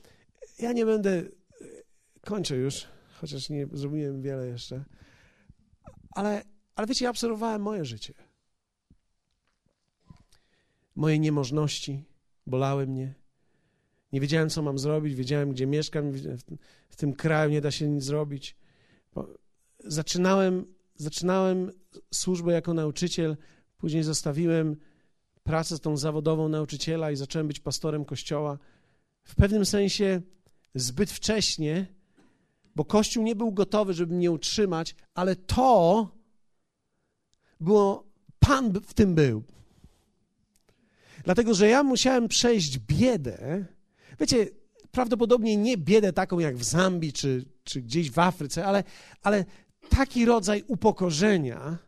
ja 0.58 0.72
nie 0.72 0.86
będę, 0.86 1.22
kończę 2.20 2.56
już, 2.56 2.86
chociaż 3.20 3.48
nie 3.50 3.66
zrobiłem 3.72 4.22
wiele 4.22 4.46
jeszcze, 4.46 4.84
ale, 6.10 6.42
ale 6.74 6.86
wiecie, 6.86 7.04
ja 7.04 7.10
obserwowałem 7.10 7.62
moje 7.62 7.84
życie. 7.84 8.14
Moje 10.96 11.18
niemożności 11.18 12.04
bolały 12.46 12.86
mnie. 12.86 13.14
Nie 14.12 14.20
wiedziałem, 14.20 14.50
co 14.50 14.62
mam 14.62 14.78
zrobić, 14.78 15.14
wiedziałem, 15.14 15.50
gdzie 15.50 15.66
mieszkam, 15.66 16.12
w 16.88 16.96
tym 16.96 17.12
kraju 17.12 17.50
nie 17.50 17.60
da 17.60 17.70
się 17.70 17.88
nic 17.88 18.04
zrobić. 18.04 18.56
Zaczynałem, 19.78 20.66
zaczynałem 20.96 21.70
służbę 22.12 22.52
jako 22.52 22.74
nauczyciel, 22.74 23.36
później 23.78 24.02
zostawiłem 24.02 24.76
pracę 25.44 25.78
tą 25.78 25.96
zawodową 25.96 26.48
nauczyciela 26.48 27.10
i 27.10 27.16
zacząłem 27.16 27.48
być 27.48 27.60
pastorem 27.60 28.04
kościoła. 28.04 28.58
W 29.24 29.34
pewnym 29.34 29.66
sensie 29.66 30.22
zbyt 30.74 31.10
wcześnie, 31.10 31.86
bo 32.76 32.84
kościół 32.84 33.24
nie 33.24 33.36
był 33.36 33.52
gotowy, 33.52 33.94
żeby 33.94 34.14
mnie 34.14 34.30
utrzymać, 34.30 34.94
ale 35.14 35.36
to 35.36 36.08
było, 37.60 38.04
Pan 38.38 38.72
w 38.72 38.94
tym 38.94 39.14
był. 39.14 39.42
Dlatego, 41.24 41.54
że 41.54 41.68
ja 41.68 41.82
musiałem 41.82 42.28
przejść 42.28 42.78
biedę. 42.78 43.64
Wiecie, 44.20 44.46
prawdopodobnie 44.90 45.56
nie 45.56 45.76
biedę 45.76 46.12
taką 46.12 46.38
jak 46.38 46.56
w 46.56 46.64
Zambii 46.64 47.12
czy, 47.12 47.44
czy 47.64 47.82
gdzieś 47.82 48.10
w 48.10 48.18
Afryce, 48.18 48.66
ale, 48.66 48.84
ale 49.22 49.44
taki 49.88 50.24
rodzaj 50.24 50.64
upokorzenia, 50.66 51.78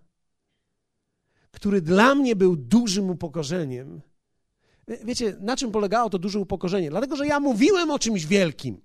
który 1.57 1.81
dla 1.81 2.15
mnie 2.15 2.37
był 2.37 2.57
dużym 2.57 3.11
upokorzeniem. 3.11 4.01
Wiecie, 5.05 5.37
na 5.41 5.57
czym 5.57 5.73
polegało 5.73 6.11
to 6.11 6.19
duże 6.19 6.41
upokorzenie? 6.41 6.91
Dlatego, 6.91 7.17
że 7.17 7.27
ja 7.27 7.41
mówiłem 7.41 7.91
o 7.91 7.99
czymś 7.99 8.27
wielkim. 8.27 8.81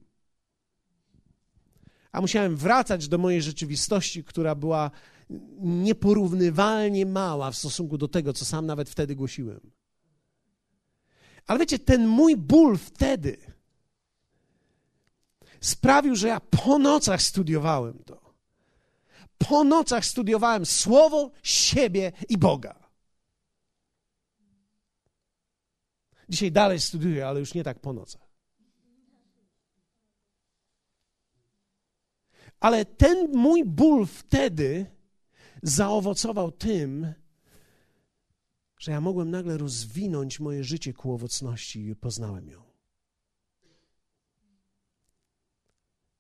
A 2.12 2.22
musiałem 2.22 2.58
wracać 2.58 3.08
do 3.08 3.18
mojej 3.18 3.42
rzeczywistości, 3.42 4.24
która 4.24 4.56
była 4.56 4.92
nieporównywalnie 5.60 7.06
mała 7.06 7.52
w 7.52 7.58
stosunku 7.58 7.98
do 7.98 8.08
tego, 8.08 8.34
co 8.34 8.46
sam 8.46 8.66
nawet 8.66 8.90
wtedy 8.90 9.16
głosiłem. 9.16 9.72
Ale 11.48 11.60
wiecie, 11.60 11.80
ten 11.80 12.08
mój 12.08 12.38
ból 12.38 12.78
wtedy 12.78 13.38
sprawił, 15.62 16.16
że 16.16 16.28
ja 16.28 16.40
po 16.40 16.80
nocach 16.80 17.22
studiowałem 17.22 18.00
to 18.06 18.21
po 19.50 19.64
nocach 19.64 20.06
studiowałem 20.06 20.66
Słowo, 20.66 21.32
siebie 21.44 22.12
i 22.30 22.38
Boga. 22.38 22.82
Dzisiaj 26.30 26.52
dalej 26.52 26.80
studiuję, 26.80 27.28
ale 27.28 27.40
już 27.40 27.54
nie 27.54 27.64
tak 27.64 27.80
po 27.80 27.94
nocach. 27.94 28.32
Ale 32.60 32.86
ten 32.86 33.32
mój 33.32 33.66
ból 33.66 34.06
wtedy 34.06 34.86
zaowocował 35.64 36.52
tym, 36.52 37.14
że 38.78 38.92
ja 38.92 39.02
mogłem 39.02 39.32
nagle 39.32 39.58
rozwinąć 39.58 40.40
moje 40.40 40.64
życie 40.64 40.94
ku 40.94 41.14
owocności 41.14 41.88
i 41.88 41.96
poznałem 41.96 42.50
ją. 42.50 42.64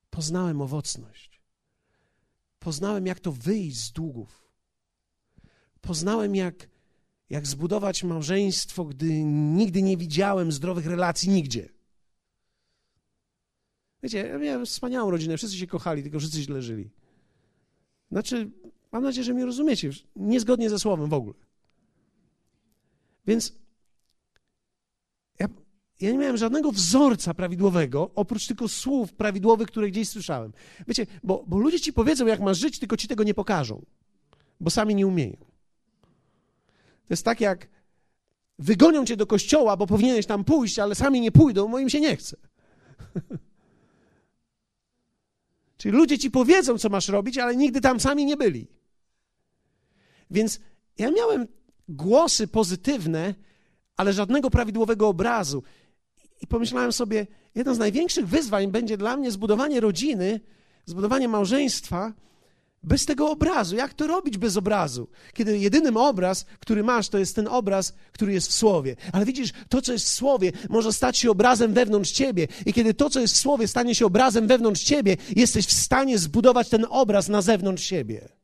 Poznałem 0.10 0.62
owocność. 0.62 1.31
Poznałem, 2.62 3.06
jak 3.06 3.20
to 3.20 3.32
wyjść 3.32 3.78
z 3.78 3.92
długów. 3.92 4.52
Poznałem, 5.82 6.36
jak, 6.36 6.70
jak 7.30 7.48
zbudować 7.48 8.04
małżeństwo, 8.04 8.86
gdy 8.86 9.24
nigdy 9.24 9.82
nie 9.82 9.98
widziałem 9.98 10.52
zdrowych 10.52 10.86
relacji 10.86 11.30
nigdzie. 11.30 11.70
Wiecie, 14.04 14.18
ja 14.18 14.38
miałem 14.38 14.66
wspaniałą 14.66 15.12
rodzinę, 15.12 15.38
wszyscy 15.38 15.58
się 15.58 15.68
kochali, 15.68 16.04
tylko 16.04 16.20
wszyscy 16.20 16.42
źle 16.42 16.62
żyli. 16.62 16.90
Znaczy, 18.12 18.52
mam 18.92 19.04
nadzieję, 19.04 19.24
że 19.24 19.34
mnie 19.34 19.46
rozumiecie, 19.46 19.90
niezgodnie 20.16 20.70
ze 20.70 20.80
słowem 20.80 21.10
w 21.10 21.14
ogóle. 21.14 21.36
Więc 23.28 23.54
ja 26.02 26.12
nie 26.12 26.18
miałem 26.18 26.38
żadnego 26.38 26.72
wzorca 26.72 27.34
prawidłowego, 27.34 28.12
oprócz 28.16 28.48
tylko 28.48 28.68
słów 28.68 29.14
prawidłowych, 29.14 29.68
które 29.68 29.92
gdzieś 29.92 30.10
słyszałem. 30.10 30.54
Wiecie, 30.88 31.08
bo, 31.24 31.44
bo 31.48 31.58
ludzie 31.58 31.80
ci 31.80 31.94
powiedzą, 31.94 32.26
jak 32.26 32.40
masz 32.40 32.58
żyć, 32.58 32.80
tylko 32.80 32.98
ci 32.98 33.08
tego 33.08 33.24
nie 33.24 33.34
pokażą, 33.34 33.86
bo 34.60 34.70
sami 34.70 34.96
nie 34.96 35.08
umieją. 35.08 35.38
To 37.08 37.14
jest 37.14 37.26
tak, 37.26 37.42
jak 37.42 37.68
wygonią 38.60 39.06
cię 39.06 39.18
do 39.18 39.28
kościoła, 39.28 39.78
bo 39.78 39.88
powinieneś 39.88 40.26
tam 40.26 40.44
pójść, 40.44 40.80
ale 40.80 40.96
sami 40.96 41.22
nie 41.22 41.32
pójdą, 41.32 41.72
bo 41.72 41.80
im 41.80 41.90
się 41.90 42.00
nie 42.00 42.16
chce. 42.16 42.38
Czyli 45.78 45.98
ludzie 45.98 46.20
ci 46.20 46.32
powiedzą, 46.32 46.78
co 46.78 46.90
masz 46.90 47.08
robić, 47.08 47.38
ale 47.38 47.56
nigdy 47.56 47.82
tam 47.82 48.00
sami 48.00 48.26
nie 48.26 48.38
byli. 48.38 48.68
Więc 50.32 50.60
ja 50.98 51.12
miałem 51.12 51.48
głosy 51.90 52.48
pozytywne, 52.48 53.36
ale 53.98 54.14
żadnego 54.14 54.50
prawidłowego 54.50 55.08
obrazu. 55.08 55.64
I 56.42 56.48
pomyślałem 56.48 56.92
sobie, 56.92 57.28
jedno 57.56 57.76
z 57.76 57.78
największych 57.78 58.28
wyzwań 58.28 58.68
będzie 58.68 58.98
dla 58.98 59.18
mnie 59.18 59.32
zbudowanie 59.32 59.80
rodziny, 59.80 60.40
zbudowanie 60.86 61.28
małżeństwa 61.28 62.14
bez 62.84 63.06
tego 63.06 63.32
obrazu. 63.32 63.76
Jak 63.76 63.94
to 63.94 64.08
robić 64.08 64.38
bez 64.38 64.58
obrazu? 64.58 65.08
Kiedy 65.34 65.58
jedynym 65.58 65.98
obraz, 65.98 66.46
który 66.60 66.84
masz, 66.84 67.10
to 67.10 67.18
jest 67.18 67.36
ten 67.36 67.48
obraz, 67.48 67.94
który 68.12 68.34
jest 68.34 68.48
w 68.48 68.54
Słowie. 68.54 68.96
Ale 69.12 69.26
widzisz, 69.26 69.52
to, 69.70 69.82
co 69.82 69.92
jest 69.94 70.06
w 70.06 70.12
Słowie, 70.12 70.52
może 70.70 70.94
stać 70.94 71.18
się 71.18 71.32
obrazem 71.32 71.74
wewnątrz 71.74 72.12
ciebie. 72.12 72.48
I 72.66 72.74
kiedy 72.74 72.94
to, 72.94 73.10
co 73.10 73.20
jest 73.20 73.34
w 73.34 73.38
Słowie, 73.38 73.68
stanie 73.68 73.96
się 73.96 74.06
obrazem 74.06 74.48
wewnątrz 74.48 74.84
ciebie, 74.84 75.18
jesteś 75.36 75.66
w 75.66 75.74
stanie 75.74 76.18
zbudować 76.18 76.70
ten 76.70 76.86
obraz 76.90 77.30
na 77.30 77.42
zewnątrz 77.42 77.84
siebie. 77.84 78.41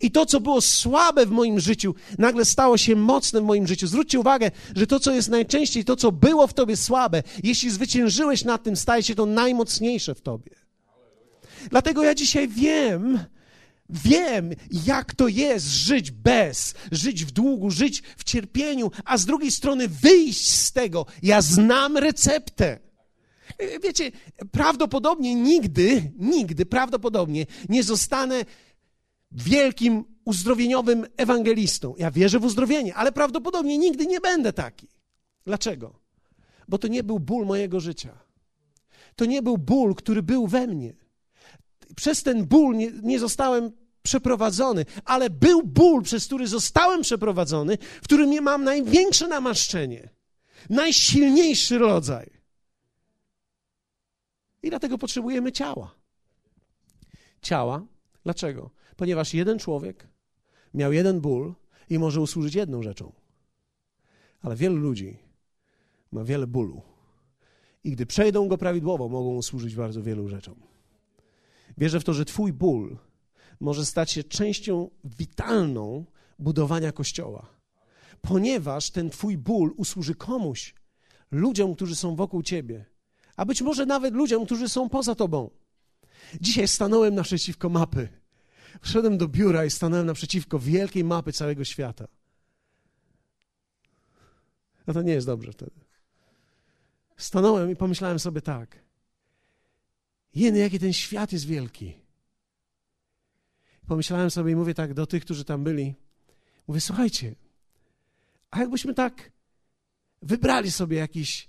I 0.00 0.10
to, 0.10 0.26
co 0.26 0.40
było 0.40 0.60
słabe 0.60 1.26
w 1.26 1.30
moim 1.30 1.60
życiu, 1.60 1.94
nagle 2.18 2.44
stało 2.44 2.76
się 2.76 2.96
mocne 2.96 3.40
w 3.40 3.44
moim 3.44 3.66
życiu. 3.66 3.86
Zwróćcie 3.86 4.20
uwagę, 4.20 4.50
że 4.76 4.86
to, 4.86 5.00
co 5.00 5.12
jest 5.12 5.28
najczęściej, 5.28 5.84
to, 5.84 5.96
co 5.96 6.12
było 6.12 6.46
w 6.46 6.54
tobie 6.54 6.76
słabe, 6.76 7.22
jeśli 7.42 7.70
zwyciężyłeś 7.70 8.44
nad 8.44 8.62
tym, 8.62 8.76
staje 8.76 9.02
się 9.02 9.14
to 9.14 9.26
najmocniejsze 9.26 10.14
w 10.14 10.20
tobie. 10.20 10.50
Dlatego 11.70 12.02
ja 12.02 12.14
dzisiaj 12.14 12.48
wiem, 12.48 13.18
Wiem, 13.90 14.50
jak 14.86 15.14
to 15.14 15.28
jest 15.28 15.66
żyć 15.66 16.10
bez, 16.10 16.74
żyć 16.92 17.24
w 17.24 17.30
długu, 17.30 17.70
żyć 17.70 18.02
w 18.16 18.24
cierpieniu, 18.24 18.90
a 19.04 19.18
z 19.18 19.26
drugiej 19.26 19.50
strony 19.50 19.88
wyjść 19.88 20.50
z 20.50 20.72
tego. 20.72 21.06
Ja 21.22 21.42
znam 21.42 21.96
receptę. 21.96 22.78
Wiecie, 23.82 24.12
prawdopodobnie 24.50 25.34
nigdy, 25.34 26.12
nigdy, 26.18 26.66
prawdopodobnie 26.66 27.46
nie 27.68 27.82
zostanę 27.82 28.44
wielkim 29.34 30.04
uzdrowieniowym 30.24 31.06
ewangelistą. 31.16 31.94
Ja 31.98 32.10
wierzę 32.10 32.38
w 32.38 32.44
uzdrowienie, 32.44 32.94
ale 32.94 33.12
prawdopodobnie 33.12 33.78
nigdy 33.78 34.06
nie 34.06 34.20
będę 34.20 34.52
taki. 34.52 34.88
Dlaczego? 35.46 36.00
Bo 36.68 36.78
to 36.78 36.88
nie 36.88 37.02
był 37.02 37.20
ból 37.20 37.46
mojego 37.46 37.80
życia. 37.80 38.18
To 39.16 39.24
nie 39.24 39.42
był 39.42 39.58
ból, 39.58 39.94
który 39.94 40.22
był 40.22 40.46
we 40.46 40.66
mnie. 40.66 40.94
Przez 41.96 42.22
ten 42.22 42.46
ból 42.46 42.76
nie, 42.76 42.90
nie 43.02 43.18
zostałem 43.18 43.72
przeprowadzony, 44.02 44.84
ale 45.04 45.30
był 45.30 45.62
ból, 45.62 46.02
przez 46.02 46.26
który 46.26 46.46
zostałem 46.46 47.02
przeprowadzony, 47.02 47.78
w 47.78 48.04
którym 48.04 48.42
mam 48.42 48.64
największe 48.64 49.28
namaszczenie, 49.28 50.08
najsilniejszy 50.70 51.78
rodzaj. 51.78 52.30
I 54.62 54.70
dlatego 54.70 54.98
potrzebujemy 54.98 55.52
ciała. 55.52 55.94
Ciała. 57.42 57.86
Dlaczego? 58.24 58.70
Ponieważ 58.96 59.34
jeden 59.34 59.58
człowiek 59.58 60.08
miał 60.74 60.92
jeden 60.92 61.20
ból 61.20 61.54
i 61.90 61.98
może 61.98 62.20
usłużyć 62.20 62.54
jedną 62.54 62.82
rzeczą. 62.82 63.12
Ale 64.40 64.56
wielu 64.56 64.76
ludzi 64.76 65.18
ma 66.12 66.24
wiele 66.24 66.46
bólu. 66.46 66.82
I 67.84 67.90
gdy 67.90 68.06
przejdą 68.06 68.48
go 68.48 68.58
prawidłowo, 68.58 69.08
mogą 69.08 69.34
usłużyć 69.34 69.74
bardzo 69.74 70.02
wielu 70.02 70.28
rzeczom. 70.28 70.54
Wierzę 71.78 72.00
w 72.00 72.04
to, 72.04 72.12
że 72.12 72.24
Twój 72.24 72.52
ból 72.52 72.98
może 73.60 73.86
stać 73.86 74.10
się 74.10 74.24
częścią 74.24 74.90
witalną 75.04 76.04
budowania 76.38 76.92
kościoła, 76.92 77.46
ponieważ 78.20 78.90
ten 78.90 79.10
Twój 79.10 79.38
ból 79.38 79.74
usłuży 79.76 80.14
komuś, 80.14 80.74
ludziom, 81.30 81.74
którzy 81.74 81.96
są 81.96 82.16
wokół 82.16 82.42
Ciebie, 82.42 82.84
a 83.36 83.44
być 83.44 83.62
może 83.62 83.86
nawet 83.86 84.14
ludziom, 84.14 84.46
którzy 84.46 84.68
są 84.68 84.88
poza 84.88 85.14
Tobą. 85.14 85.50
Dzisiaj 86.40 86.68
stanąłem 86.68 87.14
naprzeciwko 87.14 87.68
mapy 87.68 88.08
Wszedłem 88.80 89.18
do 89.18 89.28
biura 89.28 89.64
i 89.64 89.70
stanąłem 89.70 90.06
naprzeciwko 90.06 90.58
wielkiej 90.58 91.04
mapy 91.04 91.32
całego 91.32 91.64
świata. 91.64 92.08
No 94.86 94.94
to 94.94 95.02
nie 95.02 95.12
jest 95.12 95.26
dobrze 95.26 95.52
wtedy. 95.52 95.80
Stanąłem 97.16 97.70
i 97.70 97.76
pomyślałem 97.76 98.18
sobie 98.18 98.40
tak. 98.40 98.78
Jeny, 100.34 100.58
jaki 100.58 100.78
ten 100.78 100.92
świat 100.92 101.32
jest 101.32 101.46
wielki. 101.46 101.94
Pomyślałem 103.86 104.30
sobie 104.30 104.52
i 104.52 104.56
mówię 104.56 104.74
tak 104.74 104.94
do 104.94 105.06
tych, 105.06 105.24
którzy 105.24 105.44
tam 105.44 105.64
byli. 105.64 105.94
Mówię, 106.68 106.80
słuchajcie, 106.80 107.34
a 108.50 108.60
jakbyśmy 108.60 108.94
tak 108.94 109.32
wybrali 110.22 110.70
sobie 110.70 110.96
jakiś. 110.96 111.48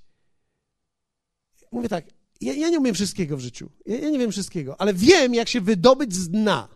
Mówię 1.71 1.89
tak, 1.89 2.05
ja, 2.41 2.53
ja 2.53 2.69
nie 2.69 2.79
umiem 2.79 2.95
wszystkiego 2.95 3.37
w 3.37 3.39
życiu. 3.39 3.69
Ja, 3.85 3.97
ja 3.97 4.09
nie 4.09 4.19
wiem 4.19 4.31
wszystkiego, 4.31 4.81
ale 4.81 4.93
wiem, 4.93 5.33
jak 5.33 5.49
się 5.49 5.61
wydobyć 5.61 6.13
z 6.13 6.29
dna. 6.29 6.74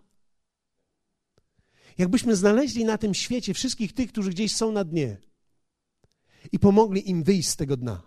Jakbyśmy 1.99 2.35
znaleźli 2.35 2.85
na 2.85 2.97
tym 2.97 3.13
świecie 3.13 3.53
wszystkich 3.53 3.93
tych, 3.93 4.11
którzy 4.11 4.29
gdzieś 4.29 4.55
są 4.55 4.71
na 4.71 4.83
dnie 4.83 5.17
i 6.51 6.59
pomogli 6.59 7.09
im 7.09 7.23
wyjść 7.23 7.49
z 7.49 7.55
tego 7.55 7.77
dna. 7.77 8.01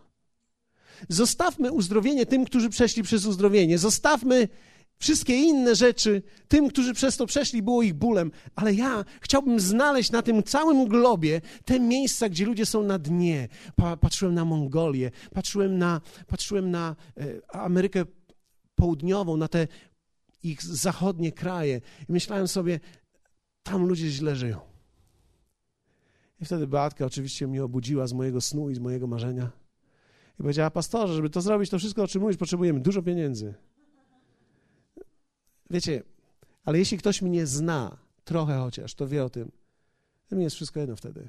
Zostawmy 1.09 1.73
uzdrowienie 1.73 2.27
tym, 2.27 2.45
którzy 2.45 2.71
przeszli 2.71 3.03
przez 3.03 3.27
uzdrowienie. 3.27 3.79
Zostawmy 3.79 4.49
wszystkie 4.99 5.37
inne 5.37 5.75
rzeczy 5.75 6.23
tym, 6.49 6.69
którzy 6.69 6.95
przez 6.95 7.17
to 7.17 7.27
przeszli, 7.27 7.63
było 7.63 7.83
ich 7.83 7.95
bólem. 7.95 8.31
Ale 8.55 8.75
ja 8.75 9.05
chciałbym 9.21 9.61
znaleźć 9.61 10.11
na 10.11 10.23
tym 10.23 10.43
całym 10.43 10.89
globie 10.89 11.41
te 11.65 11.81
miejsca, 11.81 12.29
gdzie 12.29 12.45
ludzie 12.45 12.67
są 12.67 12.83
na 12.83 12.99
dnie. 12.99 13.49
Patrzyłem 14.01 14.35
na 14.35 14.45
Mongolię, 14.45 15.11
patrzyłem 15.35 15.79
na, 15.79 16.01
patrzyłem 16.27 16.71
na 16.71 16.97
e, 17.17 17.57
Amerykę 17.57 18.05
Południową, 18.75 19.37
na 19.37 19.49
te 19.49 19.69
ich 20.43 20.63
zachodnie 20.63 21.33
kraje. 21.33 21.81
I 22.09 22.13
myślałem 22.13 22.49
sobie, 22.49 22.81
tam 23.63 23.87
ludzie 23.87 24.09
źle 24.09 24.37
żyją. 24.37 24.61
I 26.41 26.45
wtedy 26.45 26.67
Beatka 26.67 27.07
oczywiście 27.07 27.47
mnie 27.47 27.65
obudziła 27.65 28.07
z 28.07 28.13
mojego 28.13 28.41
snu 28.41 28.71
i 28.71 28.75
z 28.75 28.79
mojego 28.79 29.07
marzenia. 29.07 29.51
I 30.41 30.43
powiedziała, 30.43 30.71
pastorze, 30.71 31.15
żeby 31.15 31.31
to 31.31 31.41
zrobić, 31.41 31.71
to 31.71 31.79
wszystko, 31.79 32.03
o 32.03 32.09
czym 32.09 32.23
mówisz, 32.23 32.37
potrzebujemy 32.37 32.81
dużo 32.81 33.03
pieniędzy. 33.03 33.55
Wiecie, 35.71 36.03
ale 36.65 36.79
jeśli 36.79 36.99
ktoś 36.99 37.23
mnie 37.23 37.47
zna, 37.47 37.99
trochę 38.25 38.59
chociaż, 38.59 38.95
to 38.95 39.09
wie 39.09 39.25
o 39.25 39.31
tym, 39.31 39.53
to 40.29 40.37
mi 40.37 40.45
jest 40.45 40.57
wszystko 40.57 40.81
jedno 40.81 40.97
wtedy. 40.97 41.29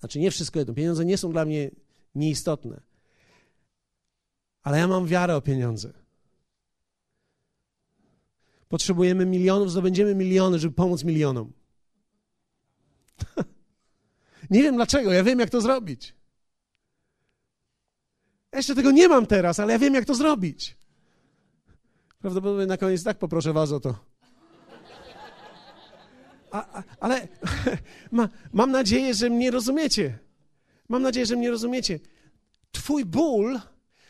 Znaczy, 0.00 0.20
nie 0.20 0.30
wszystko 0.30 0.58
jedno. 0.58 0.74
Pieniądze 0.74 1.04
nie 1.04 1.18
są 1.18 1.32
dla 1.32 1.44
mnie 1.44 1.70
nieistotne. 2.14 2.80
Ale 4.62 4.78
ja 4.78 4.88
mam 4.88 5.06
wiarę 5.06 5.36
o 5.36 5.40
pieniądze. 5.40 5.92
Potrzebujemy 8.72 9.26
milionów, 9.26 9.70
zdobędziemy 9.70 10.14
miliony, 10.14 10.58
żeby 10.58 10.74
pomóc 10.74 11.04
milionom. 11.04 11.52
nie 14.50 14.62
wiem 14.62 14.76
dlaczego, 14.76 15.12
ja 15.12 15.24
wiem, 15.24 15.38
jak 15.38 15.50
to 15.50 15.60
zrobić. 15.60 16.14
Jeszcze 18.52 18.74
tego 18.74 18.90
nie 18.90 19.08
mam 19.08 19.26
teraz, 19.26 19.60
ale 19.60 19.72
ja 19.72 19.78
wiem, 19.78 19.94
jak 19.94 20.04
to 20.04 20.14
zrobić. 20.14 20.76
Prawdopodobnie 22.18 22.66
na 22.66 22.76
koniec 22.76 23.04
tak 23.04 23.18
poproszę 23.18 23.52
was 23.52 23.72
o 23.72 23.80
to. 23.80 23.98
A, 26.50 26.78
a, 26.78 26.82
ale 27.00 27.28
ma, 28.12 28.28
mam 28.52 28.70
nadzieję, 28.70 29.14
że 29.14 29.30
mnie 29.30 29.50
rozumiecie. 29.50 30.18
Mam 30.88 31.02
nadzieję, 31.02 31.26
że 31.26 31.36
mnie 31.36 31.50
rozumiecie. 31.50 32.00
Twój 32.70 33.04
ból 33.04 33.60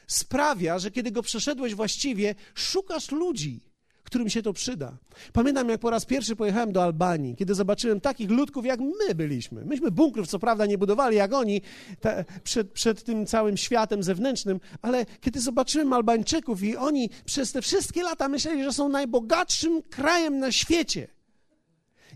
sprawia, 0.06 0.78
że 0.78 0.90
kiedy 0.90 1.10
go 1.10 1.22
przeszedłeś 1.22 1.74
właściwie, 1.74 2.34
szukasz 2.54 3.10
ludzi 3.10 3.71
którym 4.12 4.30
się 4.30 4.42
to 4.42 4.52
przyda. 4.52 4.96
Pamiętam, 5.32 5.68
jak 5.68 5.80
po 5.80 5.90
raz 5.90 6.04
pierwszy 6.04 6.36
pojechałem 6.36 6.72
do 6.72 6.82
Albanii, 6.82 7.36
kiedy 7.36 7.54
zobaczyłem 7.54 8.00
takich 8.00 8.30
ludków, 8.30 8.66
jak 8.66 8.80
my 8.80 9.14
byliśmy. 9.14 9.64
Myśmy 9.64 9.90
bunkrów, 9.90 10.28
co 10.28 10.38
prawda, 10.38 10.66
nie 10.66 10.78
budowali 10.78 11.16
jak 11.16 11.32
oni 11.32 11.62
te, 12.00 12.24
przed, 12.44 12.72
przed 12.72 13.04
tym 13.04 13.26
całym 13.26 13.56
światem 13.56 14.02
zewnętrznym, 14.02 14.60
ale 14.82 15.06
kiedy 15.20 15.40
zobaczyłem 15.40 15.92
Albańczyków 15.92 16.62
i 16.62 16.76
oni 16.76 17.10
przez 17.24 17.52
te 17.52 17.62
wszystkie 17.62 18.02
lata 18.02 18.28
myśleli, 18.28 18.64
że 18.64 18.72
są 18.72 18.88
najbogatszym 18.88 19.82
krajem 19.82 20.38
na 20.38 20.52
świecie. 20.52 21.08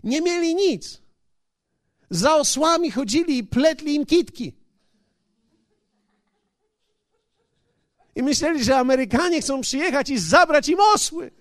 Nie 0.03 0.21
mieli 0.21 0.55
nic. 0.55 1.01
Za 2.09 2.35
osłami 2.35 2.91
chodzili 2.91 3.37
i 3.37 3.43
pletli 3.43 3.95
im 3.95 4.05
kitki. 4.05 4.53
I 8.15 8.23
myśleli, 8.23 8.63
że 8.63 8.77
Amerykanie 8.77 9.41
chcą 9.41 9.61
przyjechać 9.61 10.09
i 10.09 10.17
zabrać 10.17 10.69
im 10.69 10.79
osły. 10.95 11.31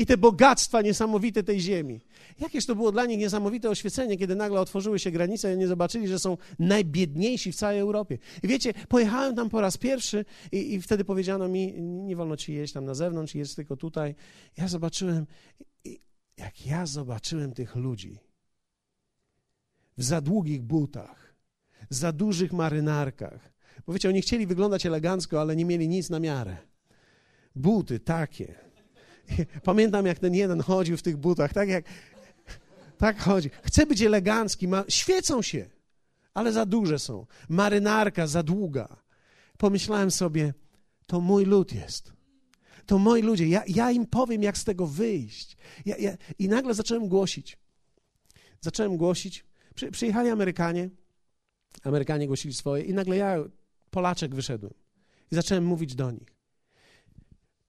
I 0.00 0.06
te 0.06 0.16
bogactwa 0.16 0.82
niesamowite 0.82 1.42
tej 1.42 1.60
ziemi. 1.60 2.00
Jakież 2.38 2.66
to 2.66 2.74
było 2.74 2.92
dla 2.92 3.06
nich 3.06 3.18
niesamowite 3.18 3.70
oświecenie, 3.70 4.16
kiedy 4.16 4.34
nagle 4.34 4.60
otworzyły 4.60 4.98
się 4.98 5.10
granice 5.10 5.54
i 5.54 5.56
nie 5.56 5.68
zobaczyli, 5.68 6.08
że 6.08 6.18
są 6.18 6.36
najbiedniejsi 6.58 7.52
w 7.52 7.56
całej 7.56 7.78
Europie. 7.78 8.18
I 8.42 8.48
wiecie, 8.48 8.74
pojechałem 8.88 9.36
tam 9.36 9.50
po 9.50 9.60
raz 9.60 9.76
pierwszy 9.76 10.24
i, 10.52 10.74
i 10.74 10.82
wtedy 10.82 11.04
powiedziano 11.04 11.48
mi, 11.48 11.82
nie 11.82 12.16
wolno 12.16 12.36
ci 12.36 12.54
jeść 12.54 12.72
tam 12.72 12.84
na 12.84 12.94
zewnątrz, 12.94 13.34
jest 13.34 13.56
tylko 13.56 13.76
tutaj. 13.76 14.14
Ja 14.56 14.68
zobaczyłem, 14.68 15.26
jak 16.36 16.66
ja 16.66 16.86
zobaczyłem 16.86 17.52
tych 17.52 17.76
ludzi 17.76 18.18
w 19.98 20.04
za 20.04 20.20
długich 20.20 20.62
butach, 20.62 21.34
za 21.90 22.12
dużych 22.12 22.52
marynarkach, 22.52 23.52
bo 23.86 23.92
wiecie, 23.92 24.08
oni 24.08 24.22
chcieli 24.22 24.46
wyglądać 24.46 24.86
elegancko, 24.86 25.40
ale 25.40 25.56
nie 25.56 25.64
mieli 25.64 25.88
nic 25.88 26.10
na 26.10 26.20
miarę. 26.20 26.56
Buty 27.56 28.00
takie. 28.00 28.69
Pamiętam, 29.62 30.06
jak 30.06 30.18
ten 30.18 30.34
jeden 30.34 30.60
chodził 30.60 30.96
w 30.96 31.02
tych 31.02 31.16
butach, 31.16 31.52
tak 31.52 31.68
jak 31.68 31.84
tak 32.98 33.20
chodzi. 33.20 33.50
Chce 33.62 33.86
być 33.86 34.02
elegancki, 34.02 34.68
ma, 34.68 34.84
świecą 34.88 35.42
się, 35.42 35.70
ale 36.34 36.52
za 36.52 36.66
duże 36.66 36.98
są. 36.98 37.26
Marynarka 37.48 38.26
za 38.26 38.42
długa. 38.42 38.96
Pomyślałem 39.58 40.10
sobie, 40.10 40.54
to 41.06 41.20
mój 41.20 41.44
lud 41.44 41.72
jest. 41.72 42.12
To 42.86 42.98
moi 42.98 43.22
ludzie. 43.22 43.48
Ja, 43.48 43.62
ja 43.68 43.90
im 43.90 44.06
powiem, 44.06 44.42
jak 44.42 44.58
z 44.58 44.64
tego 44.64 44.86
wyjść. 44.86 45.56
Ja, 45.86 45.96
ja, 45.96 46.16
I 46.38 46.48
nagle 46.48 46.74
zacząłem 46.74 47.08
głosić. 47.08 47.58
Zacząłem 48.60 48.96
głosić. 48.96 49.44
Przy, 49.74 49.90
przyjechali 49.90 50.30
Amerykanie. 50.30 50.90
Amerykanie 51.84 52.26
głosili 52.26 52.54
swoje 52.54 52.82
i 52.82 52.94
nagle 52.94 53.16
ja 53.16 53.36
Polaczek 53.90 54.34
wyszedłem 54.34 54.74
i 55.32 55.34
zacząłem 55.34 55.64
mówić 55.64 55.94
do 55.94 56.10
nich. 56.10 56.34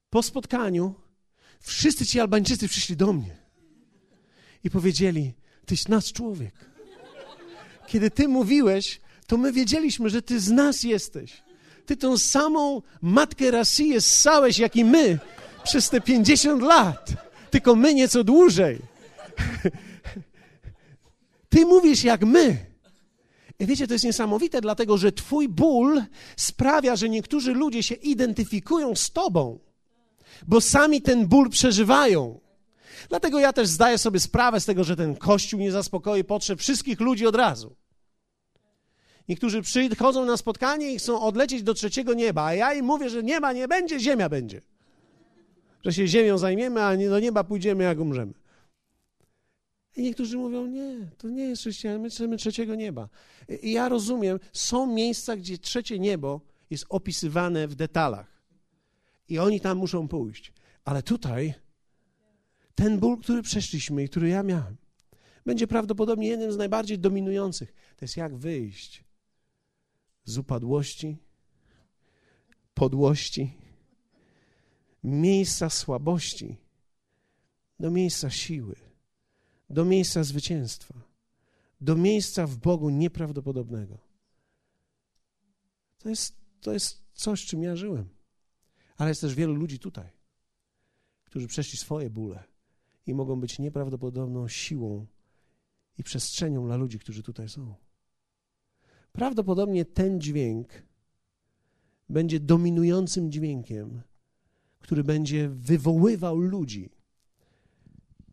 Po 0.10 0.24
spotkaniu 0.24 0.96
wszyscy 1.62 2.06
ci 2.06 2.20
Albańczycy 2.20 2.68
przyszli 2.68 2.98
do 2.98 3.14
mnie 3.14 3.38
i 4.64 4.70
powiedzieli: 4.70 5.34
Tyś 5.66 5.88
nasz 5.88 6.14
człowiek. 6.14 6.54
Kiedy 7.88 8.12
ty 8.12 8.28
mówiłeś, 8.28 9.02
to 9.28 9.38
my 9.38 9.52
wiedzieliśmy, 9.52 10.10
że 10.10 10.22
ty 10.22 10.40
z 10.40 10.50
nas 10.50 10.84
jesteś. 10.84 11.44
Ty 11.86 11.98
tą 11.98 12.18
samą 12.18 12.82
matkę 13.02 13.52
Rasiję 13.52 14.02
ssałeś, 14.02 14.60
jak 14.60 14.76
i 14.76 14.86
my, 14.86 15.20
przez 15.64 15.90
te 15.90 16.02
50 16.02 16.62
lat. 16.62 17.10
Tylko 17.52 17.76
my 17.76 17.94
nieco 17.94 18.24
dłużej. 18.24 18.80
Ty 21.50 21.66
mówisz 21.66 22.04
jak 22.04 22.26
my. 22.26 22.66
I 23.60 23.66
wiecie, 23.66 23.88
to 23.88 23.94
jest 23.94 24.06
niesamowite, 24.06 24.62
dlatego 24.62 24.98
że 24.98 25.12
Twój 25.12 25.50
ból 25.50 26.02
sprawia, 26.38 26.96
że 26.96 27.10
niektórzy 27.10 27.54
ludzie 27.54 27.84
się 27.84 27.96
identyfikują 27.96 28.96
z 28.96 29.12
Tobą, 29.12 29.60
bo 30.48 30.62
sami 30.62 31.02
ten 31.02 31.28
ból 31.28 31.50
przeżywają. 31.50 32.40
Dlatego 33.10 33.40
ja 33.40 33.54
też 33.54 33.68
zdaję 33.68 33.98
sobie 33.98 34.20
sprawę 34.20 34.60
z 34.60 34.66
tego, 34.66 34.84
że 34.84 34.96
ten 34.96 35.16
Kościół 35.16 35.60
nie 35.60 35.72
zaspokoi 35.72 36.24
potrzeb 36.24 36.60
wszystkich 36.60 37.00
ludzi 37.00 37.28
od 37.28 37.36
razu. 37.36 37.76
Niektórzy 39.30 39.62
przychodzą 39.62 40.26
na 40.26 40.38
spotkanie 40.38 40.94
i 40.94 41.00
chcą 41.00 41.22
odlecieć 41.22 41.64
do 41.64 41.74
trzeciego 41.74 42.14
nieba, 42.14 42.46
a 42.46 42.54
ja 42.54 42.74
im 42.74 42.86
mówię, 42.86 43.10
że 43.10 43.24
nieba 43.24 43.54
nie 43.54 43.68
będzie, 43.68 44.00
ziemia 44.00 44.30
będzie. 44.30 44.62
Że 45.86 45.94
się 45.94 46.08
ziemią 46.08 46.38
zajmiemy, 46.38 46.84
a 46.84 46.96
nie 46.96 47.10
do 47.10 47.20
nieba 47.20 47.44
pójdziemy, 47.44 47.84
jak 47.84 48.00
umrzemy. 48.00 48.34
I 49.98 50.02
niektórzy 50.02 50.38
mówią, 50.38 50.66
nie, 50.66 51.10
to 51.18 51.30
nie 51.30 51.44
jest 51.44 51.62
chrześcijanin, 51.62 52.02
my 52.02 52.10
chcemy 52.10 52.38
trzeciego 52.38 52.76
nieba. 52.76 53.10
I 53.62 53.72
ja 53.72 53.90
rozumiem, 53.90 54.40
są 54.54 54.88
miejsca, 54.88 55.36
gdzie 55.36 55.58
trzecie 55.58 56.00
niebo 56.00 56.42
jest 56.70 56.86
opisywane 56.90 57.68
w 57.68 57.76
detalach. 57.76 58.41
I 59.32 59.40
oni 59.40 59.62
tam 59.62 59.78
muszą 59.78 60.08
pójść. 60.08 60.54
Ale 60.86 61.04
tutaj 61.04 61.54
ten 62.76 63.00
ból, 63.00 63.18
który 63.18 63.42
przeszliśmy 63.42 64.04
i 64.04 64.10
który 64.10 64.30
ja 64.30 64.44
miałem, 64.44 64.78
będzie 65.46 65.68
prawdopodobnie 65.68 66.28
jednym 66.28 66.52
z 66.52 66.58
najbardziej 66.58 67.00
dominujących. 67.00 67.74
To 67.98 68.06
jest 68.06 68.18
jak 68.18 68.36
wyjść 68.36 69.04
z 70.24 70.38
upadłości, 70.38 71.18
podłości, 72.74 73.54
miejsca 75.04 75.70
słabości 75.70 76.58
do 77.80 77.92
miejsca 77.92 78.30
siły 78.30 78.76
do 79.72 79.86
miejsca 79.86 80.24
zwycięstwa, 80.24 80.94
do 81.82 81.96
miejsca 81.96 82.48
w 82.48 82.58
Bogu 82.58 82.90
nieprawdopodobnego. 82.90 83.98
To 85.98 86.10
jest, 86.10 86.36
to 86.62 86.74
jest 86.74 87.02
coś, 87.14 87.46
czym 87.46 87.64
ja 87.64 87.76
żyłem. 87.76 88.10
Ale 89.02 89.10
jest 89.12 89.22
też 89.22 89.36
wielu 89.36 89.54
ludzi 89.54 89.80
tutaj, 89.80 90.10
którzy 91.24 91.48
przeszli 91.48 91.78
swoje 91.78 92.10
bóle 92.10 92.44
i 93.06 93.14
mogą 93.14 93.40
być 93.40 93.60
nieprawdopodobną 93.60 94.48
siłą 94.48 95.06
i 95.98 96.04
przestrzenią 96.04 96.66
dla 96.66 96.76
ludzi, 96.76 97.00
którzy 97.00 97.24
tutaj 97.24 97.50
są. 97.50 97.76
Prawdopodobnie 99.12 99.86
ten 99.86 100.22
dźwięk 100.22 100.84
będzie 102.10 102.40
dominującym 102.40 103.32
dźwiękiem, 103.32 104.02
który 104.80 105.04
będzie 105.04 105.50
wywoływał 105.50 106.38
ludzi 106.38 106.90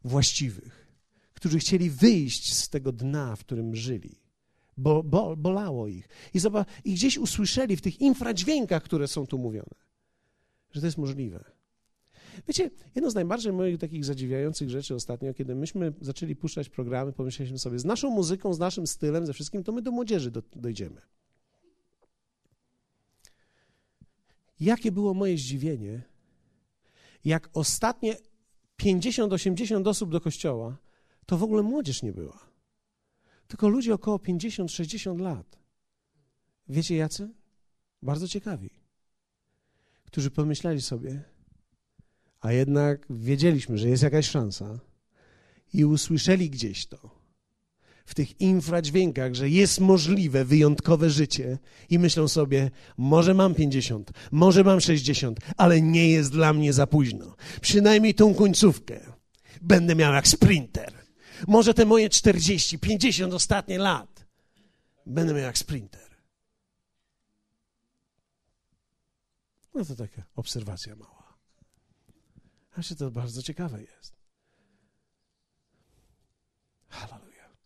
właściwych 0.04 0.88
którzy 1.38 1.58
chcieli 1.58 1.90
wyjść 1.90 2.54
z 2.54 2.68
tego 2.68 2.92
dna, 2.92 3.36
w 3.36 3.40
którym 3.40 3.76
żyli. 3.76 4.20
Bo, 4.76 5.02
bo, 5.02 5.36
bolało 5.36 5.88
ich. 5.88 6.08
I, 6.34 6.38
zobacz, 6.38 6.68
I 6.84 6.94
gdzieś 6.94 7.18
usłyszeli 7.18 7.76
w 7.76 7.80
tych 7.80 8.00
infradźwiękach, 8.00 8.82
które 8.82 9.08
są 9.08 9.26
tu 9.26 9.38
mówione, 9.38 9.87
że 10.70 10.80
to 10.80 10.86
jest 10.86 10.98
możliwe. 10.98 11.44
Wiecie, 12.48 12.70
jedno 12.94 13.10
z 13.10 13.14
najbardziej 13.14 13.52
moich 13.52 13.78
takich 13.78 14.04
zadziwiających 14.04 14.70
rzeczy 14.70 14.94
ostatnio, 14.94 15.34
kiedy 15.34 15.54
myśmy 15.54 15.92
zaczęli 16.00 16.36
puszczać 16.36 16.68
programy, 16.68 17.12
pomyśleliśmy 17.12 17.58
sobie, 17.58 17.78
z 17.78 17.84
naszą 17.84 18.10
muzyką, 18.10 18.54
z 18.54 18.58
naszym 18.58 18.86
stylem, 18.86 19.26
ze 19.26 19.32
wszystkim, 19.32 19.64
to 19.64 19.72
my 19.72 19.82
do 19.82 19.90
młodzieży 19.90 20.30
do, 20.30 20.42
dojdziemy. 20.56 21.00
Jakie 24.60 24.92
było 24.92 25.14
moje 25.14 25.38
zdziwienie, 25.38 26.02
jak 27.24 27.50
ostatnie 27.52 28.16
50-80 28.82 29.88
osób 29.88 30.12
do 30.12 30.20
kościoła 30.20 30.76
to 31.26 31.38
w 31.38 31.42
ogóle 31.42 31.62
młodzież 31.62 32.02
nie 32.02 32.12
była. 32.12 32.48
Tylko 33.48 33.68
ludzie 33.68 33.94
około 33.94 34.16
50-60 34.16 35.20
lat. 35.20 35.58
Wiecie 36.68 36.96
jacy? 36.96 37.30
Bardzo 38.02 38.28
ciekawi. 38.28 38.70
Którzy 40.08 40.30
pomyśleli 40.30 40.82
sobie, 40.82 41.22
a 42.40 42.52
jednak 42.52 43.06
wiedzieliśmy, 43.10 43.78
że 43.78 43.88
jest 43.88 44.02
jakaś 44.02 44.30
szansa 44.30 44.78
i 45.74 45.84
usłyszeli 45.84 46.50
gdzieś 46.50 46.86
to 46.86 47.18
w 48.06 48.14
tych 48.14 48.40
infradźwiękach, 48.40 49.34
że 49.34 49.48
jest 49.48 49.80
możliwe 49.80 50.44
wyjątkowe 50.44 51.10
życie 51.10 51.58
i 51.90 51.98
myślą 51.98 52.28
sobie, 52.28 52.70
może 52.96 53.34
mam 53.34 53.54
50, 53.54 54.10
może 54.30 54.64
mam 54.64 54.80
60, 54.80 55.40
ale 55.56 55.82
nie 55.82 56.10
jest 56.10 56.32
dla 56.32 56.52
mnie 56.52 56.72
za 56.72 56.86
późno. 56.86 57.36
Przynajmniej 57.60 58.14
tą 58.14 58.34
końcówkę 58.34 59.00
będę 59.62 59.94
miał 59.94 60.12
jak 60.12 60.28
sprinter. 60.28 60.92
Może 61.46 61.74
te 61.74 61.84
moje 61.84 62.08
40, 62.08 62.78
50 62.78 63.34
ostatnie 63.34 63.78
lat 63.78 64.26
będę 65.06 65.34
miał 65.34 65.42
jak 65.42 65.58
sprinter. 65.58 66.07
No 69.74 69.84
to 69.84 69.96
taka 69.96 70.22
obserwacja 70.36 70.96
mała. 70.96 71.38
Znaczy 72.74 72.96
to 72.96 73.10
bardzo 73.10 73.42
ciekawe 73.42 73.82
jest. 73.82 74.16
Hallelujah. 76.88 77.56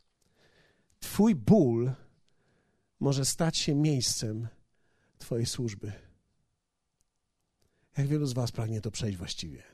Twój 1.00 1.34
ból 1.34 1.92
może 3.00 3.24
stać 3.24 3.58
się 3.58 3.74
miejscem 3.74 4.48
Twojej 5.18 5.46
służby. 5.46 5.92
Jak 7.96 8.06
wielu 8.06 8.26
z 8.26 8.32
Was 8.32 8.52
pragnie 8.52 8.80
to 8.80 8.90
przejść 8.90 9.18
właściwie? 9.18 9.72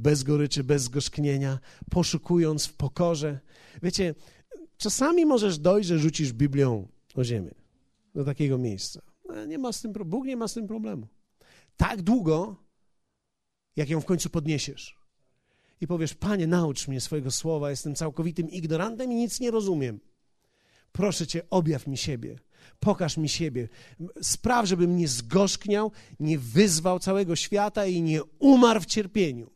bez 0.00 0.22
goryczy, 0.22 0.64
bez 0.64 0.82
zgorzknienia, 0.82 1.58
poszukując 1.90 2.66
w 2.66 2.74
pokorze. 2.74 3.40
Wiecie, 3.82 4.14
czasami 4.76 5.26
możesz 5.26 5.58
dojść, 5.58 5.88
że 5.88 5.98
rzucisz 5.98 6.32
Biblią 6.32 6.88
o 7.14 7.24
ziemię, 7.24 7.54
do 8.14 8.24
takiego 8.24 8.58
miejsca. 8.58 9.02
No, 9.28 9.44
nie 9.44 9.58
ma 9.58 9.72
z 9.72 9.82
tym, 9.82 9.92
Bóg 9.92 10.26
nie 10.26 10.36
ma 10.36 10.48
z 10.48 10.54
tym 10.54 10.66
problemu. 10.66 11.06
Tak 11.80 12.02
długo, 12.02 12.56
jak 13.76 13.88
ją 13.88 14.00
w 14.00 14.04
końcu 14.04 14.30
podniesiesz. 14.30 14.98
i 15.80 15.86
powiesz: 15.86 16.14
Panie, 16.14 16.46
naucz 16.46 16.88
mnie 16.88 17.00
swojego 17.00 17.30
słowa, 17.30 17.70
jestem 17.70 17.94
całkowitym 17.94 18.50
ignorantem 18.50 19.12
i 19.12 19.14
nic 19.14 19.40
nie 19.40 19.50
rozumiem. 19.50 20.00
Proszę 20.92 21.26
Cię, 21.26 21.42
objaw 21.50 21.86
mi 21.86 21.96
siebie, 21.96 22.38
pokaż 22.80 23.16
mi 23.16 23.28
siebie. 23.28 23.68
Spraw, 24.22 24.66
żebym 24.66 24.96
nie 24.96 25.08
zgorzkniał, 25.08 25.92
nie 26.20 26.38
wyzwał 26.38 26.98
całego 26.98 27.36
świata 27.36 27.86
i 27.86 28.02
nie 28.02 28.24
umarł 28.24 28.80
w 28.80 28.86
cierpieniu. 28.86 29.50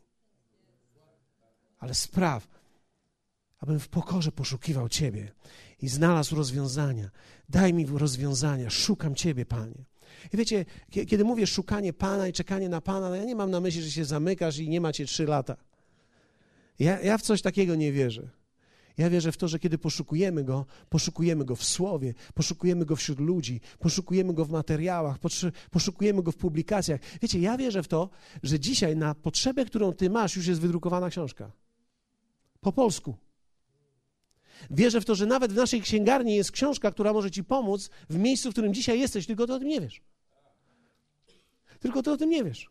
Ale 1.79 1.95
spraw, 1.95 2.49
abym 3.59 3.81
w 3.81 3.89
pokorze 3.89 4.33
poszukiwał 4.33 4.89
Ciebie 4.89 5.33
i 5.81 5.89
znalazł 5.89 6.37
rozwiązania. 6.37 7.11
Daj 7.49 7.75
mi 7.75 7.87
rozwiązania, 7.87 8.71
szukam 8.71 9.15
Ciebie, 9.15 9.47
Panie. 9.47 9.85
I 10.33 10.37
wiecie, 10.37 10.65
kiedy 10.91 11.25
mówię 11.25 11.47
szukanie 11.47 11.93
Pana 11.93 12.29
i 12.29 12.33
czekanie 12.33 12.69
na 12.69 12.81
Pana, 12.81 13.09
no 13.09 13.17
ja 13.17 13.25
nie 13.25 13.35
mam 13.35 13.51
na 13.51 13.61
myśli, 13.61 13.83
że 13.83 13.91
się 13.91 14.05
zamykasz 14.05 14.59
i 14.59 14.69
nie 14.69 14.81
macie 14.81 15.07
trzy 15.07 15.25
lata. 15.25 15.57
Ja, 16.79 17.01
ja 17.01 17.19
w 17.19 17.23
coś 17.23 17.43
takiego 17.43 17.75
nie 17.75 17.93
wierzę. 17.93 18.29
Ja 18.97 19.11
wierzę 19.11 19.33
w 19.33 19.37
to, 19.37 19.49
że 19.49 19.59
kiedy 19.59 19.79
poszukujemy 19.79 20.45
Go, 20.45 20.67
poszukujemy 20.89 21.45
Go 21.45 21.57
w 21.57 21.65
Słowie, 21.65 22.15
poszukujemy 22.35 22.85
Go 22.85 22.97
wśród 22.97 23.21
ludzi, 23.21 23.61
poszukujemy 23.79 24.35
Go 24.35 24.45
w 24.45 24.51
materiałach, 24.51 25.17
poszukujemy 25.71 26.23
Go 26.23 26.33
w 26.33 26.37
publikacjach. 26.37 27.01
Wiecie, 27.23 27.39
ja 27.39 27.57
wierzę 27.57 27.83
w 27.83 27.89
to, 27.89 28.11
że 28.43 28.61
dzisiaj 28.61 28.97
na 28.97 29.15
potrzebę, 29.15 29.65
którą 29.65 29.93
Ty 29.93 30.11
masz, 30.11 30.37
już 30.37 30.47
jest 30.47 30.61
wydrukowana 30.61 31.11
książka. 31.11 31.53
Po 32.61 32.73
polsku. 32.73 33.17
Wierzę 34.71 35.01
w 35.01 35.05
to, 35.05 35.15
że 35.15 35.27
nawet 35.27 35.53
w 35.53 35.57
naszej 35.57 35.81
księgarni 35.81 36.37
jest 36.37 36.53
książka, 36.53 36.91
która 36.91 37.13
może 37.13 37.31
Ci 37.31 37.45
pomóc 37.45 37.91
w 38.11 38.19
miejscu, 38.19 38.51
w 38.51 38.53
którym 38.53 38.75
dzisiaj 38.75 39.01
jesteś, 39.01 39.27
tylko 39.27 39.47
Ty 39.47 39.53
o 39.53 39.59
tym 39.59 39.69
nie 39.69 39.81
wiesz. 39.81 40.03
Tylko 41.85 42.03
Ty 42.03 42.11
o 42.11 42.17
tym 42.17 42.31
nie 42.31 42.45
wiesz. 42.45 42.71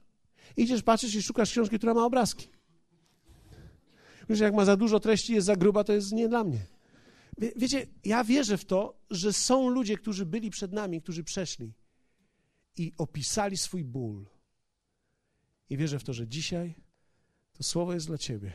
Idziesz, 0.58 0.84
patrzysz 0.84 1.16
i 1.16 1.24
szukasz 1.24 1.52
książki, 1.52 1.78
która 1.78 1.94
ma 1.94 2.06
obrazki. 2.06 2.48
Wiesz, 4.30 4.40
jak 4.40 4.54
ma 4.54 4.66
za 4.66 4.78
dużo 4.78 5.00
treści, 5.00 5.34
jest 5.34 5.48
za 5.48 5.56
gruba, 5.56 5.84
to 5.84 5.94
jest 5.94 6.12
nie 6.12 6.30
dla 6.30 6.44
mnie. 6.44 6.66
Wie, 7.38 7.52
wiecie, 7.56 7.88
ja 8.06 8.24
wierzę 8.24 8.58
w 8.58 8.66
to, 8.66 9.00
że 9.10 9.34
są 9.34 9.70
ludzie, 9.70 9.98
którzy 9.98 10.26
byli 10.26 10.50
przed 10.50 10.74
nami, 10.74 11.02
którzy 11.02 11.24
przeszli 11.24 11.74
i 12.78 12.92
opisali 12.98 13.58
swój 13.58 13.84
ból. 13.84 14.26
I 15.70 15.78
wierzę 15.78 16.00
w 16.00 16.04
to, 16.04 16.14
że 16.14 16.28
dzisiaj 16.28 16.76
to 17.54 17.64
słowo 17.64 17.94
jest 17.94 18.08
dla 18.08 18.18
Ciebie 18.18 18.54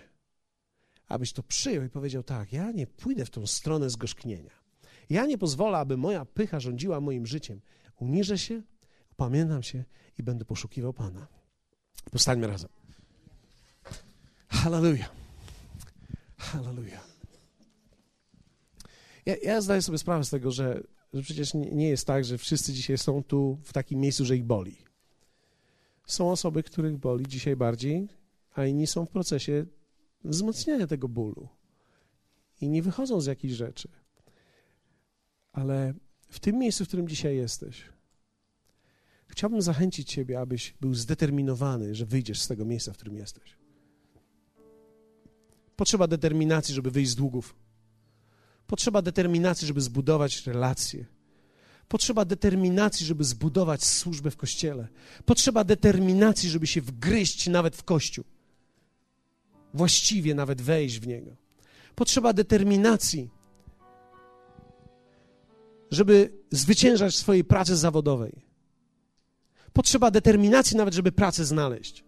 abyś 1.08 1.32
to 1.32 1.42
przyjął 1.42 1.84
i 1.84 1.88
powiedział 1.88 2.22
tak, 2.22 2.52
ja 2.52 2.72
nie 2.72 2.86
pójdę 2.86 3.24
w 3.24 3.30
tą 3.30 3.46
stronę 3.46 3.90
zgorzknienia. 3.90 4.50
Ja 5.10 5.26
nie 5.26 5.38
pozwolę, 5.38 5.78
aby 5.78 5.96
moja 5.96 6.24
pycha 6.24 6.60
rządziła 6.60 7.00
moim 7.00 7.26
życiem. 7.26 7.60
Uniżę 7.96 8.38
się, 8.38 8.62
upamiętam 9.18 9.62
się 9.62 9.84
i 10.18 10.22
będę 10.22 10.44
poszukiwał 10.44 10.92
Pana. 10.92 11.26
Powstańmy 12.10 12.46
razem. 12.46 12.70
Hallelujah. 14.48 15.12
Hallelujah. 16.36 17.08
Ja, 19.26 19.36
ja 19.42 19.60
zdaję 19.60 19.82
sobie 19.82 19.98
sprawę 19.98 20.24
z 20.24 20.30
tego, 20.30 20.50
że, 20.50 20.82
że 21.12 21.22
przecież 21.22 21.54
nie, 21.54 21.88
jest 21.88 22.06
tak, 22.06 22.24
że 22.24 22.38
wszyscy 22.38 22.72
dzisiaj 22.72 22.98
są 22.98 23.22
tu 23.22 23.58
w 23.62 23.72
takim 23.72 24.00
miejscu, 24.00 24.24
że 24.24 24.36
ich 24.36 24.44
boli. 24.44 24.76
Są 26.06 26.30
osoby, 26.30 26.62
których 26.62 26.96
boli 26.96 27.26
dzisiaj 27.26 27.56
bardziej, 27.56 28.08
a 28.54 28.64
inni 28.64 28.86
są 28.86 29.06
w 29.06 29.10
procesie 29.10 29.66
wzmacniania 30.24 30.86
tego 30.86 31.08
bólu 31.08 31.48
i 32.60 32.68
nie 32.68 32.82
wychodzą 32.82 33.20
z 33.20 33.26
jakichś 33.26 33.54
rzeczy. 33.54 33.88
Ale 35.52 35.94
w 36.28 36.40
tym 36.40 36.58
miejscu, 36.58 36.84
w 36.84 36.88
którym 36.88 37.08
dzisiaj 37.08 37.36
jesteś, 37.36 37.97
chciałbym 39.28 39.62
zachęcić 39.62 40.08
Ciebie, 40.08 40.40
abyś 40.40 40.74
był 40.80 40.94
zdeterminowany, 40.94 41.94
że 41.94 42.06
wyjdziesz 42.06 42.40
z 42.40 42.48
tego 42.48 42.64
miejsca, 42.64 42.92
w 42.92 42.96
którym 42.96 43.16
jesteś. 43.16 43.56
Potrzeba 45.76 46.06
determinacji, 46.06 46.74
żeby 46.74 46.90
wyjść 46.90 47.10
z 47.10 47.14
długów. 47.14 47.56
Potrzeba 48.66 49.02
determinacji, 49.02 49.66
żeby 49.66 49.80
zbudować 49.80 50.46
relacje. 50.46 51.06
Potrzeba 51.88 52.24
determinacji, 52.24 53.06
żeby 53.06 53.24
zbudować 53.24 53.84
służbę 53.84 54.30
w 54.30 54.36
kościele. 54.36 54.88
Potrzeba 55.24 55.64
determinacji, 55.64 56.48
żeby 56.48 56.66
się 56.66 56.80
wgryźć 56.80 57.46
nawet 57.46 57.76
w 57.76 57.84
kościół 57.84 58.24
właściwie 59.74 60.34
nawet 60.34 60.62
wejść 60.62 60.98
w 60.98 61.06
niego. 61.06 61.36
Potrzeba 61.94 62.32
determinacji, 62.32 63.30
żeby 65.90 66.32
zwyciężać 66.50 67.14
w 67.14 67.18
swojej 67.18 67.44
pracy 67.44 67.76
zawodowej. 67.76 68.47
Potrzeba 69.72 70.10
determinacji 70.10 70.76
nawet, 70.76 70.94
żeby 70.94 71.12
pracę 71.12 71.44
znaleźć. 71.44 72.04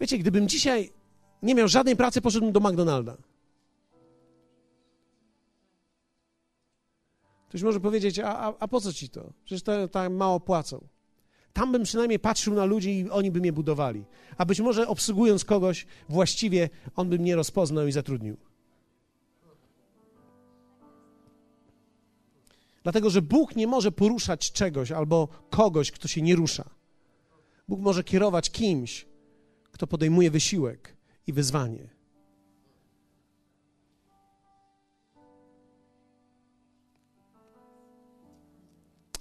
Wiecie, 0.00 0.18
gdybym 0.18 0.48
dzisiaj 0.48 0.90
nie 1.42 1.54
miał 1.54 1.68
żadnej 1.68 1.96
pracy, 1.96 2.20
poszedłbym 2.20 2.52
do 2.52 2.60
McDonalda. 2.60 3.16
Ktoś 7.48 7.62
może 7.62 7.80
powiedzieć, 7.80 8.18
a, 8.18 8.38
a, 8.38 8.54
a 8.58 8.68
po 8.68 8.80
co 8.80 8.92
ci 8.92 9.08
to? 9.08 9.32
Przecież 9.44 9.62
to 9.62 9.88
tak 9.88 10.12
mało 10.12 10.40
płacą. 10.40 10.84
Tam 11.52 11.72
bym 11.72 11.82
przynajmniej 11.82 12.18
patrzył 12.18 12.54
na 12.54 12.64
ludzi 12.64 12.98
i 12.98 13.10
oni 13.10 13.30
by 13.30 13.40
mnie 13.40 13.52
budowali. 13.52 14.04
A 14.36 14.46
być 14.46 14.60
może 14.60 14.88
obsługując 14.88 15.44
kogoś 15.44 15.86
właściwie, 16.08 16.70
on 16.96 17.08
by 17.08 17.18
mnie 17.18 17.36
rozpoznał 17.36 17.86
i 17.86 17.92
zatrudnił. 17.92 18.36
Dlatego, 22.82 23.10
że 23.10 23.22
Bóg 23.22 23.56
nie 23.56 23.66
może 23.66 23.92
poruszać 23.92 24.52
czegoś 24.52 24.92
albo 24.92 25.28
kogoś, 25.50 25.90
kto 25.90 26.08
się 26.08 26.22
nie 26.22 26.36
rusza. 26.36 26.70
Bóg 27.68 27.80
może 27.80 28.04
kierować 28.04 28.50
kimś, 28.50 29.06
kto 29.72 29.86
podejmuje 29.86 30.30
wysiłek 30.30 30.96
i 31.26 31.32
wyzwanie. 31.32 31.98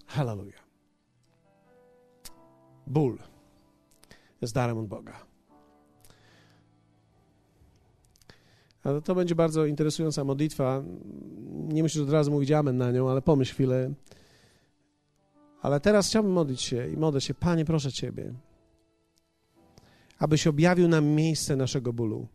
Hallelujah. 0.05 0.67
Ból 2.87 3.19
jest 4.41 4.53
darem 4.53 4.77
od 4.77 4.87
Boga. 4.87 5.26
Ale 8.87 9.01
to 9.01 9.15
będzie 9.15 9.35
bardzo 9.35 9.65
interesująca 9.65 10.23
modlitwa. 10.23 10.83
Nie 11.51 11.83
myślę, 11.83 11.99
że 11.99 12.03
od 12.03 12.13
razu 12.13 12.31
mówić 12.31 12.51
amen 12.51 12.77
na 12.77 12.91
nią, 12.91 13.09
ale 13.09 13.21
pomyśl 13.21 13.53
chwilę. 13.53 13.93
Ale 15.61 15.79
teraz 15.79 16.07
chciałbym 16.07 16.31
modlić 16.31 16.61
się 16.61 16.89
i 16.89 16.97
modlę 16.97 17.21
się, 17.21 17.33
Panie, 17.33 17.65
proszę 17.65 17.91
Ciebie, 17.91 18.33
abyś 20.19 20.47
objawił 20.47 20.87
nam 20.87 21.05
miejsce 21.05 21.55
naszego 21.55 21.93
bólu. 21.93 22.27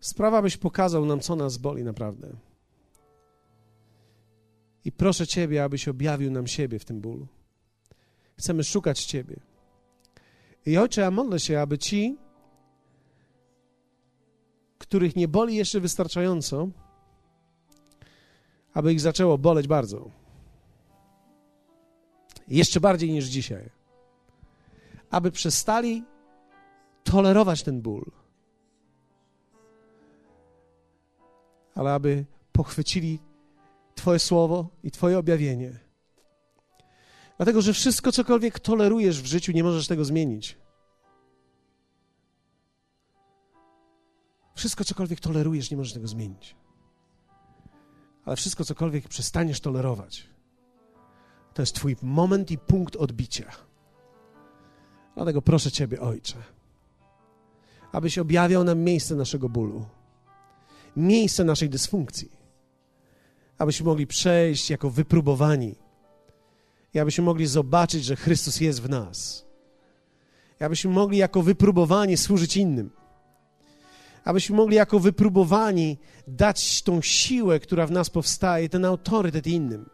Sprawa, 0.00 0.38
abyś 0.38 0.56
pokazał 0.56 1.06
nam, 1.06 1.20
co 1.20 1.36
nas 1.36 1.56
boli 1.56 1.84
naprawdę. 1.84 2.28
I 4.84 4.92
proszę 4.92 5.26
Ciebie, 5.26 5.64
abyś 5.64 5.88
objawił 5.88 6.30
nam 6.30 6.46
siebie 6.46 6.78
w 6.78 6.84
tym 6.84 7.00
bólu. 7.00 7.26
Chcemy 8.38 8.64
szukać 8.64 9.04
Ciebie. 9.04 9.36
I 10.66 10.78
Ojcze, 10.78 11.00
ja 11.00 11.10
modlę 11.10 11.40
się, 11.40 11.60
aby 11.60 11.78
ci, 11.78 12.16
których 14.82 15.16
nie 15.16 15.28
boli 15.28 15.56
jeszcze 15.56 15.80
wystarczająco, 15.80 16.68
aby 18.74 18.92
ich 18.92 19.00
zaczęło 19.00 19.38
boleć 19.38 19.66
bardzo. 19.66 20.10
Jeszcze 22.48 22.80
bardziej 22.80 23.12
niż 23.12 23.24
dzisiaj. 23.24 23.70
Aby 25.10 25.30
przestali 25.30 26.04
tolerować 27.04 27.62
ten 27.62 27.80
ból. 27.80 28.04
Ale 31.74 31.92
aby 31.92 32.24
pochwycili 32.52 33.18
Twoje 33.94 34.18
słowo 34.18 34.68
i 34.82 34.90
Twoje 34.90 35.18
objawienie 35.18 35.80
Dlatego, 37.36 37.62
że 37.62 37.72
wszystko, 37.72 38.12
cokolwiek 38.12 38.60
tolerujesz 38.60 39.22
w 39.22 39.26
życiu, 39.26 39.52
nie 39.52 39.64
możesz 39.64 39.86
tego 39.86 40.04
zmienić. 40.04 40.61
Wszystko, 44.62 44.84
cokolwiek 44.84 45.20
tolerujesz, 45.20 45.70
nie 45.70 45.76
możesz 45.76 45.92
tego 45.92 46.08
zmienić. 46.08 46.56
Ale 48.24 48.36
wszystko, 48.36 48.64
cokolwiek 48.64 49.08
przestaniesz 49.08 49.60
tolerować, 49.60 50.28
to 51.54 51.62
jest 51.62 51.74
Twój 51.74 51.96
moment 52.02 52.50
i 52.50 52.58
punkt 52.58 52.96
odbicia. 52.96 53.50
Dlatego 55.14 55.42
proszę 55.42 55.70
Ciebie, 55.70 56.00
Ojcze, 56.00 56.34
abyś 57.92 58.18
objawiał 58.18 58.64
nam 58.64 58.78
miejsce 58.78 59.14
naszego 59.14 59.48
bólu, 59.48 59.84
miejsce 60.96 61.44
naszej 61.44 61.70
dysfunkcji, 61.70 62.30
abyśmy 63.58 63.86
mogli 63.86 64.06
przejść 64.06 64.70
jako 64.70 64.90
wypróbowani 64.90 65.74
i 66.94 66.98
abyśmy 66.98 67.24
mogli 67.24 67.46
zobaczyć, 67.46 68.04
że 68.04 68.16
Chrystus 68.16 68.60
jest 68.60 68.82
w 68.82 68.88
nas. 68.88 69.46
I 70.60 70.64
abyśmy 70.64 70.90
mogli 70.90 71.18
jako 71.18 71.42
wypróbowani 71.42 72.16
służyć 72.16 72.56
innym. 72.56 73.01
Abyśmy 74.24 74.56
mogli 74.56 74.76
jako 74.76 74.98
wypróbowani 74.98 75.98
dać 76.28 76.82
tą 76.82 77.02
siłę, 77.02 77.60
która 77.60 77.86
w 77.86 77.90
nas 77.90 78.10
powstaje, 78.10 78.68
ten 78.68 78.84
autorytet 78.84 79.46
innym. 79.46 79.90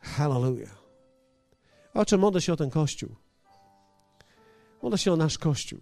Hallelujah. 0.00 0.78
Ocze, 1.94 2.18
modlę 2.18 2.40
się 2.40 2.52
o 2.52 2.56
ten 2.56 2.70
Kościół. 2.70 3.10
Modlę 4.82 4.98
się 4.98 5.12
o 5.12 5.16
nasz 5.16 5.38
Kościół. 5.38 5.78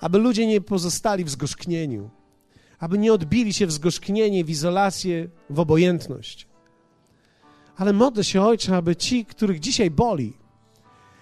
Aby 0.00 0.18
ludzie 0.18 0.46
nie 0.46 0.60
pozostali 0.60 1.24
w 1.24 1.30
zgorzknieniu. 1.30 2.10
Aby 2.78 2.98
nie 2.98 3.12
odbili 3.12 3.52
się 3.52 3.66
w 3.66 3.72
zgorzknienie, 3.72 4.44
w 4.44 4.50
izolację, 4.50 5.28
w 5.50 5.60
obojętność. 5.60 6.48
Ale 7.76 7.92
modlę 7.92 8.24
się, 8.24 8.42
Ojcze, 8.42 8.76
aby 8.76 8.96
ci, 8.96 9.24
których 9.24 9.60
dzisiaj 9.60 9.90
boli, 9.90 10.36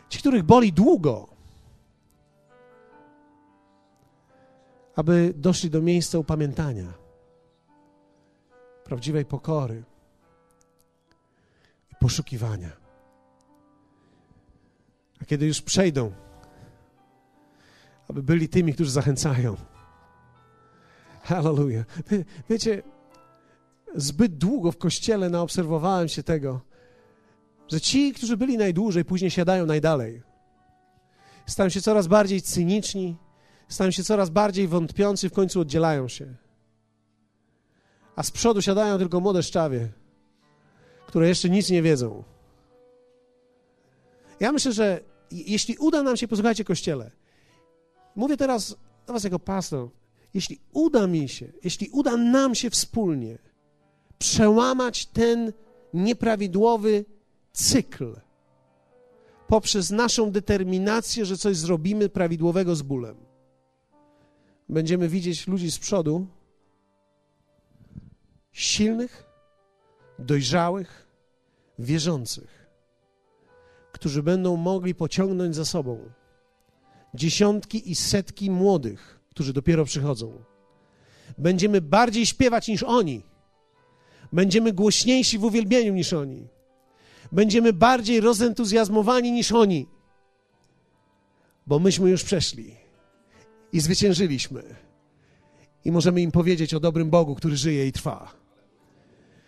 ci, 0.08 0.18
których 0.18 0.42
boli 0.42 0.72
długo, 0.72 1.33
aby 4.96 5.34
doszli 5.36 5.70
do 5.70 5.82
miejsca 5.82 6.18
upamiętania, 6.18 6.92
prawdziwej 8.84 9.24
pokory 9.24 9.84
i 11.92 11.94
poszukiwania. 12.00 12.70
A 15.22 15.24
kiedy 15.24 15.46
już 15.46 15.62
przejdą, 15.62 16.12
aby 18.08 18.22
byli 18.22 18.48
tymi, 18.48 18.74
którzy 18.74 18.90
zachęcają. 18.90 19.56
Hallelujah. 21.22 21.86
Wie, 22.10 22.24
wiecie, 22.50 22.82
zbyt 23.94 24.36
długo 24.36 24.72
w 24.72 24.78
kościele 24.78 25.30
naobserwowałem 25.30 26.08
się 26.08 26.22
tego, 26.22 26.60
że 27.68 27.80
ci, 27.80 28.12
którzy 28.12 28.36
byli 28.36 28.56
najdłużej, 28.56 29.04
później 29.04 29.30
siadają 29.30 29.66
najdalej. 29.66 30.22
Stają 31.46 31.68
się 31.68 31.80
coraz 31.80 32.06
bardziej 32.06 32.42
cyniczni, 32.42 33.16
stają 33.68 33.90
się 33.90 34.04
coraz 34.04 34.30
bardziej 34.30 34.68
wątpiący, 34.68 35.28
w 35.28 35.32
końcu 35.32 35.60
oddzielają 35.60 36.08
się. 36.08 36.34
A 38.16 38.22
z 38.22 38.30
przodu 38.30 38.62
siadają 38.62 38.98
tylko 38.98 39.20
młode 39.20 39.42
szczawie, 39.42 39.88
które 41.06 41.28
jeszcze 41.28 41.50
nic 41.50 41.70
nie 41.70 41.82
wiedzą. 41.82 42.24
Ja 44.40 44.52
myślę, 44.52 44.72
że 44.72 45.00
jeśli 45.30 45.76
uda 45.76 46.02
nam 46.02 46.16
się, 46.16 46.28
posłuchajcie 46.28 46.64
Kościele, 46.64 47.10
mówię 48.16 48.36
teraz 48.36 48.76
do 49.06 49.12
Was 49.12 49.24
jako 49.24 49.38
pastor, 49.38 49.88
jeśli 50.34 50.60
uda 50.72 51.06
mi 51.06 51.28
się, 51.28 51.52
jeśli 51.64 51.88
uda 51.88 52.16
nam 52.16 52.54
się 52.54 52.70
wspólnie 52.70 53.38
przełamać 54.18 55.06
ten 55.06 55.52
nieprawidłowy 55.94 57.04
cykl 57.52 58.16
poprzez 59.48 59.90
naszą 59.90 60.30
determinację, 60.30 61.24
że 61.24 61.36
coś 61.36 61.56
zrobimy 61.56 62.08
prawidłowego 62.08 62.76
z 62.76 62.82
bólem, 62.82 63.16
będziemy 64.68 65.08
widzieć 65.08 65.46
ludzi 65.46 65.70
z 65.70 65.78
przodu 65.78 66.26
silnych, 68.52 69.26
dojrzałych, 70.18 71.06
wierzących, 71.78 72.66
którzy 73.92 74.22
będą 74.22 74.56
mogli 74.56 74.94
pociągnąć 74.94 75.54
za 75.54 75.64
sobą 75.64 75.98
dziesiątki 77.14 77.90
i 77.90 77.94
setki 77.94 78.50
młodych, 78.50 79.20
którzy 79.30 79.52
dopiero 79.52 79.84
przychodzą. 79.84 80.44
Będziemy 81.38 81.80
bardziej 81.80 82.26
śpiewać 82.26 82.68
niż 82.68 82.82
oni. 82.82 83.22
Będziemy 84.32 84.72
głośniejsi 84.72 85.38
w 85.38 85.44
uwielbieniu 85.44 85.94
niż 85.94 86.12
oni. 86.12 86.48
Będziemy 87.32 87.72
bardziej 87.72 88.20
rozentuzjazmowani 88.20 89.32
niż 89.32 89.52
oni. 89.52 89.86
Bo 91.66 91.78
myśmy 91.78 92.10
już 92.10 92.24
przeszli 92.24 92.83
i 93.74 93.80
zwyciężyliśmy. 93.80 94.62
I 95.84 95.92
możemy 95.92 96.20
im 96.20 96.30
powiedzieć 96.32 96.74
o 96.74 96.80
dobrym 96.80 97.10
Bogu, 97.10 97.34
który 97.34 97.56
żyje 97.56 97.86
i 97.86 97.92
trwa. 97.92 98.32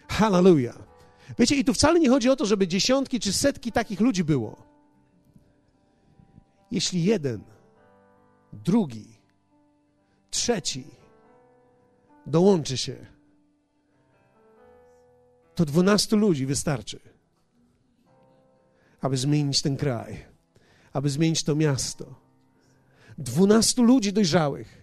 Hallelujah. 0.08 0.78
Wiecie, 1.38 1.56
i 1.56 1.64
tu 1.64 1.74
wcale 1.74 2.00
nie 2.00 2.08
chodzi 2.08 2.28
o 2.28 2.36
to, 2.36 2.46
żeby 2.46 2.68
dziesiątki 2.68 3.20
czy 3.20 3.32
setki 3.32 3.72
takich 3.72 4.00
ludzi 4.00 4.24
było. 4.24 4.56
Jeśli 6.70 7.04
jeden, 7.04 7.40
drugi, 8.52 9.06
trzeci 10.30 10.84
dołączy 12.26 12.76
się, 12.76 12.96
to 15.54 15.64
dwunastu 15.64 16.16
ludzi 16.16 16.46
wystarczy, 16.46 17.00
aby 19.00 19.16
zmienić 19.16 19.62
ten 19.62 19.76
kraj, 19.76 20.24
aby 20.92 21.10
zmienić 21.10 21.44
to 21.44 21.54
miasto. 21.54 22.25
Dwunastu 23.18 23.82
ludzi 23.82 24.12
dojrzałych, 24.12 24.82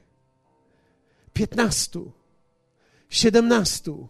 piętnastu, 1.34 2.12
siedemnastu, 3.10 4.10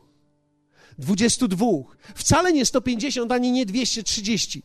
dwudziestu 0.97 1.47
dwóch, 1.47 1.97
wcale 2.15 2.53
nie 2.53 2.65
150 2.65 3.31
ani 3.31 3.51
nie 3.51 3.65
230. 3.65 4.63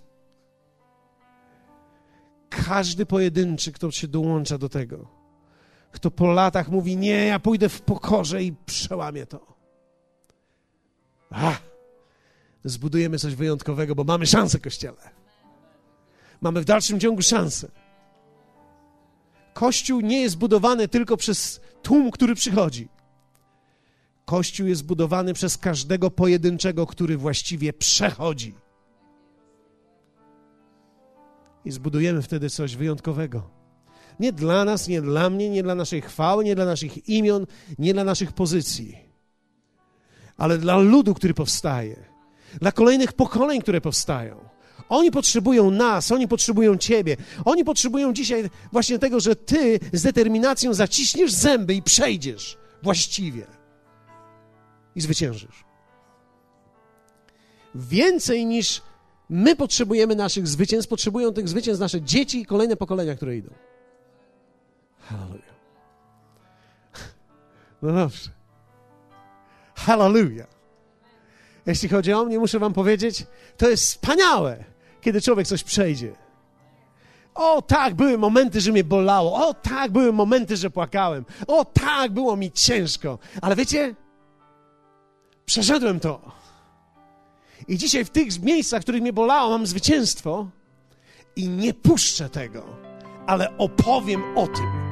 Każdy 2.49 3.07
pojedynczy, 3.07 3.73
kto 3.73 3.91
się 3.91 4.09
dołącza 4.09 4.59
do 4.59 4.69
tego, 4.69 5.09
kto 5.93 6.11
po 6.11 6.33
latach 6.33 6.69
mówi: 6.69 6.97
Nie, 6.97 7.27
ja 7.27 7.39
pójdę 7.39 7.69
w 7.69 7.81
pokorze 7.81 8.43
i 8.43 8.53
przełamię 8.67 9.27
to. 9.27 9.59
A, 11.31 11.57
zbudujemy 12.65 13.19
coś 13.19 13.35
wyjątkowego, 13.35 13.95
bo 13.95 14.05
mamy 14.05 14.27
szansę, 14.27 14.59
kościele. 14.59 15.11
Mamy 16.41 16.61
w 16.61 16.65
dalszym 16.65 17.01
ciągu 17.01 17.23
szansę. 17.23 17.69
Kościół 19.59 20.01
nie 20.01 20.21
jest 20.21 20.39
budowany 20.39 20.89
tylko 20.89 21.17
przez 21.17 21.61
tłum, 21.83 22.11
który 22.11 22.35
przychodzi. 22.35 22.89
Kościół 24.25 24.67
jest 24.67 24.85
budowany 24.85 25.35
przez 25.35 25.57
każdego 25.57 26.11
pojedynczego, 26.11 26.87
który 26.87 27.17
właściwie 27.17 27.73
przechodzi. 27.73 28.55
I 31.65 31.71
zbudujemy 31.71 32.23
wtedy 32.23 32.51
coś 32.51 32.77
wyjątkowego. 32.77 33.51
Nie 34.21 34.33
dla 34.33 34.65
nas, 34.65 34.89
nie 34.89 35.03
dla 35.03 35.31
mnie, 35.31 35.51
nie 35.51 35.63
dla 35.63 35.75
naszej 35.75 36.03
chwały, 36.03 36.45
nie 36.45 36.55
dla 36.55 36.65
naszych 36.65 37.09
imion, 37.09 37.47
nie 37.79 37.95
dla 37.95 38.05
naszych 38.05 38.33
pozycji, 38.33 38.97
ale 40.37 40.59
dla 40.59 40.77
ludu, 40.77 41.15
który 41.15 41.35
powstaje, 41.35 42.05
dla 42.61 42.73
kolejnych 42.73 43.13
pokoleń, 43.13 43.61
które 43.61 43.81
powstają. 43.81 44.49
Oni 44.89 45.11
potrzebują 45.11 45.71
nas, 45.71 46.13
oni 46.13 46.29
potrzebują 46.29 46.79
Ciebie. 46.79 47.17
Oni 47.45 47.65
potrzebują 47.65 48.13
dzisiaj 48.13 48.51
właśnie 48.73 48.99
tego, 48.99 49.21
że 49.21 49.37
Ty 49.37 49.81
z 49.93 50.03
determinacją 50.03 50.75
zaciśniesz 50.75 51.33
zęby 51.33 51.75
i 51.75 51.83
przejdziesz 51.83 52.59
właściwie 52.83 53.47
i 54.95 55.01
zwyciężysz. 55.01 55.65
Więcej 57.75 58.47
niż 58.47 58.83
my 59.29 59.57
potrzebujemy 59.57 60.17
naszych 60.17 60.49
zwycięstw, 60.49 60.91
potrzebują 60.91 61.33
tych 61.33 61.49
zwycięstw 61.49 61.81
nasze 61.81 62.03
dzieci 62.03 62.41
i 62.41 62.47
kolejne 62.47 62.77
pokolenia, 62.77 63.15
które 63.15 63.37
idą. 63.37 63.51
Hallelujah. 64.99 65.59
No 67.83 67.93
dobrze. 67.93 68.31
Hallelujah. 69.75 70.47
Jeśli 71.67 71.89
chodzi 71.89 72.13
o 72.13 72.25
mnie, 72.25 72.39
muszę 72.39 72.59
wam 72.59 72.73
powiedzieć, 72.73 73.27
to 73.57 73.69
jest 73.69 73.85
wspaniałe, 73.85 74.65
kiedy 75.01 75.21
człowiek 75.21 75.47
coś 75.47 75.65
przejdzie. 75.65 76.13
O 77.35 77.63
tak, 77.63 77.95
były 77.95 78.19
momenty, 78.19 78.61
że 78.61 78.73
mnie 78.73 78.85
bolało. 78.85 79.49
O 79.49 79.55
tak, 79.55 79.93
były 79.93 80.13
momenty, 80.13 80.57
że 80.57 80.71
płakałem. 80.71 81.25
O 81.47 81.65
tak, 81.65 82.13
było 82.13 82.37
mi 82.37 82.53
ciężko. 82.53 83.19
Ale 83.43 83.57
wiecie, 83.57 83.95
przeszedłem 85.45 86.01
to. 86.01 86.21
I 87.69 87.79
dzisiaj 87.79 88.05
w 88.05 88.11
tych 88.11 88.43
miejscach, 88.43 88.81
w 88.81 88.85
których 88.85 89.03
mnie 89.03 89.13
bolało, 89.13 89.51
mam 89.51 89.67
zwycięstwo 89.67 90.49
i 91.37 91.49
nie 91.49 91.75
puszczę 91.75 92.29
tego, 92.29 92.67
ale 93.27 93.59
opowiem 93.59 94.23
o 94.37 94.47
tym 94.47 94.88